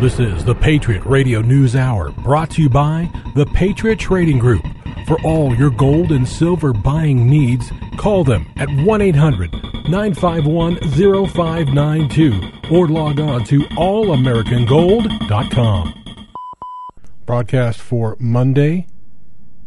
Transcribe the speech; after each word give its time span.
This 0.00 0.18
is 0.20 0.44
the 0.44 0.54
Patriot 0.54 1.02
Radio 1.06 1.40
News 1.40 1.74
Hour, 1.74 2.10
brought 2.10 2.50
to 2.50 2.60
you 2.60 2.68
by 2.68 3.10
the 3.34 3.46
Patriot 3.46 3.98
Trading 3.98 4.38
Group. 4.38 4.62
For 5.06 5.18
all 5.22 5.54
your 5.54 5.70
gold 5.70 6.12
and 6.12 6.28
silver 6.28 6.74
buying 6.74 7.30
needs, 7.30 7.72
call 7.96 8.22
them 8.22 8.46
at 8.58 8.68
1 8.68 9.00
800 9.00 9.50
951 9.88 10.76
0592 10.90 12.40
or 12.70 12.88
log 12.88 13.20
on 13.20 13.42
to 13.44 13.60
allamericangold.com. 13.60 16.04
Broadcast 17.24 17.80
for 17.80 18.18
Monday, 18.20 18.86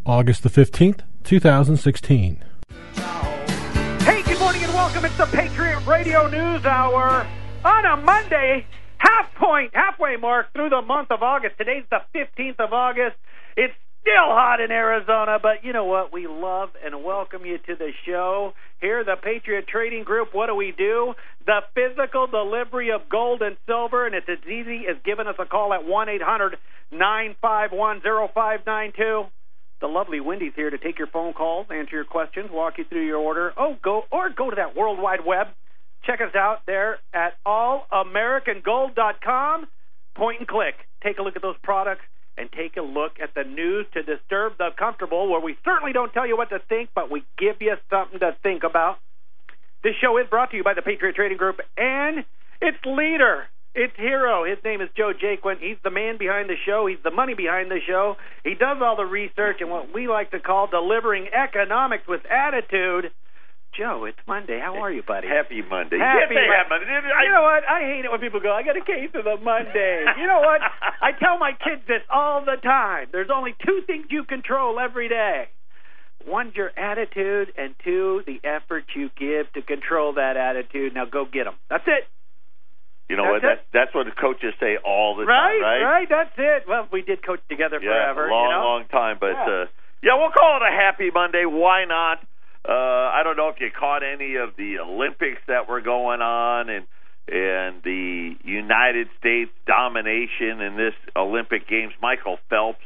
August 0.06 0.44
the 0.44 0.50
15th, 0.50 1.00
2016. 1.24 2.44
Hey, 4.02 4.22
good 4.22 4.38
morning 4.40 4.64
and 4.64 4.74
welcome. 4.76 5.06
It's 5.06 5.18
the 5.18 5.26
Patriot 5.26 5.80
Radio 5.88 6.28
News 6.30 6.64
Hour 6.66 7.26
on 7.66 7.86
a 7.86 7.98
Monday, 7.98 8.68
half 9.00 9.34
point, 9.36 9.72
halfway 9.74 10.18
mark 10.18 10.54
through 10.54 10.70
the 10.70 10.82
month 10.82 11.12
of 11.12 11.24
August. 11.24 11.58
Today's 11.58 11.86
the 11.90 12.00
15th 12.16 12.60
of 12.60 12.74
August. 12.74 13.16
It's 13.58 13.74
still 14.02 14.32
hot 14.32 14.62
in 14.62 14.72
Arizona, 14.72 15.40
but 15.42 15.64
you 15.64 15.74
know 15.74 15.86
what? 15.86 16.14
We 16.14 16.28
love 16.28 16.70
and 16.84 17.04
welcome 17.04 17.46
you 17.46 17.58
to 17.58 17.76
the 17.76 17.92
show. 18.06 18.54
Here, 18.82 19.04
the 19.04 19.16
Patriot 19.22 19.68
Trading 19.68 20.04
Group, 20.04 20.30
what 20.34 20.48
do 20.48 20.56
we 20.56 20.74
do? 20.78 21.14
The 21.46 21.62
physical 21.76 22.28
delivery 22.28 22.92
of 22.92 23.10
gold 23.10 23.42
and 23.42 23.58
silver, 23.66 24.06
and 24.06 24.16
it's 24.16 24.30
as 24.30 24.40
easy 24.48 24.86
as 24.90 24.98
giving 25.04 25.28
us 25.28 25.36
a 25.40 25.46
call 25.46 25.74
at 25.74 25.86
1 25.86 26.10
800 26.10 26.58
951 26.92 28.02
0592. 28.02 29.26
The 29.82 29.88
lovely 29.88 30.20
Wendy's 30.20 30.54
here 30.56 30.70
to 30.70 30.78
take 30.78 30.98
your 30.98 31.08
phone 31.08 31.34
calls, 31.34 31.68
answer 31.70 31.96
your 31.96 32.06
questions, 32.06 32.50
walk 32.52 32.78
you 32.78 32.86
through 32.86 33.06
your 33.06 33.18
order. 33.18 33.54
Oh, 33.58 33.78
go 33.82 34.04
or 34.12 34.30
go 34.30 34.50
to 34.50 34.56
that 34.58 34.76
World 34.76 35.00
Wide 35.00 35.26
Web. 35.26 35.48
Check 36.06 36.22
us 36.22 36.34
out 36.36 36.62
there 36.66 37.00
at 37.14 37.34
allamericangold.com. 37.46 39.68
Point 40.16 40.40
and 40.40 40.48
click. 40.48 40.76
Take 41.04 41.20
a 41.20 41.22
look 41.22 41.36
at 41.36 41.42
those 41.42 41.58
products 41.64 42.06
and 42.38 42.50
take 42.52 42.78
a 42.78 42.82
look 42.82 43.20
at 43.22 43.34
the 43.36 43.44
news 43.44 43.86
to 43.94 44.02
disturb 44.02 44.58
the 44.58 44.70
comfortable, 44.78 45.30
where 45.30 45.42
we 45.42 45.56
certainly 45.66 45.94
don't 45.94 46.14
tell 46.14 46.26
you 46.26 46.38
what 46.38 46.50
to 46.50 46.60
think, 46.70 46.90
but 46.96 47.12
we 47.12 47.24
give 47.38 47.62
you 47.62 47.76
something 47.90 48.20
to 48.20 48.34
think 48.42 48.64
about. 48.64 48.98
This 49.84 49.96
show 50.02 50.18
is 50.18 50.26
brought 50.30 50.52
to 50.52 50.58
you 50.58 50.64
by 50.64 50.74
the 50.74 50.82
Patriot 50.82 51.16
Trading 51.16 51.38
Group 51.38 51.60
and 51.78 52.26
its 52.62 52.78
leader, 52.86 53.48
its 53.76 53.94
hero. 53.96 54.44
His 54.44 54.58
name 54.64 54.82
is 54.82 54.90
Joe 54.96 55.14
Jaquin. 55.14 55.60
He's 55.60 55.78
the 55.84 55.90
man 55.90 56.18
behind 56.18 56.50
the 56.50 56.58
show. 56.66 56.88
He's 56.88 57.02
the 57.04 57.12
money 57.12 57.34
behind 57.34 57.72
the 57.72 57.80
show. 57.86 58.18
He 58.44 58.56
does 58.56 58.78
all 58.82 58.96
the 58.96 59.06
research 59.06 59.62
and 59.62 59.70
what 59.70 59.94
we 59.94 60.08
like 60.08 60.32
to 60.32 60.40
call 60.40 60.68
delivering 60.68 61.28
economics 61.34 62.08
with 62.08 62.22
attitude. 62.26 63.12
Joe, 63.78 64.06
it's 64.06 64.18
Monday. 64.28 64.60
How 64.60 64.82
are 64.82 64.92
you, 64.92 65.04
buddy? 65.06 65.28
Happy 65.28 65.62
Monday. 65.62 66.00
Happy 66.00 66.36
yeah, 66.36 66.64
Mon- 66.68 66.82
Monday. 66.82 66.90
You 67.24 67.32
know 67.32 67.44
what? 67.44 67.64
I 67.70 67.80
hate 67.82 68.04
it 68.04 68.12
when 68.12 68.20
people 68.20 68.40
go, 68.40 68.52
I 68.52 68.64
got 68.64 68.76
a 68.76 68.84
case 68.84 69.10
of 69.14 69.24
the 69.24 69.38
Monday. 69.42 70.04
You 70.20 70.28
know 70.28 70.40
what? 70.42 70.60
I 71.02 71.12
tell 71.18 71.38
my 71.38 71.52
kids 71.54 71.82
this 71.88 72.02
all 72.12 72.44
the 72.44 72.58
time. 72.62 73.08
There's 73.12 73.30
only 73.34 73.56
two 73.66 73.82
things 73.88 74.08
you 74.10 74.24
control 74.26 74.80
every 74.80 75.08
day. 75.08 75.48
One's 76.28 76.54
your 76.56 76.72
attitude, 76.78 77.54
and 77.58 77.74
two, 77.84 78.22
the 78.28 78.42
effort 78.44 78.84
you 78.96 79.10
give 79.18 79.52
to 79.54 79.62
control 79.62 80.14
that 80.16 80.36
attitude. 80.36 80.94
Now 80.94 81.06
go 81.06 81.24
get 81.24 81.46
them. 81.46 81.56
That's 81.70 81.86
it. 81.88 82.04
You 83.08 83.16
know 83.16 83.24
what? 83.32 83.42
That's 83.42 83.62
That's 83.72 83.90
that's 83.90 83.96
what 83.96 84.06
the 84.06 84.12
coaches 84.20 84.54
say 84.60 84.76
all 84.84 85.16
the 85.16 85.24
Right, 85.26 85.58
time, 85.58 85.62
right? 85.64 85.82
Right, 86.04 86.08
that's 86.10 86.36
it. 86.38 86.64
Well, 86.68 86.88
we 86.92 87.02
did 87.02 87.26
coach 87.26 87.40
together 87.50 87.80
Yeah, 87.82 87.90
forever. 88.14 88.30
long, 88.30 88.44
you 88.44 88.52
know? 88.52 88.62
long 88.66 88.84
time. 88.92 89.18
But 89.20 89.34
Yeah. 89.40 89.64
uh 89.64 89.66
yeah, 90.04 90.16
we'll 90.16 90.32
call 90.32 90.60
it 90.62 90.64
a 90.64 90.72
happy 90.76 91.10
Monday. 91.12 91.44
Why 91.46 91.86
not? 91.86 92.20
Uh 92.70 93.10
I 93.18 93.22
don't 93.24 93.36
know 93.38 93.50
if 93.50 93.56
you 93.60 93.70
caught 93.74 94.04
any 94.04 94.36
of 94.36 94.50
the 94.58 94.78
Olympics 94.80 95.42
that 95.48 95.68
were 95.68 95.82
going 95.82 96.22
on 96.22 96.70
and 96.70 96.86
and 97.32 97.82
the 97.84 98.36
United 98.44 99.08
States 99.20 99.52
domination 99.68 100.62
in 100.62 100.78
this 100.78 100.94
Olympic 101.16 101.68
Games. 101.68 101.94
Michael 102.02 102.38
Phelps, 102.50 102.82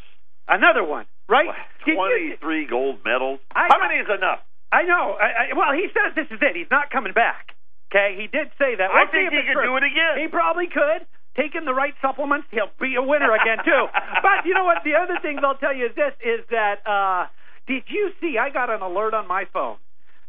Another 0.48 0.84
one, 0.84 1.06
right? 1.30 1.48
Twenty-three 1.84 2.67
gold 2.67 3.00
medals. 3.06 3.40
I- 3.56 3.67
How 3.72 3.80
many 3.80 4.00
is 4.00 4.08
enough? 4.08 4.40
I 4.72 4.84
know. 4.84 5.16
I, 5.19 5.28
I, 5.52 5.53
well, 5.56 5.72
he 5.72 5.88
says 5.94 6.16
this 6.16 6.28
is 6.31 6.40
it. 6.41 6.56
He's 6.56 6.72
not 6.72 6.90
coming 6.90 7.13
back. 7.13 7.53
Okay, 7.91 8.18
he 8.19 8.25
did 8.28 8.50
say 8.57 8.74
that. 8.75 8.90
I 8.90 9.06
We'll 9.06 9.13
see 9.13 9.30
think 9.30 9.31
he 9.38 9.46
could 9.47 9.53
true. 9.62 9.69
do 9.69 9.78
it 9.78 9.84
again. 9.86 10.18
He 10.19 10.28
probably 10.28 10.66
could. 10.68 11.06
Taking 11.38 11.66
the 11.66 11.74
right 11.74 11.94
supplements, 12.02 12.47
he'll 12.52 12.69
be 12.81 12.94
a 12.96 13.02
winner 13.02 13.34
again 13.34 13.57
too. 13.66 13.84
but 14.25 14.46
you 14.46 14.53
know 14.53 14.66
what? 14.66 14.84
The 14.84 14.96
other 15.00 15.18
thing 15.22 15.40
I'll 15.46 15.57
tell 15.57 15.74
you 15.75 15.88
is 15.88 15.96
this: 15.96 16.13
is 16.25 16.41
that 16.52 16.81
uh, 16.86 17.25
did 17.68 17.84
you 17.88 18.12
see? 18.22 18.38
I 18.40 18.50
got 18.50 18.69
an 18.69 18.81
alert 18.81 19.13
on 19.13 19.28
my 19.28 19.46
phone 19.51 19.78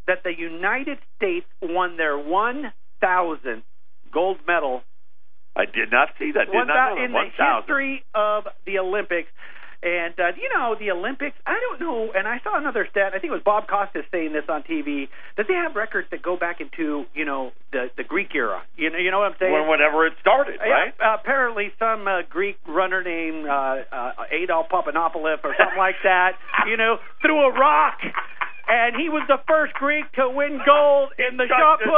that 0.07 0.23
the 0.23 0.33
United 0.37 0.99
States 1.17 1.47
won 1.63 1.97
their 1.97 2.19
one 2.19 2.73
thousandth 3.01 3.65
gold 4.13 4.39
medal 4.47 4.83
I 5.57 5.67
did 5.67 5.91
not 5.91 6.09
see 6.19 6.33
that. 6.35 6.47
Did 6.47 6.55
one 6.55 6.67
not 6.67 6.99
in 6.99 7.13
that. 7.13 7.31
the 7.39 7.43
1,000. 7.45 7.63
history 7.63 8.05
of 8.15 8.45
the 8.67 8.79
Olympics. 8.79 9.29
And 9.85 10.17
uh, 10.19 10.33
you 10.41 10.49
know 10.57 10.75
the 10.81 10.91
Olympics. 10.91 11.37
I 11.45 11.61
don't 11.61 11.79
know. 11.79 12.11
And 12.17 12.27
I 12.27 12.41
saw 12.43 12.57
another 12.57 12.89
stat. 12.91 13.13
I 13.15 13.19
think 13.21 13.31
it 13.31 13.37
was 13.37 13.45
Bob 13.45 13.69
Costas 13.69 14.05
saying 14.11 14.33
this 14.33 14.45
on 14.49 14.63
TV 14.63 15.09
that 15.37 15.45
they 15.47 15.53
have 15.53 15.77
records 15.77 16.09
that 16.11 16.23
go 16.23 16.39
back 16.39 16.63
into 16.63 17.05
you 17.13 17.27
know 17.27 17.53
the 17.71 17.91
the 17.97 18.03
Greek 18.03 18.35
era. 18.35 18.63
You 18.79 18.89
know, 18.89 18.97
you 18.97 19.11
know 19.11 19.19
what 19.21 19.33
I'm 19.33 19.39
saying? 19.39 19.53
When- 19.53 19.69
whenever 19.69 20.07
it 20.07 20.15
started, 20.21 20.59
right? 20.61 20.95
uh, 20.99 21.17
apparently, 21.21 21.69
some 21.79 22.09
uh, 22.09 22.23
Greek 22.31 22.57
runner 22.67 23.03
named 23.05 23.45
uh, 23.47 23.85
uh, 23.93 24.13
Adolf 24.33 24.69
Papanopoulos 24.73 25.45
or 25.45 25.53
something 25.59 25.77
like 25.79 25.97
that, 26.03 26.33
you 26.67 26.77
know, 26.79 26.97
threw 27.21 27.41
a 27.45 27.53
rock, 27.53 27.99
and 28.69 28.97
he 28.97 29.11
was 29.11 29.23
the 29.29 29.37
first 29.47 29.75
Greek 29.75 30.11
to 30.13 30.31
win 30.31 30.61
gold 30.65 31.11
in 31.19 31.37
the 31.37 31.45
shot 31.47 31.81
put. 31.85 31.93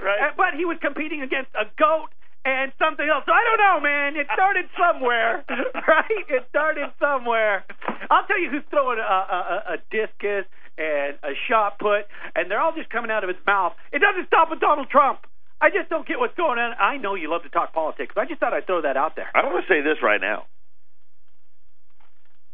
right. 0.00 0.32
Uh, 0.32 0.32
but 0.36 0.54
he 0.56 0.64
was 0.64 0.78
competing 0.80 1.20
against 1.20 1.50
a 1.52 1.68
goat 1.76 2.08
and 2.46 2.70
something 2.78 3.02
else. 3.02 3.26
So 3.26 3.34
I 3.34 3.42
don't 3.42 3.58
know, 3.58 3.76
man. 3.82 4.14
It 4.14 4.30
started 4.30 4.70
somewhere, 4.78 5.42
right? 5.74 6.24
It 6.30 6.46
started 6.48 6.94
somewhere. 7.02 7.66
I'll 8.08 8.24
tell 8.30 8.38
you 8.38 8.48
who's 8.54 8.62
throwing 8.70 9.02
a, 9.02 9.02
a, 9.02 9.74
a, 9.74 9.76
discus 9.90 10.46
and 10.78 11.18
a 11.26 11.34
shot 11.50 11.82
put, 11.82 12.06
and 12.38 12.46
they're 12.46 12.62
all 12.62 12.72
just 12.72 12.88
coming 12.88 13.10
out 13.10 13.26
of 13.26 13.28
his 13.34 13.42
mouth. 13.44 13.74
It 13.90 13.98
doesn't 13.98 14.30
stop 14.30 14.48
with 14.48 14.60
Donald 14.60 14.88
Trump. 14.88 15.26
I 15.60 15.74
just 15.74 15.90
don't 15.90 16.06
get 16.06 16.20
what's 16.20 16.36
going 16.36 16.62
on. 16.62 16.78
I 16.78 16.98
know 16.98 17.16
you 17.16 17.28
love 17.28 17.42
to 17.42 17.48
talk 17.48 17.74
politics, 17.74 18.12
but 18.14 18.22
I 18.22 18.26
just 18.30 18.38
thought 18.38 18.54
I'd 18.54 18.66
throw 18.66 18.82
that 18.82 18.96
out 18.96 19.16
there. 19.16 19.26
I 19.34 19.42
want 19.42 19.66
to 19.66 19.68
say 19.72 19.82
this 19.82 19.98
right 20.00 20.20
now. 20.20 20.46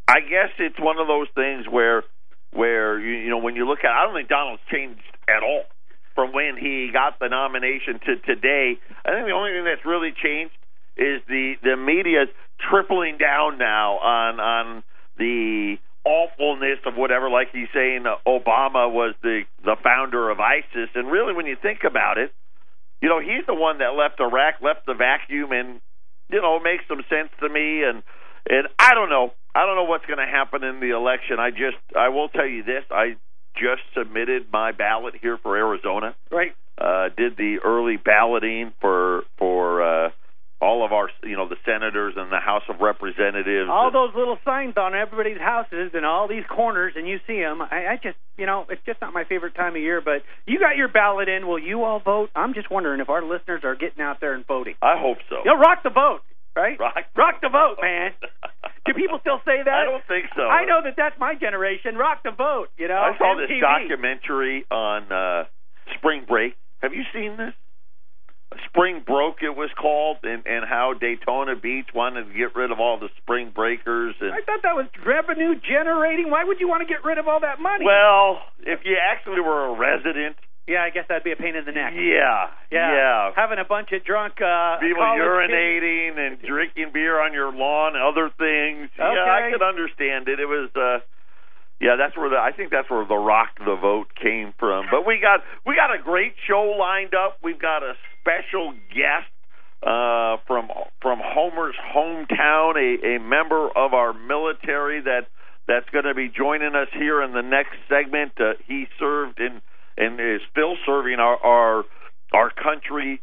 I 0.09 0.21
guess 0.25 0.57
it's 0.59 0.81
one 0.81 0.97
of 0.99 1.07
those 1.07 1.29
things 1.35 1.67
where, 1.69 2.05
where 2.53 2.99
you, 2.99 3.29
you 3.29 3.31
know, 3.31 3.39
when 3.39 3.57
you 3.57 3.69
look 3.69 3.85
at, 3.85 3.91
I 3.91 4.07
don't 4.07 4.15
think 4.15 4.29
Donald's 4.29 4.63
changed 4.71 5.03
at 5.29 5.43
all 5.43 5.65
from 6.15 6.33
when 6.33 6.57
he 6.59 6.91
got 6.93 7.19
the 7.19 7.29
nomination 7.29 8.01
to 8.07 8.17
today. 8.17 8.79
I 9.05 9.11
think 9.13 9.27
the 9.27 9.33
only 9.33 9.53
thing 9.53 9.65
that's 9.65 9.85
really 9.85 10.13
changed 10.13 10.55
is 10.97 11.23
the 11.29 11.55
the 11.63 11.77
media's 11.77 12.29
tripling 12.71 13.19
down 13.19 13.59
now 13.59 13.99
on 13.99 14.41
on 14.41 14.83
the 15.19 15.77
awfulness 16.05 16.79
of 16.87 16.95
whatever. 16.97 17.31
Like 17.31 17.49
he's 17.53 17.69
saying, 17.73 18.05
Obama 18.27 18.91
was 18.93 19.15
the 19.23 19.43
the 19.65 19.77
founder 19.83 20.31
of 20.31 20.41
ISIS, 20.41 20.91
and 20.95 21.11
really, 21.11 21.35
when 21.35 21.47
you 21.47 21.57
think 21.61 21.81
about 21.85 22.19
it, 22.19 22.33
you 23.01 23.09
know, 23.09 23.21
he's 23.21 23.47
the 23.47 23.55
one 23.55 23.79
that 23.79 23.95
left 23.95 24.21
Iraq, 24.21 24.63
left 24.63 24.87
the 24.87 24.95
vacuum, 24.95 25.53
and 25.53 25.81
you 26.31 26.41
know, 26.41 26.57
it 26.57 26.63
makes 26.63 26.85
some 26.89 27.03
sense 27.09 27.31
to 27.41 27.49
me. 27.49 27.83
And 27.85 28.03
and 28.49 28.69
I 28.79 28.95
don't 28.95 29.11
know, 29.11 29.33
I 29.55 29.67
don't 29.67 29.77
know 29.77 29.85
what's 29.85 30.07
going 30.07 30.19
to 30.19 30.27
happen 30.27 30.65
in 30.65 30.81
the 30.81 30.95
election. 30.97 31.39
I 31.39 31.51
just, 31.51 31.79
I 31.97 32.09
will 32.09 32.29
tell 32.29 32.47
you 32.47 32.63
this: 32.63 32.85
I 32.91 33.17
just 33.55 33.83
submitted 33.97 34.47
my 34.53 34.73
ballot 34.73 35.15
here 35.21 35.39
for 35.43 35.57
Arizona. 35.57 36.15
Right. 36.31 36.55
Uh, 36.79 37.09
did 37.17 37.37
the 37.37 37.59
early 37.65 37.97
balloting 37.97 38.73
for 38.81 39.25
for 39.39 39.83
uh, 39.83 40.11
all 40.63 40.87
of 40.87 40.93
our, 40.93 41.11
you 41.25 41.37
know, 41.37 41.49
the 41.49 41.57
senators 41.67 42.15
and 42.17 42.31
the 42.31 42.39
House 42.39 42.63
of 42.69 42.81
Representatives. 42.81 43.69
All 43.69 43.91
those 43.91 44.15
little 44.15 44.39
signs 44.45 44.75
on 44.77 44.95
everybody's 44.95 45.41
houses 45.41 45.91
and 45.93 46.07
all 46.07 46.29
these 46.29 46.45
corners, 46.49 46.95
and 46.97 47.09
you 47.09 47.19
see 47.27 47.41
them. 47.41 47.61
I, 47.61 47.91
I 47.91 47.97
just, 48.01 48.17
you 48.39 48.47
know, 48.47 48.65
it's 48.71 48.81
just 48.87 49.01
not 49.01 49.13
my 49.13 49.25
favorite 49.25 49.57
time 49.57 49.75
of 49.75 49.83
year. 49.83 50.01
But 50.01 50.23
you 50.47 50.61
got 50.61 50.77
your 50.77 50.87
ballot 50.87 51.29
in. 51.29 51.49
Will 51.49 51.59
you 51.59 51.83
all 51.83 51.99
vote? 51.99 52.31
I'm 52.37 52.55
just 52.55 52.71
wondering 52.71 53.01
if 53.01 53.09
our 53.09 53.23
listeners 53.23 53.63
are 53.65 53.75
getting 53.75 54.01
out 54.01 54.21
there 54.21 54.35
and 54.35 54.47
voting. 54.47 54.75
I 54.81 54.95
hope 54.97 55.19
so. 55.29 55.39
You 55.45 55.51
know, 55.51 55.59
rock 55.59 55.83
the 55.83 55.91
vote, 55.91 56.21
right? 56.55 56.79
Rock, 56.79 56.95
Rock 57.17 57.41
the 57.43 57.49
vote, 57.49 57.79
man. 57.83 58.13
Do 58.85 58.95
people 58.95 59.19
still 59.21 59.39
say 59.45 59.63
that? 59.63 59.75
I 59.75 59.85
don't 59.85 60.03
think 60.09 60.27
so. 60.35 60.43
I 60.43 60.65
know 60.65 60.83
that 60.83 60.95
that's 60.97 61.15
my 61.19 61.35
generation. 61.35 61.95
Rock 61.95 62.23
the 62.25 62.33
vote. 62.33 62.69
You 62.77 62.89
know, 62.89 62.99
I 62.99 63.17
saw 63.17 63.39
this 63.39 63.51
documentary 63.61 64.67
on 64.71 65.11
uh, 65.13 65.45
Spring 65.99 66.25
Break. 66.27 66.55
Have 66.83 66.93
you 66.93 67.05
seen 67.15 67.37
this? 67.37 67.55
Spring 68.69 69.03
Broke, 69.07 69.43
it 69.43 69.57
was 69.57 69.71
called, 69.81 70.19
and, 70.25 70.45
and 70.47 70.65
how 70.69 70.93
Daytona 70.99 71.57
Beach 71.57 71.89
wanted 71.95 72.29
to 72.29 72.35
get 72.35 72.55
rid 72.55 72.71
of 72.71 72.81
all 72.81 72.99
the 72.99 73.09
spring 73.23 73.53
breakers. 73.55 74.15
And 74.21 74.33
I 74.33 74.45
thought 74.45 74.61
that 74.63 74.77
was 74.77 74.87
revenue 75.07 75.55
generating. 75.57 76.31
Why 76.31 76.45
would 76.45 76.61
you 76.61 76.69
want 76.69 76.87
to 76.87 76.89
get 76.89 77.05
rid 77.05 77.19
of 77.19 77.29
all 77.29 77.41
that 77.41 77.61
money? 77.61 77.85
well, 77.85 78.43
if 78.61 78.81
you 78.85 78.97
actually 79.01 79.41
were 79.41 79.73
a 79.73 79.79
resident, 79.79 80.37
yeah, 80.67 80.83
I 80.83 80.91
guess 80.91 81.05
that'd 81.09 81.25
be 81.25 81.33
a 81.33 81.37
pain 81.37 81.57
in 81.57 81.65
the 81.65 81.73
neck. 81.73 81.93
yeah, 81.97 82.49
Yeah, 82.71 83.33
having 83.35 83.59
a 83.59 83.65
bunch 83.65 83.91
of 83.93 84.05
drunk 84.05 84.41
uh, 84.41 84.79
people 84.79 85.03
college 85.03 85.21
kids. 85.21 85.53
urinating 85.53 86.19
and 86.19 86.41
drinking 86.43 86.91
beer 86.93 87.21
on 87.21 87.33
your 87.33 87.53
lawn, 87.53 87.95
and 87.97 88.03
other 88.05 88.31
things. 88.39 88.91
Yeah, 88.99 89.05
I 89.27 89.43
Okay. 89.49 89.53
could 89.53 89.63
understand 89.63 90.29
it. 90.29 90.39
It 90.41 90.47
was. 90.47 90.71
uh 90.77 91.01
yeah, 91.81 91.97
that's 91.99 92.17
where 92.17 92.31
the 92.31 92.37
I 92.39 92.53
think 92.53 92.71
that's 92.71 92.89
where 92.89 93.05
the 93.05 93.17
rock 93.19 93.59
the 93.59 93.75
vote 93.75 94.07
came 94.15 94.55
from. 94.57 94.87
But 94.89 95.05
we 95.05 95.19
got 95.19 95.41
we 95.67 95.75
got 95.75 95.93
a 95.93 95.99
great 96.01 96.35
show 96.47 96.63
lined 96.79 97.13
up. 97.13 97.39
We've 97.43 97.59
got 97.59 97.83
a 97.83 97.95
special 98.21 98.71
guest 98.95 99.27
uh, 99.83 100.37
from 100.47 100.71
from 101.01 101.19
Homer's 101.21 101.75
hometown, 101.93 102.77
a, 102.79 103.17
a 103.17 103.19
member 103.19 103.69
of 103.77 103.95
our 103.95 104.13
military 104.13 105.01
that 105.01 105.27
that's 105.67 105.89
going 105.91 106.05
to 106.05 106.15
be 106.15 106.29
joining 106.29 106.77
us 106.77 106.87
here 106.93 107.21
in 107.21 107.33
the 107.33 107.43
next 107.43 107.75
segment. 107.89 108.33
Uh, 108.39 108.53
he 108.69 108.87
served 109.01 109.41
in 109.41 109.61
and 109.97 110.21
is 110.21 110.41
still 110.51 110.77
serving 110.87 111.19
our 111.19 111.37
our, 111.37 111.85
our 112.33 112.51
country. 112.51 113.21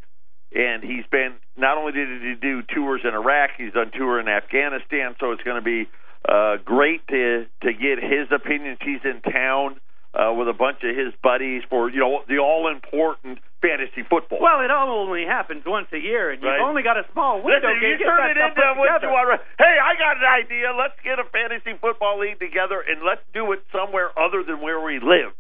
And 0.54 0.84
he's 0.84 1.06
been 1.12 1.36
not 1.58 1.78
only 1.78 1.92
did 1.92 2.10
he 2.22 2.34
do 2.42 2.64
tours 2.64 3.02
in 3.04 3.14
Iraq, 3.14 3.52
he's 3.58 3.74
done 3.74 3.92
tour 3.94 4.20
in 4.20 4.28
Afghanistan. 4.28 5.16
So 5.20 5.32
it's 5.32 5.44
going 5.44 5.62
to 5.62 5.66
be 5.66 5.88
uh, 6.28 6.58
great 6.66 7.06
to 7.08 7.46
to 7.62 7.74
get 7.74 8.02
his 8.02 8.28
opinions. 8.34 8.80
He's 8.82 9.02
in 9.06 9.22
town 9.22 9.80
uh, 10.14 10.34
with 10.34 10.50
a 10.50 10.58
bunch 10.58 10.82
of 10.82 10.96
his 10.98 11.14
buddies 11.22 11.62
for 11.70 11.90
you 11.90 12.00
know 12.00 12.26
the 12.28 12.40
all 12.40 12.66
important 12.66 13.38
fantasy 13.62 14.02
football. 14.08 14.40
Well, 14.42 14.62
it 14.66 14.72
only 14.72 15.26
happens 15.28 15.64
once 15.68 15.88
a 15.94 16.00
year, 16.00 16.32
and 16.32 16.42
you've 16.42 16.64
only 16.64 16.82
got 16.82 16.98
a 16.98 17.06
small 17.14 17.44
window. 17.44 17.70
Listen, 17.70 17.84
you 17.84 17.98
get 18.00 18.08
turn 18.08 18.32
it 18.32 18.40
into 18.40 18.66
what 18.80 19.02
you 19.04 19.10
want. 19.12 19.42
Hey, 19.60 19.76
I 19.78 19.94
got 20.00 20.18
an 20.18 20.26
idea. 20.26 20.74
Let's 20.74 20.98
get 21.04 21.20
a 21.20 21.28
fantasy 21.30 21.78
football 21.80 22.20
league 22.20 22.40
together 22.40 22.82
and 22.82 23.04
let's 23.06 23.22
do 23.34 23.52
it 23.52 23.62
somewhere 23.72 24.10
other 24.18 24.44
than 24.44 24.62
where 24.62 24.80
we 24.80 24.98
live. 24.98 25.36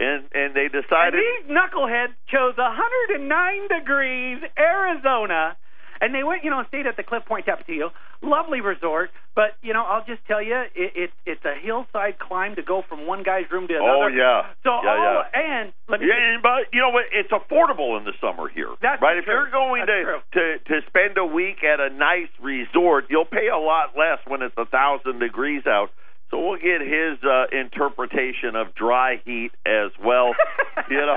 And 0.00 0.24
and 0.32 0.54
they 0.56 0.72
And 0.72 0.72
decided. 0.72 1.20
these 1.20 1.52
knuckleheads 1.52 2.16
chose 2.32 2.56
109 2.56 3.68
degrees 3.68 4.40
Arizona, 4.58 5.56
and 6.00 6.14
they 6.14 6.24
went, 6.24 6.42
you 6.42 6.48
know, 6.48 6.64
stayed 6.68 6.86
at 6.86 6.96
the 6.96 7.02
Cliff 7.02 7.24
Point 7.26 7.44
Tapatio. 7.44 7.90
Lovely 8.22 8.60
resort, 8.60 9.08
but 9.34 9.56
you 9.62 9.72
know, 9.72 9.82
I'll 9.84 10.04
just 10.04 10.20
tell 10.28 10.42
you, 10.42 10.56
it, 10.74 10.92
it 10.96 11.10
it's 11.24 11.44
a 11.44 11.54
hillside 11.60 12.18
climb 12.18 12.56
to 12.56 12.62
go 12.62 12.82
from 12.86 13.06
one 13.06 13.22
guy's 13.22 13.44
room 13.50 13.66
to 13.68 13.74
Oh 13.80 14.08
another. 14.08 14.10
yeah. 14.16 14.52
So 14.62 14.70
yeah, 14.84 14.88
all 14.90 15.24
yeah. 15.32 15.40
and 15.40 15.72
let 15.88 16.00
me 16.00 16.06
Yeah, 16.08 16.32
and- 16.34 16.42
but 16.42 16.68
you 16.72 16.80
know 16.80 16.90
what? 16.90 17.04
It's 17.12 17.30
affordable 17.32 17.96
in 17.98 18.04
the 18.04 18.12
summer 18.20 18.48
here, 18.48 18.68
That's 18.82 19.00
right? 19.00 19.16
If 19.16 19.24
you're 19.26 19.48
going 19.50 19.84
That's 19.86 20.24
to, 20.32 20.58
to 20.64 20.80
to 20.80 20.86
spend 20.88 21.16
a 21.16 21.24
week 21.24 21.64
at 21.64 21.80
a 21.80 21.88
nice 21.88 22.28
resort, 22.40 23.06
you'll 23.08 23.24
pay 23.28 23.48
a 23.48 23.56
lot 23.58 23.96
less 23.96 24.18
when 24.26 24.42
it's 24.42 24.56
a 24.58 24.66
thousand 24.66 25.18
degrees 25.20 25.66
out. 25.66 25.88
So 26.30 26.38
we'll 26.38 26.58
get 26.58 26.80
his 26.80 27.18
uh, 27.24 27.46
interpretation 27.50 28.54
of 28.54 28.74
dry 28.74 29.20
heat 29.24 29.50
as 29.66 29.90
well. 30.02 30.34
you 30.90 30.96
know, 30.96 31.16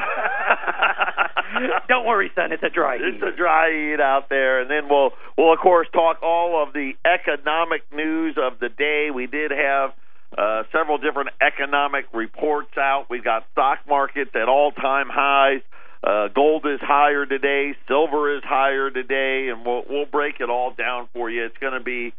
Don't 1.88 2.06
worry, 2.06 2.32
son. 2.36 2.52
It's 2.52 2.64
a 2.64 2.70
dry 2.70 2.98
heat. 2.98 3.16
It's 3.16 3.24
a 3.24 3.36
dry 3.36 3.70
heat 3.72 4.02
out 4.02 4.30
there, 4.30 4.62
and 4.62 4.70
then 4.70 4.90
we'll 4.90 5.12
we'll 5.38 5.54
of 5.54 5.60
course 5.60 5.88
talk 5.94 6.22
all 6.24 6.64
of 6.64 6.74
the 6.74 6.94
economic 7.06 7.84
news 7.94 8.38
of 8.38 8.60
the 8.60 8.70
day. 8.70 9.10
We 9.14 9.28
did 9.28 9.52
have 9.52 9.92
uh, 10.38 10.64
several 10.72 10.98
different 10.98 11.30
economic 11.42 12.06
reports 12.14 12.78
out. 12.78 13.06
We've 13.10 13.24
got 13.24 13.46
stock 13.52 13.80
markets 13.88 14.32
at 14.36 14.50
all 14.50 14.72
time 14.72 15.08
highs. 15.10 15.62
Uh, 16.04 16.28
gold 16.34 16.66
is 16.66 16.80
higher 16.82 17.26
today. 17.26 17.76
Silver 17.88 18.36
is 18.36 18.44
higher 18.44 18.90
today, 18.90 19.50
and 19.50 19.66
we'll 19.66 19.84
we'll 19.90 20.06
break 20.06 20.40
it 20.40 20.50
all 20.50 20.74
down 20.74 21.08
for 21.14 21.30
you. 21.30 21.46
It's 21.46 21.58
going 21.58 21.74
to 21.74 21.84
be. 21.84 22.14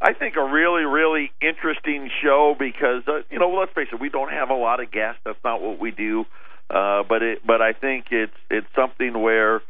I 0.00 0.12
think 0.12 0.36
a 0.36 0.44
really, 0.44 0.84
really 0.84 1.32
interesting 1.40 2.10
show 2.22 2.54
because 2.58 3.02
uh, 3.08 3.20
you 3.30 3.38
know, 3.38 3.50
let's 3.50 3.72
face 3.72 3.88
it, 3.92 4.00
we 4.00 4.10
don't 4.10 4.30
have 4.30 4.50
a 4.50 4.54
lot 4.54 4.80
of 4.82 4.90
guests. 4.90 5.20
That's 5.24 5.42
not 5.44 5.62
what 5.62 5.80
we 5.80 5.90
do. 5.90 6.26
Uh, 6.68 7.02
but 7.08 7.22
it, 7.22 7.46
but 7.46 7.62
I 7.62 7.72
think 7.72 8.06
it's 8.10 8.36
it's 8.50 8.66
something 8.74 9.20
where 9.20 9.62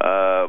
uh, 0.00 0.48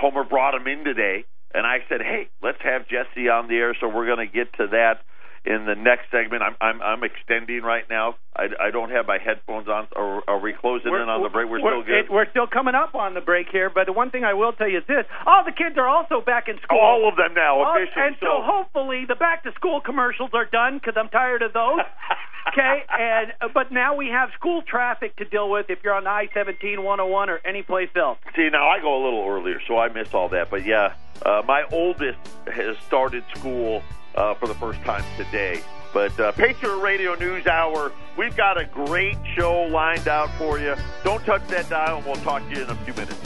Homer 0.00 0.24
brought 0.24 0.54
him 0.54 0.66
in 0.66 0.84
today, 0.84 1.24
and 1.52 1.66
I 1.66 1.78
said, 1.88 2.00
hey, 2.00 2.28
let's 2.42 2.58
have 2.62 2.88
Jesse 2.88 3.28
on 3.28 3.48
the 3.48 3.56
air. 3.56 3.76
So 3.80 3.88
we're 3.88 4.06
going 4.06 4.26
to 4.26 4.32
get 4.32 4.52
to 4.54 4.68
that 4.68 5.00
in 5.44 5.66
the 5.66 5.74
next 5.74 6.10
segment. 6.10 6.42
I'm 6.42 6.56
I'm, 6.60 6.80
I'm 6.82 7.04
extending 7.04 7.62
right 7.62 7.84
now. 7.88 8.16
I, 8.34 8.48
I 8.60 8.70
don't 8.70 8.90
have 8.90 9.06
my 9.06 9.18
headphones 9.18 9.68
on. 9.68 9.86
Are, 9.94 10.22
are 10.26 10.38
we 10.40 10.52
closing 10.52 10.88
in 10.92 11.08
on 11.08 11.22
the 11.22 11.28
break? 11.28 11.48
We're, 11.48 11.60
still 11.60 11.82
good. 11.82 12.06
it- 12.06 12.10
we're 12.10 12.28
still 12.30 12.46
coming 12.46 12.74
up 12.74 12.94
on 12.94 13.14
the 13.14 13.20
break 13.20 13.48
here, 13.52 13.70
but 13.70 13.86
the 13.86 13.92
one 13.92 14.10
thing 14.10 14.24
I 14.24 14.34
will 14.34 14.52
tell 14.52 14.68
you 14.68 14.78
is 14.78 14.84
this: 14.88 15.04
all 15.26 15.44
the 15.44 15.52
kids 15.52 15.76
are 15.76 15.86
also 15.88 16.20
back 16.20 16.48
in 16.48 16.58
school. 16.62 16.78
All 16.80 17.08
of 17.08 17.16
them 17.16 17.34
now 17.34 17.60
All- 17.62 17.76
officially. 17.76 18.06
and 18.06 18.16
so 18.20 18.40
hopefully 18.42 19.04
the 19.06 19.14
back 19.14 19.44
to 19.44 19.52
school 19.52 19.80
commercials 19.80 20.30
are 20.32 20.46
done 20.46 20.78
because 20.78 20.94
I'm 20.96 21.08
tired 21.10 21.42
of 21.42 21.52
those. 21.52 21.80
okay, 22.48 22.82
and 22.90 23.32
but 23.52 23.70
now 23.70 23.94
we 23.94 24.08
have 24.08 24.30
school 24.38 24.62
traffic 24.62 25.16
to 25.16 25.24
deal 25.24 25.50
with 25.50 25.66
if 25.68 25.78
you're 25.84 25.94
on 25.94 26.06
I-17, 26.06 26.78
101, 26.82 27.30
or 27.30 27.40
any 27.44 27.62
place 27.62 27.90
else. 27.96 28.18
See, 28.34 28.48
now 28.50 28.68
I 28.68 28.80
go 28.80 29.00
a 29.00 29.02
little 29.04 29.26
earlier, 29.28 29.60
so 29.68 29.78
I 29.78 29.88
miss 29.92 30.12
all 30.14 30.28
that. 30.30 30.50
But 30.50 30.64
yeah, 30.64 30.94
uh, 31.24 31.42
my 31.46 31.64
oldest 31.70 32.18
has 32.46 32.76
started 32.86 33.24
school 33.36 33.82
uh, 34.14 34.34
for 34.34 34.46
the 34.46 34.54
first 34.54 34.80
time 34.82 35.04
today. 35.16 35.60
But 35.92 36.18
uh, 36.18 36.32
Patriot 36.32 36.78
Radio 36.78 37.14
News 37.14 37.46
Hour, 37.46 37.92
we've 38.18 38.36
got 38.36 38.60
a 38.60 38.64
great 38.64 39.16
show 39.36 39.62
lined 39.62 40.08
out 40.08 40.30
for 40.36 40.58
you. 40.58 40.74
Don't 41.04 41.24
touch 41.24 41.46
that 41.48 41.68
dial, 41.68 41.98
and 41.98 42.06
we'll 42.06 42.16
talk 42.16 42.42
to 42.48 42.56
you 42.56 42.64
in 42.64 42.70
a 42.70 42.74
few 42.76 42.94
minutes. 42.94 43.20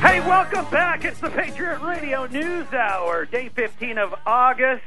Hey, 0.00 0.20
welcome 0.20 0.70
back. 0.70 1.04
It's 1.04 1.18
the 1.20 1.30
Patriot 1.30 1.80
Radio 1.80 2.26
News 2.26 2.72
Hour, 2.72 3.24
day 3.24 3.48
15 3.48 3.98
of 3.98 4.14
August. 4.26 4.84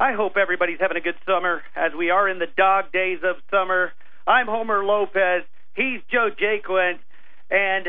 I 0.00 0.14
hope 0.14 0.36
everybody's 0.36 0.80
having 0.80 0.96
a 0.96 1.00
good 1.00 1.16
summer 1.26 1.62
as 1.76 1.92
we 1.96 2.10
are 2.10 2.28
in 2.28 2.38
the 2.38 2.48
dog 2.56 2.90
days 2.92 3.20
of 3.22 3.36
summer. 3.50 3.92
I'm 4.26 4.46
Homer 4.46 4.84
Lopez. 4.84 5.44
He's 5.76 6.00
Joe 6.10 6.30
Jaquin. 6.30 6.98
And 7.50 7.86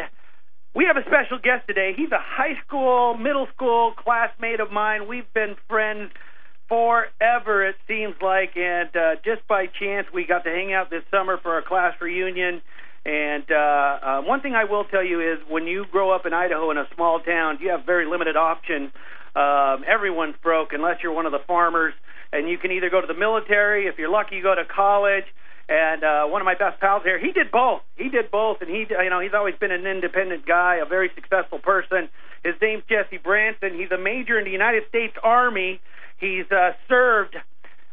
we 0.76 0.86
have 0.86 0.98
a 0.98 1.06
special 1.06 1.38
guest 1.38 1.68
today. 1.68 1.94
He's 1.96 2.12
a 2.12 2.22
high 2.22 2.60
school, 2.66 3.16
middle 3.16 3.48
school 3.56 3.94
classmate 3.96 4.60
of 4.60 4.72
mine. 4.72 5.08
We've 5.08 5.32
been 5.34 5.56
friends 5.70 6.12
forever, 6.68 7.68
it 7.68 7.76
seems 7.88 8.16
like. 8.22 8.58
And 8.58 8.90
uh, 8.96 9.16
just 9.24 9.48
by 9.48 9.68
chance, 9.68 10.08
we 10.14 10.26
got 10.26 10.44
to 10.46 10.50
hang 10.50 10.74
out 10.74 10.90
this 10.90 11.04
summer 11.12 11.38
for 11.38 11.60
a 11.60 11.64
class 11.64 11.94
reunion. 12.02 12.62
And 13.06 13.44
uh, 13.52 13.56
uh, 13.56 14.22
one 14.22 14.42
thing 14.42 14.56
I 14.56 14.64
will 14.64 14.86
tell 14.86 15.04
you 15.04 15.22
is 15.22 15.40
when 15.48 15.68
you 15.68 15.86
grow 15.92 16.10
up 16.10 16.26
in 16.26 16.34
Idaho 16.34 16.72
in 16.72 16.78
a 16.78 16.88
small 16.96 17.20
town, 17.20 17.60
you 17.62 17.70
have 17.70 17.86
very 17.86 18.10
limited 18.10 18.36
options. 18.36 18.92
Um, 19.36 19.84
everyone's 19.88 20.36
broke 20.42 20.74
unless 20.74 21.04
you're 21.04 21.14
one 21.14 21.26
of 21.26 21.32
the 21.32 21.42
farmers, 21.46 21.94
and 22.32 22.50
you 22.50 22.58
can 22.58 22.72
either 22.72 22.90
go 22.90 23.02
to 23.02 23.08
the 23.08 23.18
military. 23.18 23.88
If 23.88 24.00
you're 24.00 24.10
lucky, 24.10 24.38
you 24.38 24.44
go 24.44 24.56
to 24.56 24.66
college. 24.66 25.26
And 25.70 26.04
uh, 26.04 26.26
one 26.26 26.42
of 26.42 26.46
my 26.46 26.56
best 26.56 26.80
pals 26.80 27.04
here, 27.04 27.18
he 27.18 27.32
did 27.32 27.50
both. 27.50 27.82
He 27.96 28.10
did 28.10 28.30
both, 28.30 28.62
and 28.62 28.70
he, 28.70 28.86
you 28.90 29.10
know, 29.10 29.20
he's 29.22 29.34
always 29.34 29.56
been 29.56 29.72
an 29.72 29.88
independent 29.88 30.46
guy, 30.46 30.76
a 30.76 30.86
very 30.86 31.10
successful 31.16 31.60
person. 31.60 32.10
His 32.44 32.56
name's 32.62 32.84
Jesse 32.90 33.18
Branson. 33.18 33.74
He's 33.74 33.92
a 33.92 33.98
major 33.98 34.38
in 34.38 34.44
the 34.44 34.52
United 34.52 34.84
States 34.90 35.16
Army. 35.24 35.80
He's 36.20 36.46
uh, 36.52 36.72
served 36.90 37.38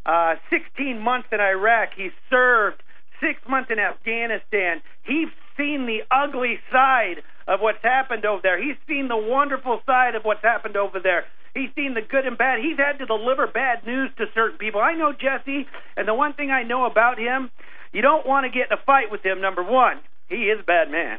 uh, 0.05 0.35
16 0.51 0.99
months 0.99 1.29
in 1.31 1.41
Iraq. 1.41 1.91
He's 1.97 2.13
served 2.29 2.83
six 3.21 3.41
months 3.49 3.71
in 3.71 3.79
Afghanistan. 3.79 4.83
He's 5.05 5.29
seen 5.57 5.87
the 5.87 6.01
ugly 6.11 6.59
side 6.73 7.23
of 7.47 7.61
what's 7.61 7.83
happened 7.83 8.25
over 8.25 8.41
there. 8.43 8.61
He's 8.61 8.77
seen 8.89 9.09
the 9.09 9.17
wonderful 9.17 9.81
side 9.87 10.15
of 10.15 10.25
what's 10.25 10.43
happened 10.43 10.77
over 10.77 10.99
there. 11.01 11.25
He's 11.55 11.71
seen 11.75 11.95
the 11.95 12.03
good 12.03 12.27
and 12.27 12.39
bad. 12.39 12.61
He's 12.61 12.77
had 12.77 12.99
to 12.99 13.07
deliver 13.07 13.47
bad 13.47 13.85
news 13.87 14.11
to 14.19 14.27
certain 14.35 14.59
people. 14.59 14.81
I 14.81 14.95
know 14.95 15.13
Jesse, 15.13 15.67
and 15.97 16.07
the 16.07 16.15
one 16.15 16.35
thing 16.35 16.51
I 16.51 16.63
know 16.63 16.87
about 16.87 17.19
him, 17.19 17.51
you 17.93 18.03
don't 18.03 18.27
want 18.27 18.47
to 18.47 18.51
get 18.51 18.71
in 18.71 18.79
a 18.79 18.83
fight 18.87 19.11
with 19.11 19.23
him. 19.25 19.41
Number 19.41 19.63
one, 19.63 19.99
he 20.29 20.47
is 20.47 20.61
a 20.61 20.65
bad 20.65 20.91
man. 20.91 21.19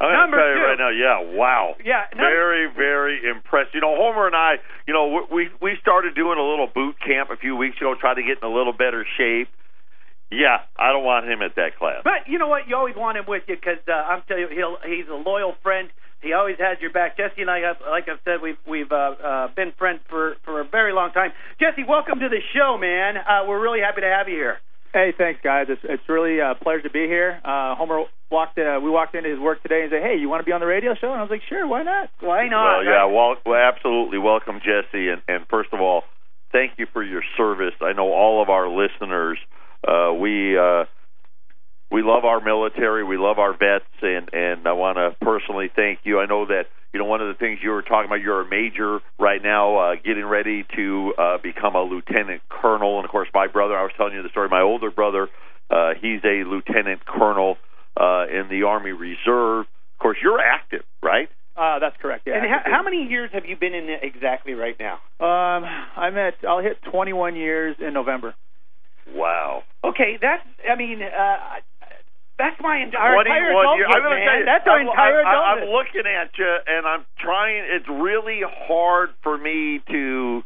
I'm 0.00 0.30
going 0.30 0.30
to 0.30 0.36
tell 0.36 0.48
you 0.48 0.54
two. 0.54 0.66
right 0.66 0.78
now, 0.78 0.90
yeah, 0.94 1.36
wow. 1.36 1.74
Yeah, 1.84 2.06
Very, 2.14 2.70
very 2.70 3.18
impressed. 3.28 3.74
You 3.74 3.80
know, 3.80 3.96
Homer 3.96 4.26
and 4.26 4.36
I, 4.36 4.56
you 4.86 4.94
know, 4.94 5.26
we 5.32 5.50
we 5.60 5.74
started 5.80 6.14
doing 6.14 6.38
a 6.38 6.42
little 6.42 6.68
boot 6.72 6.96
camp 7.04 7.30
a 7.30 7.36
few 7.36 7.56
weeks 7.56 7.78
ago, 7.78 7.94
trying 7.98 8.16
to 8.16 8.22
get 8.22 8.38
in 8.38 8.46
a 8.48 8.52
little 8.52 8.72
better 8.72 9.04
shape. 9.16 9.48
Yeah, 10.30 10.58
I 10.78 10.92
don't 10.92 11.04
want 11.04 11.26
him 11.26 11.40
at 11.42 11.56
that 11.56 11.78
class. 11.78 12.02
But 12.04 12.28
you 12.28 12.38
know 12.38 12.48
what? 12.48 12.68
You 12.68 12.76
always 12.76 12.94
want 12.94 13.16
him 13.16 13.24
with 13.26 13.42
you 13.48 13.56
because 13.56 13.80
uh, 13.88 13.92
I'm 13.92 14.22
telling 14.28 14.46
you, 14.46 14.48
he'll, 14.54 14.76
he's 14.84 15.08
a 15.08 15.16
loyal 15.16 15.54
friend. 15.62 15.88
He 16.22 16.32
always 16.32 16.56
has 16.58 16.78
your 16.80 16.90
back. 16.90 17.16
Jesse 17.16 17.42
and 17.42 17.50
I, 17.50 17.60
have, 17.60 17.76
like 17.88 18.08
I've 18.08 18.18
said, 18.24 18.42
we've 18.42 18.58
we've 18.66 18.90
uh, 18.90 19.14
uh, 19.22 19.48
been 19.54 19.72
friends 19.78 20.00
for 20.08 20.36
for 20.44 20.60
a 20.60 20.64
very 20.64 20.92
long 20.92 21.12
time. 21.12 21.30
Jesse, 21.60 21.84
welcome 21.88 22.18
to 22.18 22.28
the 22.28 22.40
show, 22.54 22.76
man. 22.78 23.16
Uh, 23.16 23.46
we're 23.46 23.60
really 23.60 23.80
happy 23.80 24.00
to 24.00 24.08
have 24.08 24.28
you 24.28 24.34
here. 24.34 24.58
Hey, 24.92 25.12
thanks, 25.16 25.40
guys. 25.44 25.66
It's 25.68 25.82
it's 25.84 26.02
really 26.08 26.40
a 26.40 26.54
pleasure 26.60 26.82
to 26.82 26.90
be 26.90 27.06
here. 27.06 27.40
Uh, 27.44 27.76
Homer 27.76 28.04
walked. 28.30 28.58
Uh, 28.58 28.80
we 28.82 28.90
walked 28.90 29.14
into 29.14 29.30
his 29.30 29.38
work 29.38 29.62
today 29.62 29.82
and 29.82 29.90
said, 29.92 30.02
"Hey, 30.02 30.16
you 30.18 30.28
want 30.28 30.40
to 30.40 30.44
be 30.44 30.52
on 30.52 30.60
the 30.60 30.66
radio 30.66 30.94
show?" 30.94 31.12
And 31.12 31.20
I 31.20 31.22
was 31.22 31.30
like, 31.30 31.42
"Sure, 31.48 31.66
why 31.66 31.82
not?" 31.82 32.10
Why 32.20 32.48
not? 32.48 32.78
Well, 32.78 32.84
yeah, 32.84 33.04
well, 33.04 33.36
well, 33.46 33.60
absolutely. 33.60 34.18
Welcome, 34.18 34.58
Jesse. 34.58 35.08
And, 35.08 35.22
and 35.28 35.46
first 35.48 35.70
of 35.72 35.80
all, 35.80 36.02
thank 36.52 36.72
you 36.78 36.86
for 36.92 37.02
your 37.02 37.22
service. 37.36 37.74
I 37.80 37.92
know 37.92 38.10
all 38.12 38.42
of 38.42 38.48
our 38.48 38.68
listeners. 38.68 39.38
Uh, 39.86 40.12
we 40.18 40.58
uh, 40.58 40.84
we 41.90 42.02
love 42.02 42.24
our 42.24 42.40
military. 42.40 43.04
We 43.04 43.16
love 43.16 43.38
our 43.38 43.52
vets, 43.52 43.84
and 44.02 44.28
and 44.32 44.66
I 44.66 44.72
want 44.72 44.98
to 44.98 45.16
personally 45.24 45.70
thank 45.74 46.00
you. 46.04 46.20
I 46.20 46.26
know 46.26 46.46
that 46.46 46.64
you 46.92 47.00
know 47.00 47.06
one 47.06 47.20
of 47.20 47.28
the 47.28 47.34
things 47.34 47.60
you 47.62 47.70
were 47.70 47.82
talking 47.82 48.06
about. 48.06 48.20
You're 48.20 48.42
a 48.42 48.48
major 48.48 49.00
right 49.18 49.42
now, 49.42 49.78
uh, 49.78 49.94
getting 49.96 50.26
ready 50.26 50.66
to 50.76 51.14
uh, 51.18 51.38
become 51.42 51.74
a 51.74 51.82
lieutenant 51.82 52.42
colonel. 52.48 52.96
And 52.96 53.04
of 53.04 53.10
course, 53.10 53.28
my 53.32 53.46
brother. 53.46 53.76
I 53.76 53.82
was 53.82 53.92
telling 53.96 54.14
you 54.14 54.22
the 54.22 54.28
story. 54.30 54.48
My 54.48 54.62
older 54.62 54.90
brother. 54.90 55.28
Uh, 55.70 55.92
he's 56.00 56.20
a 56.24 56.44
lieutenant 56.48 57.04
colonel 57.04 57.56
uh, 57.98 58.24
in 58.26 58.48
the 58.48 58.62
Army 58.66 58.92
Reserve. 58.92 59.66
Of 59.66 59.98
course, 60.00 60.16
you're 60.22 60.40
active, 60.40 60.82
right? 61.02 61.28
Uh, 61.56 61.78
that's 61.80 61.96
correct. 62.00 62.22
Yeah. 62.26 62.34
and 62.36 62.46
how, 62.46 62.60
how 62.64 62.82
many 62.82 63.08
years 63.10 63.30
have 63.32 63.44
you 63.44 63.56
been 63.56 63.74
in 63.74 63.88
it 63.88 64.00
exactly 64.02 64.54
right 64.54 64.76
now? 64.78 64.94
Um, 65.20 65.64
I'm 65.96 66.16
at. 66.16 66.34
I'll 66.48 66.62
hit 66.62 66.78
21 66.90 67.34
years 67.34 67.76
in 67.80 67.92
November. 67.92 68.34
Wow. 69.12 69.64
Okay, 69.82 70.18
that's. 70.20 70.46
I 70.70 70.76
mean, 70.76 71.02
uh, 71.02 71.60
That's 72.38 72.56
my 72.62 72.80
ent- 72.80 72.94
our 72.94 73.18
21 73.18 73.26
entire. 73.26 73.50
I'm 73.50 74.02
gonna 74.02 74.14
man. 74.14 74.26
tell 74.26 74.38
you, 74.38 74.46
That's 74.46 74.66
our 74.66 74.78
I'm, 74.78 74.86
entire 74.86 75.20
I'm, 75.26 75.58
I'm 75.58 75.64
looking 75.74 76.06
at 76.06 76.30
you, 76.38 76.52
and 76.66 76.86
I'm 76.86 77.04
trying. 77.18 77.66
It's 77.66 77.88
really 77.90 78.40
hard 78.46 79.10
for 79.22 79.36
me 79.36 79.82
to 79.90 80.42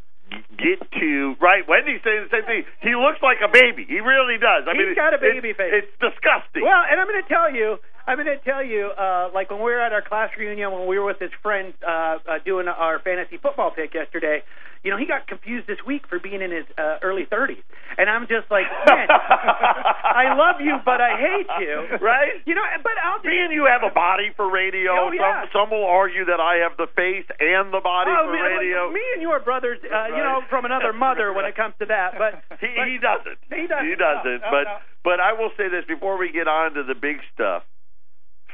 get 0.56 0.80
to 0.96 1.36
right. 1.40 1.60
Wendy's 1.68 2.00
saying 2.00 2.28
the 2.28 2.32
same 2.32 2.46
thing. 2.48 2.64
He 2.80 2.96
looks 2.96 3.20
like 3.20 3.44
a 3.44 3.52
baby. 3.52 3.84
He 3.84 4.00
really 4.00 4.40
does. 4.40 4.64
I 4.64 4.72
He's 4.72 4.92
mean, 4.92 4.96
got 4.96 5.12
a 5.12 5.20
baby 5.20 5.52
it's, 5.52 5.60
face. 5.60 5.84
It's 5.84 5.92
disgusting. 6.00 6.64
Well, 6.64 6.80
and 6.88 6.96
I'm 6.96 7.04
going 7.04 7.20
to 7.20 7.28
tell 7.28 7.52
you, 7.52 7.76
I'm 8.06 8.16
going 8.16 8.26
to 8.26 8.38
tell 8.44 8.64
you, 8.64 8.90
uh, 8.98 9.30
like 9.32 9.50
when 9.50 9.58
we 9.60 9.70
were 9.70 9.80
at 9.80 9.92
our 9.92 10.02
class 10.02 10.30
reunion, 10.38 10.72
when 10.72 10.86
we 10.86 10.98
were 10.98 11.06
with 11.06 11.20
his 11.20 11.30
friends 11.42 11.74
uh, 11.86 12.18
uh, 12.26 12.38
doing 12.44 12.66
our 12.68 12.98
fantasy 12.98 13.38
football 13.38 13.70
pick 13.70 13.94
yesterday, 13.94 14.42
you 14.82 14.90
know, 14.90 14.98
he 14.98 15.06
got 15.06 15.28
confused 15.28 15.68
this 15.68 15.78
week 15.86 16.02
for 16.10 16.18
being 16.18 16.42
in 16.42 16.50
his 16.50 16.66
uh, 16.76 16.98
early 17.06 17.22
30s, 17.30 17.62
and 17.96 18.10
I'm 18.10 18.26
just 18.26 18.50
like, 18.50 18.66
man, 18.90 19.06
I 19.54 20.34
love 20.34 20.58
you, 20.60 20.74
but 20.84 21.00
I 21.00 21.14
hate 21.14 21.46
you, 21.62 22.02
Right? 22.02 22.42
You 22.44 22.54
know, 22.58 22.62
but 22.82 22.92
I'll 22.98 23.22
Me 23.22 23.38
and 23.38 23.52
you 23.54 23.66
have 23.70 23.82
a 23.86 23.94
body 23.94 24.32
for 24.34 24.50
radio. 24.50 24.90
Oh, 24.98 25.10
yeah. 25.14 25.46
Some 25.54 25.62
some 25.62 25.70
will 25.70 25.86
argue 25.86 26.24
that 26.26 26.40
I 26.42 26.66
have 26.66 26.74
the 26.76 26.90
face 26.98 27.24
and 27.38 27.70
the 27.72 27.78
body 27.78 28.10
Oh, 28.10 28.26
for 28.26 28.32
man, 28.34 28.58
radio. 28.58 28.90
me 28.90 29.00
and 29.14 29.22
you 29.22 29.30
are 29.30 29.38
brothers, 29.38 29.78
uh, 29.86 30.08
you 30.10 30.18
know, 30.18 30.42
from 30.50 30.64
another 30.64 30.92
mother 31.06 31.32
when 31.32 31.44
it 31.44 31.54
comes 31.54 31.74
to 31.78 31.86
that. 31.86 32.18
But 32.18 32.42
he, 32.60 32.66
but- 32.74 32.88
he 32.90 32.98
doesn't. 32.98 33.38
He 33.54 33.66
doesn't. 33.70 33.86
He 33.86 33.94
doesn't. 33.94 34.40
No, 34.42 34.50
no, 34.50 34.50
but 34.50 34.64
no. 34.66 34.76
but 35.04 35.20
I 35.20 35.32
will 35.38 35.50
say 35.56 35.68
this 35.70 35.84
before 35.86 36.18
we 36.18 36.32
get 36.32 36.48
on 36.48 36.74
to 36.74 36.82
the 36.82 36.94
big 36.98 37.22
stuff. 37.34 37.62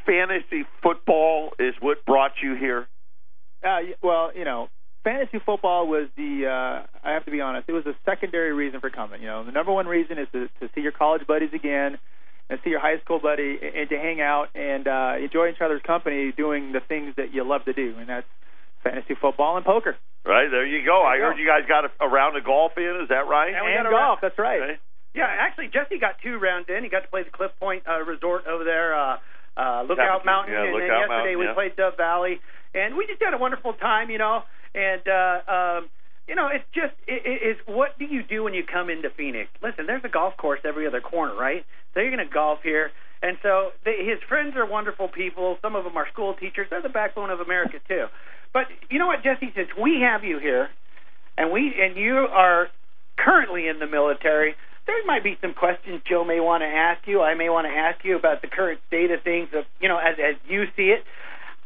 Fantasy 0.08 0.64
football 0.82 1.52
is 1.58 1.74
what 1.80 2.04
brought 2.06 2.32
you 2.42 2.56
here. 2.56 2.88
Uh, 3.62 3.92
well, 4.02 4.30
you 4.34 4.44
know, 4.44 4.68
fantasy 5.04 5.38
football 5.44 5.86
was 5.86 6.08
the. 6.16 6.46
Uh, 6.48 6.86
I 7.06 7.12
have 7.12 7.26
to 7.26 7.30
be 7.30 7.42
honest. 7.42 7.68
It 7.68 7.72
was 7.72 7.84
a 7.84 7.94
secondary 8.06 8.54
reason 8.54 8.80
for 8.80 8.88
coming. 8.88 9.20
You 9.20 9.28
know, 9.28 9.44
the 9.44 9.52
number 9.52 9.72
one 9.72 9.86
reason 9.86 10.18
is 10.18 10.28
to, 10.32 10.48
to 10.60 10.70
see 10.74 10.80
your 10.80 10.92
college 10.92 11.26
buddies 11.26 11.50
again, 11.52 11.98
and 12.48 12.58
see 12.64 12.70
your 12.70 12.80
high 12.80 12.98
school 13.04 13.20
buddy, 13.20 13.58
and, 13.60 13.74
and 13.76 13.88
to 13.90 13.98
hang 13.98 14.22
out 14.22 14.48
and 14.54 14.88
uh, 14.88 15.14
enjoy 15.22 15.50
each 15.50 15.60
other's 15.60 15.82
company, 15.82 16.32
doing 16.34 16.72
the 16.72 16.80
things 16.80 17.12
that 17.18 17.34
you 17.34 17.44
love 17.44 17.66
to 17.66 17.74
do, 17.74 17.96
and 17.98 18.08
that's 18.08 18.26
fantasy 18.82 19.14
football 19.20 19.56
and 19.56 19.66
poker 19.66 19.96
Right 20.24 20.48
there 20.50 20.66
you 20.66 20.84
go. 20.84 21.02
I 21.02 21.16
you 21.16 21.22
heard 21.22 21.36
go. 21.36 21.40
you 21.40 21.46
guys 21.46 21.64
got 21.68 21.84
a, 21.84 21.90
a 22.00 22.08
round 22.08 22.36
of 22.36 22.44
golf 22.44 22.72
in. 22.76 23.00
Is 23.02 23.08
that 23.08 23.28
right? 23.28 23.54
And 23.54 23.64
we 23.64 23.72
and 23.72 23.84
got 23.84 23.88
a 23.88 23.92
golf. 23.92 24.18
That's 24.20 24.38
right. 24.38 24.60
Right? 24.60 24.78
Yeah, 25.14 25.24
actually, 25.24 25.68
Jesse 25.72 25.98
got 25.98 26.20
two 26.22 26.38
rounds 26.38 26.68
in. 26.68 26.84
He 26.84 26.90
got 26.90 27.00
to 27.00 27.08
play 27.08 27.24
the 27.24 27.30
Cliff 27.30 27.50
Point 27.58 27.82
uh, 27.88 28.04
Resort 28.04 28.46
over 28.46 28.62
there, 28.62 28.92
uh, 28.92 29.16
uh, 29.58 29.82
Lookout 29.88 30.24
Mountain, 30.24 30.54
yeah, 30.54 30.64
and 30.64 30.72
Lookout 30.72 30.86
then 30.86 31.10
yesterday 31.10 31.34
Mountain, 31.34 31.38
we 31.38 31.44
yeah. 31.46 31.54
played 31.54 31.76
Dove 31.76 31.96
Valley, 31.96 32.40
and 32.74 32.96
we 32.96 33.06
just 33.06 33.20
had 33.20 33.34
a 33.34 33.38
wonderful 33.38 33.74
time, 33.74 34.10
you 34.10 34.18
know. 34.18 34.42
And 34.74 35.02
uh, 35.02 35.50
um, 35.50 35.90
you 36.28 36.34
know, 36.34 36.48
it's 36.52 36.64
just 36.72 36.94
it, 37.08 37.26
it 37.26 37.40
is 37.42 37.56
what 37.66 37.98
do 37.98 38.04
you 38.04 38.22
do 38.22 38.44
when 38.44 38.54
you 38.54 38.62
come 38.62 38.88
into 38.88 39.10
Phoenix? 39.10 39.50
Listen, 39.62 39.86
there's 39.86 40.04
a 40.04 40.12
golf 40.12 40.36
course 40.36 40.60
every 40.64 40.86
other 40.86 41.00
corner, 41.00 41.34
right? 41.34 41.64
So 41.94 42.00
you're 42.00 42.14
going 42.14 42.26
to 42.26 42.32
golf 42.32 42.60
here. 42.62 42.90
And 43.20 43.36
so 43.42 43.70
they, 43.84 44.04
his 44.04 44.22
friends 44.28 44.54
are 44.54 44.64
wonderful 44.64 45.08
people. 45.08 45.58
Some 45.60 45.74
of 45.74 45.82
them 45.82 45.96
are 45.96 46.06
school 46.12 46.34
teachers. 46.34 46.68
They're 46.70 46.82
the 46.82 46.88
backbone 46.88 47.30
of 47.30 47.40
America 47.40 47.78
too. 47.88 48.06
But 48.52 48.66
you 48.90 48.98
know 48.98 49.06
what, 49.08 49.24
Jesse? 49.24 49.52
Since 49.56 49.70
we 49.80 50.00
have 50.02 50.22
you 50.22 50.38
here, 50.38 50.68
and 51.36 51.50
we 51.50 51.74
and 51.80 51.96
you 51.96 52.14
are 52.30 52.68
currently 53.16 53.66
in 53.66 53.78
the 53.78 53.86
military, 53.86 54.54
there 54.88 55.04
might 55.06 55.22
be 55.22 55.36
some 55.40 55.52
questions 55.54 56.00
Joe 56.08 56.24
may 56.24 56.40
want 56.40 56.62
to 56.62 56.66
ask 56.66 57.06
you. 57.06 57.20
I 57.20 57.34
may 57.34 57.48
want 57.50 57.66
to 57.68 57.72
ask 57.72 58.02
you 58.04 58.16
about 58.16 58.42
the 58.42 58.48
current 58.48 58.80
state 58.88 59.10
of 59.12 59.22
things, 59.22 59.48
of 59.54 59.64
you 59.80 59.88
know, 59.88 59.98
as 59.98 60.16
as 60.18 60.34
you 60.48 60.64
see 60.74 60.90
it. 60.90 61.04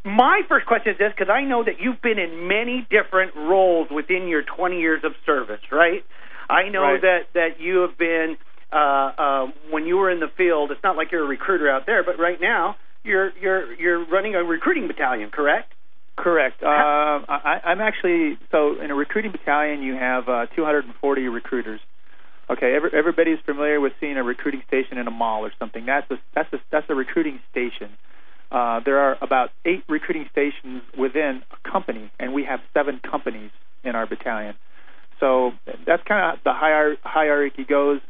My 0.05 0.41
first 0.49 0.65
question 0.67 0.91
is 0.91 0.97
this, 0.99 1.13
because 1.17 1.31
I 1.31 1.45
know 1.45 1.63
that 1.63 1.79
you've 1.79 2.01
been 2.01 2.19
in 2.19 2.45
many 2.47 2.85
different 2.91 3.35
roles 3.37 3.87
within 3.89 4.27
your 4.27 4.43
20 4.43 4.77
years 4.77 5.01
of 5.05 5.13
service, 5.25 5.61
right? 5.71 6.03
I 6.49 6.67
know 6.67 6.83
Right. 6.83 7.01
that 7.01 7.19
that 7.33 7.61
you 7.61 7.87
have 7.87 7.97
been 7.97 8.35
uh, 8.73 8.75
uh, 8.75 9.47
when 9.71 9.85
you 9.85 9.95
were 9.97 10.11
in 10.11 10.19
the 10.19 10.27
field. 10.35 10.71
It's 10.71 10.83
not 10.83 10.97
like 10.97 11.11
you're 11.13 11.23
a 11.23 11.27
recruiter 11.27 11.69
out 11.71 11.85
there, 11.85 12.03
but 12.03 12.19
right 12.19 12.39
now 12.41 12.75
you're 13.03 13.31
you're 13.39 13.73
you're 13.75 14.05
running 14.05 14.35
a 14.35 14.43
recruiting 14.43 14.87
battalion, 14.87 15.29
correct? 15.31 15.71
Correct. 16.17 16.61
Um, 16.61 17.25
I, 17.27 17.61
I'm 17.63 17.81
actually 17.81 18.37
so 18.51 18.79
in 18.81 18.91
a 18.91 18.95
recruiting 18.95 19.31
battalion. 19.31 19.81
You 19.81 19.95
have 19.95 20.27
uh, 20.27 20.45
240 20.55 21.27
recruiters. 21.29 21.79
Okay, 22.49 22.75
every, 22.75 22.89
everybody's 22.93 23.39
familiar 23.45 23.79
with 23.79 23.93
seeing 24.01 24.17
a 24.17 24.23
recruiting 24.23 24.63
station 24.67 24.97
in 24.97 25.07
a 25.07 25.11
mall 25.11 25.45
or 25.45 25.51
something. 25.57 25.85
That's 25.85 26.09
a 26.11 26.15
that's 26.35 26.51
a 26.53 26.57
that's 26.71 26.85
a 26.89 26.95
recruiting 26.95 27.39
station. 27.51 27.91
Uh, 28.51 28.81
there 28.85 28.99
are 28.99 29.17
about 29.21 29.49
eight 29.65 29.83
recruiting 29.89 30.27
stations 30.31 30.83
within 30.97 31.41
a 31.51 31.69
company, 31.69 32.11
and 32.19 32.33
we 32.33 32.43
have 32.43 32.59
seven 32.73 32.99
companies 32.99 33.51
in 33.83 33.95
our 33.95 34.05
battalion. 34.05 34.55
So 35.19 35.51
that's 35.87 36.03
kind 36.03 36.37
of 36.37 36.43
the 36.43 36.53
hier- 36.53 36.97
hierarchy 37.03 37.63
goes. 37.63 38.01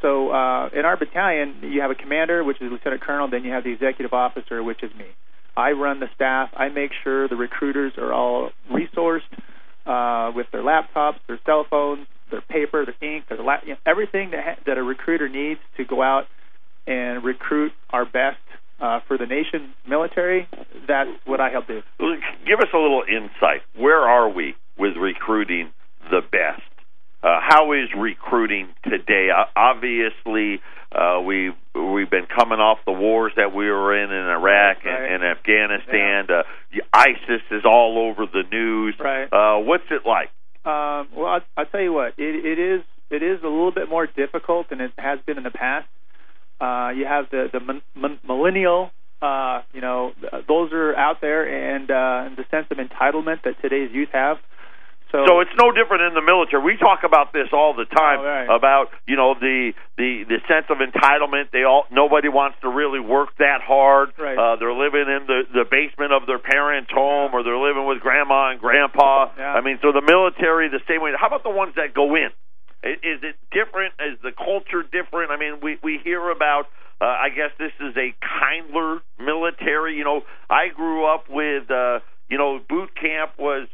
So 0.00 0.30
uh, 0.30 0.68
in 0.68 0.86
our 0.86 0.96
battalion, 0.96 1.56
you 1.62 1.82
have 1.82 1.90
a 1.90 1.94
commander, 1.94 2.42
which 2.42 2.62
is 2.62 2.70
lieutenant 2.70 3.02
colonel. 3.02 3.28
Then 3.28 3.44
you 3.44 3.52
have 3.52 3.64
the 3.64 3.72
executive 3.72 4.14
officer, 4.14 4.62
which 4.62 4.82
is 4.82 4.90
me. 4.96 5.06
I 5.56 5.72
run 5.72 6.00
the 6.00 6.08
staff. 6.14 6.50
I 6.54 6.68
make 6.68 6.92
sure 7.04 7.28
the 7.28 7.36
recruiters 7.36 7.92
are 7.98 8.12
all 8.12 8.50
resourced 8.70 9.20
uh, 9.84 10.32
with 10.34 10.46
their 10.52 10.62
laptops, 10.62 11.16
their 11.26 11.40
cell 11.44 11.66
phones, 11.68 12.06
their 12.30 12.40
paper, 12.42 12.84
their 12.84 12.96
ink, 13.14 13.24
their 13.28 13.38
la- 13.38 13.58
you 13.64 13.70
know, 13.72 13.78
everything 13.86 14.30
that 14.32 14.44
ha- 14.44 14.62
that 14.66 14.78
a 14.78 14.82
recruiter 14.82 15.28
needs 15.28 15.60
to 15.76 15.84
go 15.84 16.02
out 16.02 16.24
and 16.86 17.22
recruit 17.24 17.72
our 17.90 18.04
best 18.04 18.38
uh, 18.80 19.00
for 19.06 19.18
the 19.18 19.26
nation 19.26 19.72
military. 19.86 20.48
That's 20.88 21.10
what 21.26 21.40
I 21.40 21.50
help 21.50 21.66
do. 21.66 21.82
Give 21.98 22.58
us 22.60 22.68
a 22.72 22.78
little 22.78 23.02
insight. 23.08 23.60
Where 23.76 24.00
are 24.00 24.28
we 24.28 24.54
with 24.78 24.96
recruiting 24.96 25.70
the 26.10 26.20
best? 26.22 26.62
Uh, 27.22 27.38
how 27.46 27.72
is 27.72 27.88
recruiting 27.96 28.68
today? 28.82 29.28
Uh, 29.30 29.44
obviously, 29.54 30.60
uh, 30.90 31.20
we 31.20 31.52
we've 31.74 32.10
been 32.10 32.26
coming 32.26 32.58
off 32.58 32.78
the 32.86 32.92
wars 32.92 33.32
that 33.36 33.54
we 33.54 33.66
were 33.70 33.94
in 34.02 34.10
in 34.10 34.26
Iraq 34.26 34.84
Right. 34.84 35.12
and, 35.12 35.22
and 35.22 35.24
Afghanistan. 35.24 36.24
Uh, 36.30 36.42
the 36.72 36.82
ISIS 36.94 37.42
is 37.50 37.62
all 37.66 37.98
over 38.08 38.24
the 38.24 38.42
news. 38.50 38.94
Right. 38.98 39.28
Uh, 39.30 39.60
what's 39.60 39.84
it 39.90 40.06
like? 40.06 40.30
Um, 40.64 41.08
well, 41.16 41.26
I'll, 41.26 41.40
I'll 41.56 41.66
tell 41.66 41.80
you 41.80 41.92
what. 41.92 42.14
It, 42.18 42.44
it 42.44 42.58
is 42.58 42.82
it 43.10 43.22
is 43.22 43.40
a 43.42 43.48
little 43.48 43.72
bit 43.72 43.88
more 43.88 44.06
difficult 44.06 44.70
than 44.70 44.80
it 44.80 44.92
has 44.98 45.18
been 45.26 45.38
in 45.38 45.44
the 45.44 45.50
past. 45.50 45.88
Uh, 46.60 46.90
you 46.94 47.06
have 47.06 47.26
the 47.30 47.48
the 47.52 47.60
min- 47.60 47.82
min- 47.96 48.20
millennial. 48.26 48.90
Uh, 49.22 49.62
you 49.72 49.80
know, 49.80 50.12
those 50.48 50.72
are 50.72 50.94
out 50.96 51.20
there, 51.20 51.44
and 51.46 51.90
uh, 51.90 52.26
and 52.26 52.36
the 52.36 52.44
sense 52.50 52.66
of 52.70 52.78
entitlement 52.78 53.42
that 53.44 53.54
today's 53.62 53.90
youth 53.92 54.08
have. 54.12 54.38
So, 55.12 55.26
So 55.26 55.40
it's 55.40 55.50
no 55.58 55.72
different 55.72 56.02
in 56.06 56.14
the 56.14 56.22
military. 56.22 56.62
We 56.62 56.76
talk 56.76 57.02
about 57.02 57.32
this 57.32 57.50
all 57.52 57.74
the 57.74 57.84
time 57.84 58.22
right. 58.22 58.46
about 58.46 58.90
you 59.06 59.16
know 59.16 59.34
the 59.34 59.72
the 59.98 60.24
the 60.28 60.38
sense 60.46 60.66
of 60.70 60.78
entitlement. 60.78 61.50
They 61.50 61.64
all 61.64 61.86
nobody 61.90 62.28
wants 62.28 62.58
to 62.62 62.68
really 62.68 63.00
work 63.00 63.30
that 63.38 63.60
hard. 63.60 64.14
Right. 64.18 64.38
Uh, 64.38 64.56
they're 64.56 64.72
living 64.74 65.10
in 65.10 65.26
the 65.26 65.42
the 65.50 65.64
basement 65.66 66.12
of 66.12 66.26
their 66.26 66.38
parents' 66.38 66.90
home, 66.94 67.34
or 67.34 67.42
they're 67.42 67.58
living 67.58 67.86
with 67.86 68.00
grandma 68.00 68.50
and 68.50 68.60
grandpa. 68.60 69.30
Yeah. 69.36 69.54
I 69.54 69.60
mean, 69.62 69.78
so 69.82 69.90
the 69.90 70.02
military 70.02 70.68
the 70.68 70.82
same 70.86 71.02
way. 71.02 71.10
How 71.18 71.26
about 71.26 71.42
the 71.42 71.50
ones 71.50 71.74
that 71.74 71.92
go 71.92 72.14
in? 72.14 72.30
Is 72.82 73.20
it 73.22 73.36
different? 73.50 73.94
Is 73.98 74.18
the 74.22 74.32
culture 74.32 74.82
different? 74.86 75.32
I 75.32 75.36
mean, 75.36 75.58
we 75.62 75.78
we 75.82 75.98
hear 76.02 76.30
about. 76.30 76.66
Uh, 77.00 77.06
I 77.06 77.30
guess 77.30 77.50
this 77.58 77.72
is 77.80 77.96
a 77.96 78.12
kindler 78.20 79.00
military. 79.18 79.96
You 79.96 80.04
know, 80.04 80.22
I 80.48 80.68
grew 80.68 81.06
up 81.06 81.24
with. 81.28 81.70
Uh, 81.70 81.98
you 82.30 82.38
know, 82.38 82.60
boot 82.68 82.90
camp 82.94 83.32
was 83.38 83.66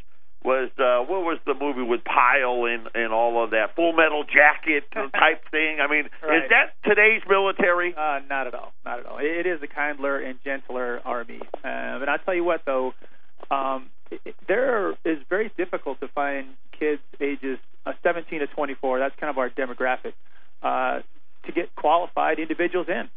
was 0.47 0.71
uh 0.79 1.03
what 1.11 1.23
was 1.26 1.38
the 1.45 1.55
movie 1.55 1.83
with 1.83 2.03
Pyle 2.05 2.65
and 2.67 2.88
and 2.95 3.12
all 3.12 3.43
of 3.43 3.50
that 3.50 3.75
Full 3.75 3.93
Metal 3.93 4.23
Jacket 4.25 4.85
type 4.95 5.43
thing. 5.50 5.81
I 5.81 5.91
mean, 5.91 6.09
Right. 6.23 6.45
is 6.45 6.50
that 6.50 6.75
today's 6.88 7.23
military? 7.29 7.93
Uh, 7.95 8.21
not 8.31 8.47
at 8.47 8.55
all. 8.55 8.73
Not 8.85 9.00
at 9.00 9.07
all. 9.07 9.19
It, 9.19 9.47
is 9.47 9.61
a 9.62 9.67
kindler 9.67 10.19
and 10.21 10.38
gentler 10.45 11.00
army. 11.05 11.41
Um, 11.65 12.03
and 12.03 12.09
I 12.09 12.17
tell 12.25 12.35
you 12.35 12.45
what, 12.45 12.62
though, 12.65 12.95
um, 13.50 13.91
it, 14.11 14.37
there 14.47 14.91
is 15.05 15.19
very 15.29 15.50
difficult 15.57 15.99
to 16.00 16.09
find 16.09 16.47
kids 16.79 17.03
ages 17.21 17.59
uh, 17.85 17.93
17 18.03 18.41
to 18.41 18.47
24. 18.47 18.99
That's 19.00 19.15
kind 19.19 19.31
of 19.31 19.38
our 19.38 19.50
demographic 19.50 20.12
uh, 20.62 21.00
to 21.47 21.53
get 21.53 21.75
qualified 21.75 22.38
individuals 22.38 22.87
in. 22.88 23.09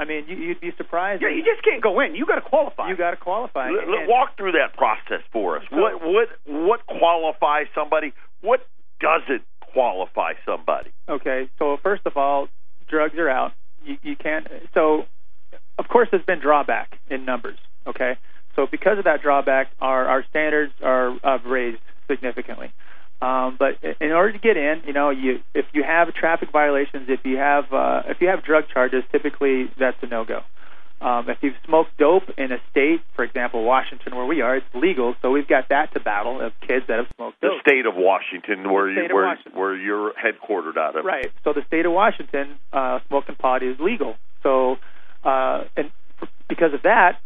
I 0.00 0.06
mean, 0.06 0.24
you, 0.28 0.36
you'd 0.36 0.60
be 0.60 0.72
surprised. 0.78 1.20
Yeah, 1.22 1.28
you 1.28 1.44
just 1.44 1.62
can't 1.62 1.82
go 1.82 2.00
in. 2.00 2.14
You 2.14 2.24
got 2.24 2.36
to 2.36 2.40
qualify. 2.40 2.88
you 2.88 2.96
got 2.96 3.10
to 3.10 3.16
qualify. 3.18 3.68
L- 3.68 3.76
And- 3.78 4.08
walk 4.08 4.36
through 4.38 4.52
that 4.52 4.74
process 4.76 5.22
for 5.32 5.58
us. 5.58 5.64
So- 5.70 5.76
what 5.76 6.00
what 6.02 6.28
what 6.46 6.86
qualifies 6.86 7.66
somebody? 7.74 8.12
What 8.40 8.66
doesn't 9.00 9.42
qualify 9.72 10.32
somebody? 10.46 10.90
Okay, 11.08 11.48
so 11.58 11.76
first 11.82 12.02
of 12.06 12.16
all, 12.16 12.48
drugs 12.88 13.16
are 13.18 13.28
out. 13.28 13.52
You, 13.84 13.96
you 14.02 14.16
can't. 14.16 14.46
So, 14.74 15.04
of 15.78 15.88
course, 15.88 16.08
there's 16.10 16.24
been 16.24 16.40
drawback 16.40 16.98
in 17.10 17.24
numbers. 17.24 17.58
Okay, 17.86 18.16
so 18.56 18.66
because 18.70 18.98
of 18.98 19.04
that 19.04 19.20
drawback, 19.22 19.68
our 19.80 20.06
our 20.06 20.24
standards 20.30 20.72
are 20.82 21.14
uh, 21.22 21.38
raised 21.44 21.80
significantly. 22.08 22.72
Um, 23.22 23.56
but 23.58 23.76
in 24.00 24.12
order 24.12 24.32
to 24.32 24.38
get 24.38 24.56
in, 24.56 24.82
you 24.86 24.94
know, 24.94 25.10
you 25.10 25.40
if 25.54 25.66
you 25.72 25.82
have 25.82 26.12
traffic 26.14 26.50
violations, 26.52 27.08
if 27.08 27.20
you 27.24 27.36
have 27.36 27.72
uh, 27.72 28.02
if 28.06 28.20
you 28.20 28.28
have 28.28 28.42
drug 28.42 28.64
charges, 28.72 29.02
typically 29.12 29.70
that's 29.78 29.96
a 30.02 30.06
no 30.06 30.24
go. 30.24 30.40
Um, 31.02 31.30
if 31.30 31.38
you've 31.40 31.56
smoked 31.64 31.96
dope 31.96 32.24
in 32.36 32.52
a 32.52 32.58
state, 32.70 33.00
for 33.16 33.24
example, 33.24 33.64
Washington, 33.64 34.14
where 34.14 34.26
we 34.26 34.42
are, 34.42 34.56
it's 34.56 34.66
legal. 34.74 35.14
So 35.22 35.30
we've 35.30 35.48
got 35.48 35.70
that 35.70 35.94
to 35.94 36.00
battle 36.00 36.42
of 36.42 36.52
kids 36.60 36.86
that 36.88 36.98
have 36.98 37.06
smoked 37.16 37.40
The 37.40 37.56
state 37.62 37.86
of 37.86 37.94
Washington, 37.96 38.70
where 38.70 38.90
you 38.90 39.14
where 39.14 39.26
Washington. 39.26 39.58
where 39.58 39.74
you're 39.74 40.12
headquartered 40.12 40.76
out 40.76 40.96
of. 40.96 41.04
Right. 41.04 41.28
So 41.42 41.54
the 41.54 41.62
state 41.66 41.86
of 41.86 41.92
Washington, 41.92 42.56
uh, 42.72 42.98
smoking 43.08 43.36
pot 43.36 43.62
is 43.62 43.78
legal. 43.80 44.16
So 44.42 44.76
uh, 45.24 45.64
and 45.76 45.90
because 46.48 46.74
of 46.74 46.82
that, 46.82 47.20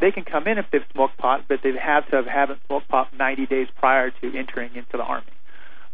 they 0.00 0.10
can 0.10 0.24
come 0.24 0.46
in 0.46 0.58
if 0.58 0.66
they've 0.72 0.82
smoked 0.92 1.18
pot, 1.18 1.44
but 1.48 1.60
they 1.62 1.70
have 1.80 2.08
to 2.10 2.16
have 2.16 2.26
haven't 2.26 2.60
smoked 2.66 2.88
pot 2.88 3.08
90 3.16 3.46
days 3.46 3.68
prior 3.76 4.10
to 4.10 4.38
entering 4.38 4.74
into 4.74 4.92
the 4.96 5.02
army. 5.02 5.26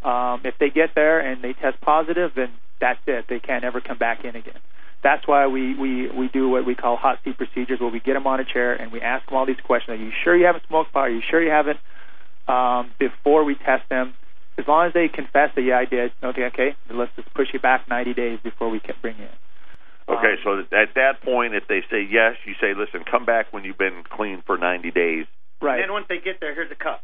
Um, 0.03 0.43
if 0.45 0.55
they 0.59 0.71
get 0.71 0.91
there 0.95 1.21
and 1.21 1.43
they 1.43 1.53
test 1.53 1.81
positive, 1.81 2.33
then 2.37 2.51
that's 2.81 3.01
it. 3.07 3.27
They 3.29 3.41
can't 3.41 3.65
ever 3.65 3.81
come 3.81 3.99
back 3.99 4.25
in 4.25 4.37
again. 4.37 4.61
That's 5.03 5.27
why 5.27 5.47
we, 5.47 5.75
we, 5.75 6.09
we 6.11 6.29
do 6.29 6.49
what 6.49 6.67
we 6.67 6.75
call 6.75 6.97
hot 6.97 7.19
seat 7.25 7.37
procedures, 7.37 7.81
where 7.81 7.91
we 7.91 8.01
get 8.01 8.15
them 8.15 8.27
on 8.27 8.41
a 8.41 8.45
chair 8.45 8.75
and 8.75 8.93
we 8.93 9.01
ask 9.01 9.27
them 9.27 9.37
all 9.37 9.47
these 9.47 9.61
questions. 9.65 9.99
Are 9.99 10.03
you 10.03 10.11
sure 10.25 10.37
you 10.37 10.47
haven't 10.47 10.65
smoked 10.69 10.93
pot? 10.93 11.09
Are 11.09 11.11
you 11.11 11.23
sure 11.29 11.43
you 11.43 11.51
haven't? 11.51 11.79
Um, 12.49 12.93
before 12.99 13.45
we 13.45 13.55
test 13.57 13.89
them, 13.89 14.15
as 14.59 14.67
long 14.67 14.87
as 14.87 14.95
they 14.95 15.09
confess 15.09 15.51
that 15.55 15.63
yeah 15.63 15.79
I 15.79 15.85
did, 15.85 16.13
okay, 16.23 16.45
okay, 16.45 16.77
let's 16.91 17.13
just 17.17 17.33
push 17.35 17.49
you 17.53 17.61
back 17.61 17.89
90 17.89 18.15
days 18.15 18.39
before 18.43 18.71
we 18.71 18.81
can 18.81 18.95
bring 19.03 19.17
you 19.19 19.25
in. 19.25 19.37
Okay, 20.09 20.39
Um, 20.47 20.65
so 20.71 20.77
at 20.77 20.95
that 20.95 21.21
point, 21.23 21.55
if 21.55 21.67
they 21.69 21.83
say 21.91 22.07
yes, 22.09 22.37
you 22.47 22.55
say, 22.61 22.75
"Listen, 22.75 23.03
come 23.05 23.25
back 23.25 23.53
when 23.53 23.65
you've 23.65 23.79
been 23.79 24.05
clean 24.09 24.43
for 24.47 24.57
90 24.57 24.91
days." 24.93 25.27
right, 25.61 25.81
And 25.81 25.85
then 25.85 25.93
once 25.93 26.07
they 26.09 26.19
get 26.19 26.39
there, 26.41 26.55
here's 26.55 26.71
a 26.71 26.77
cup. 26.77 27.03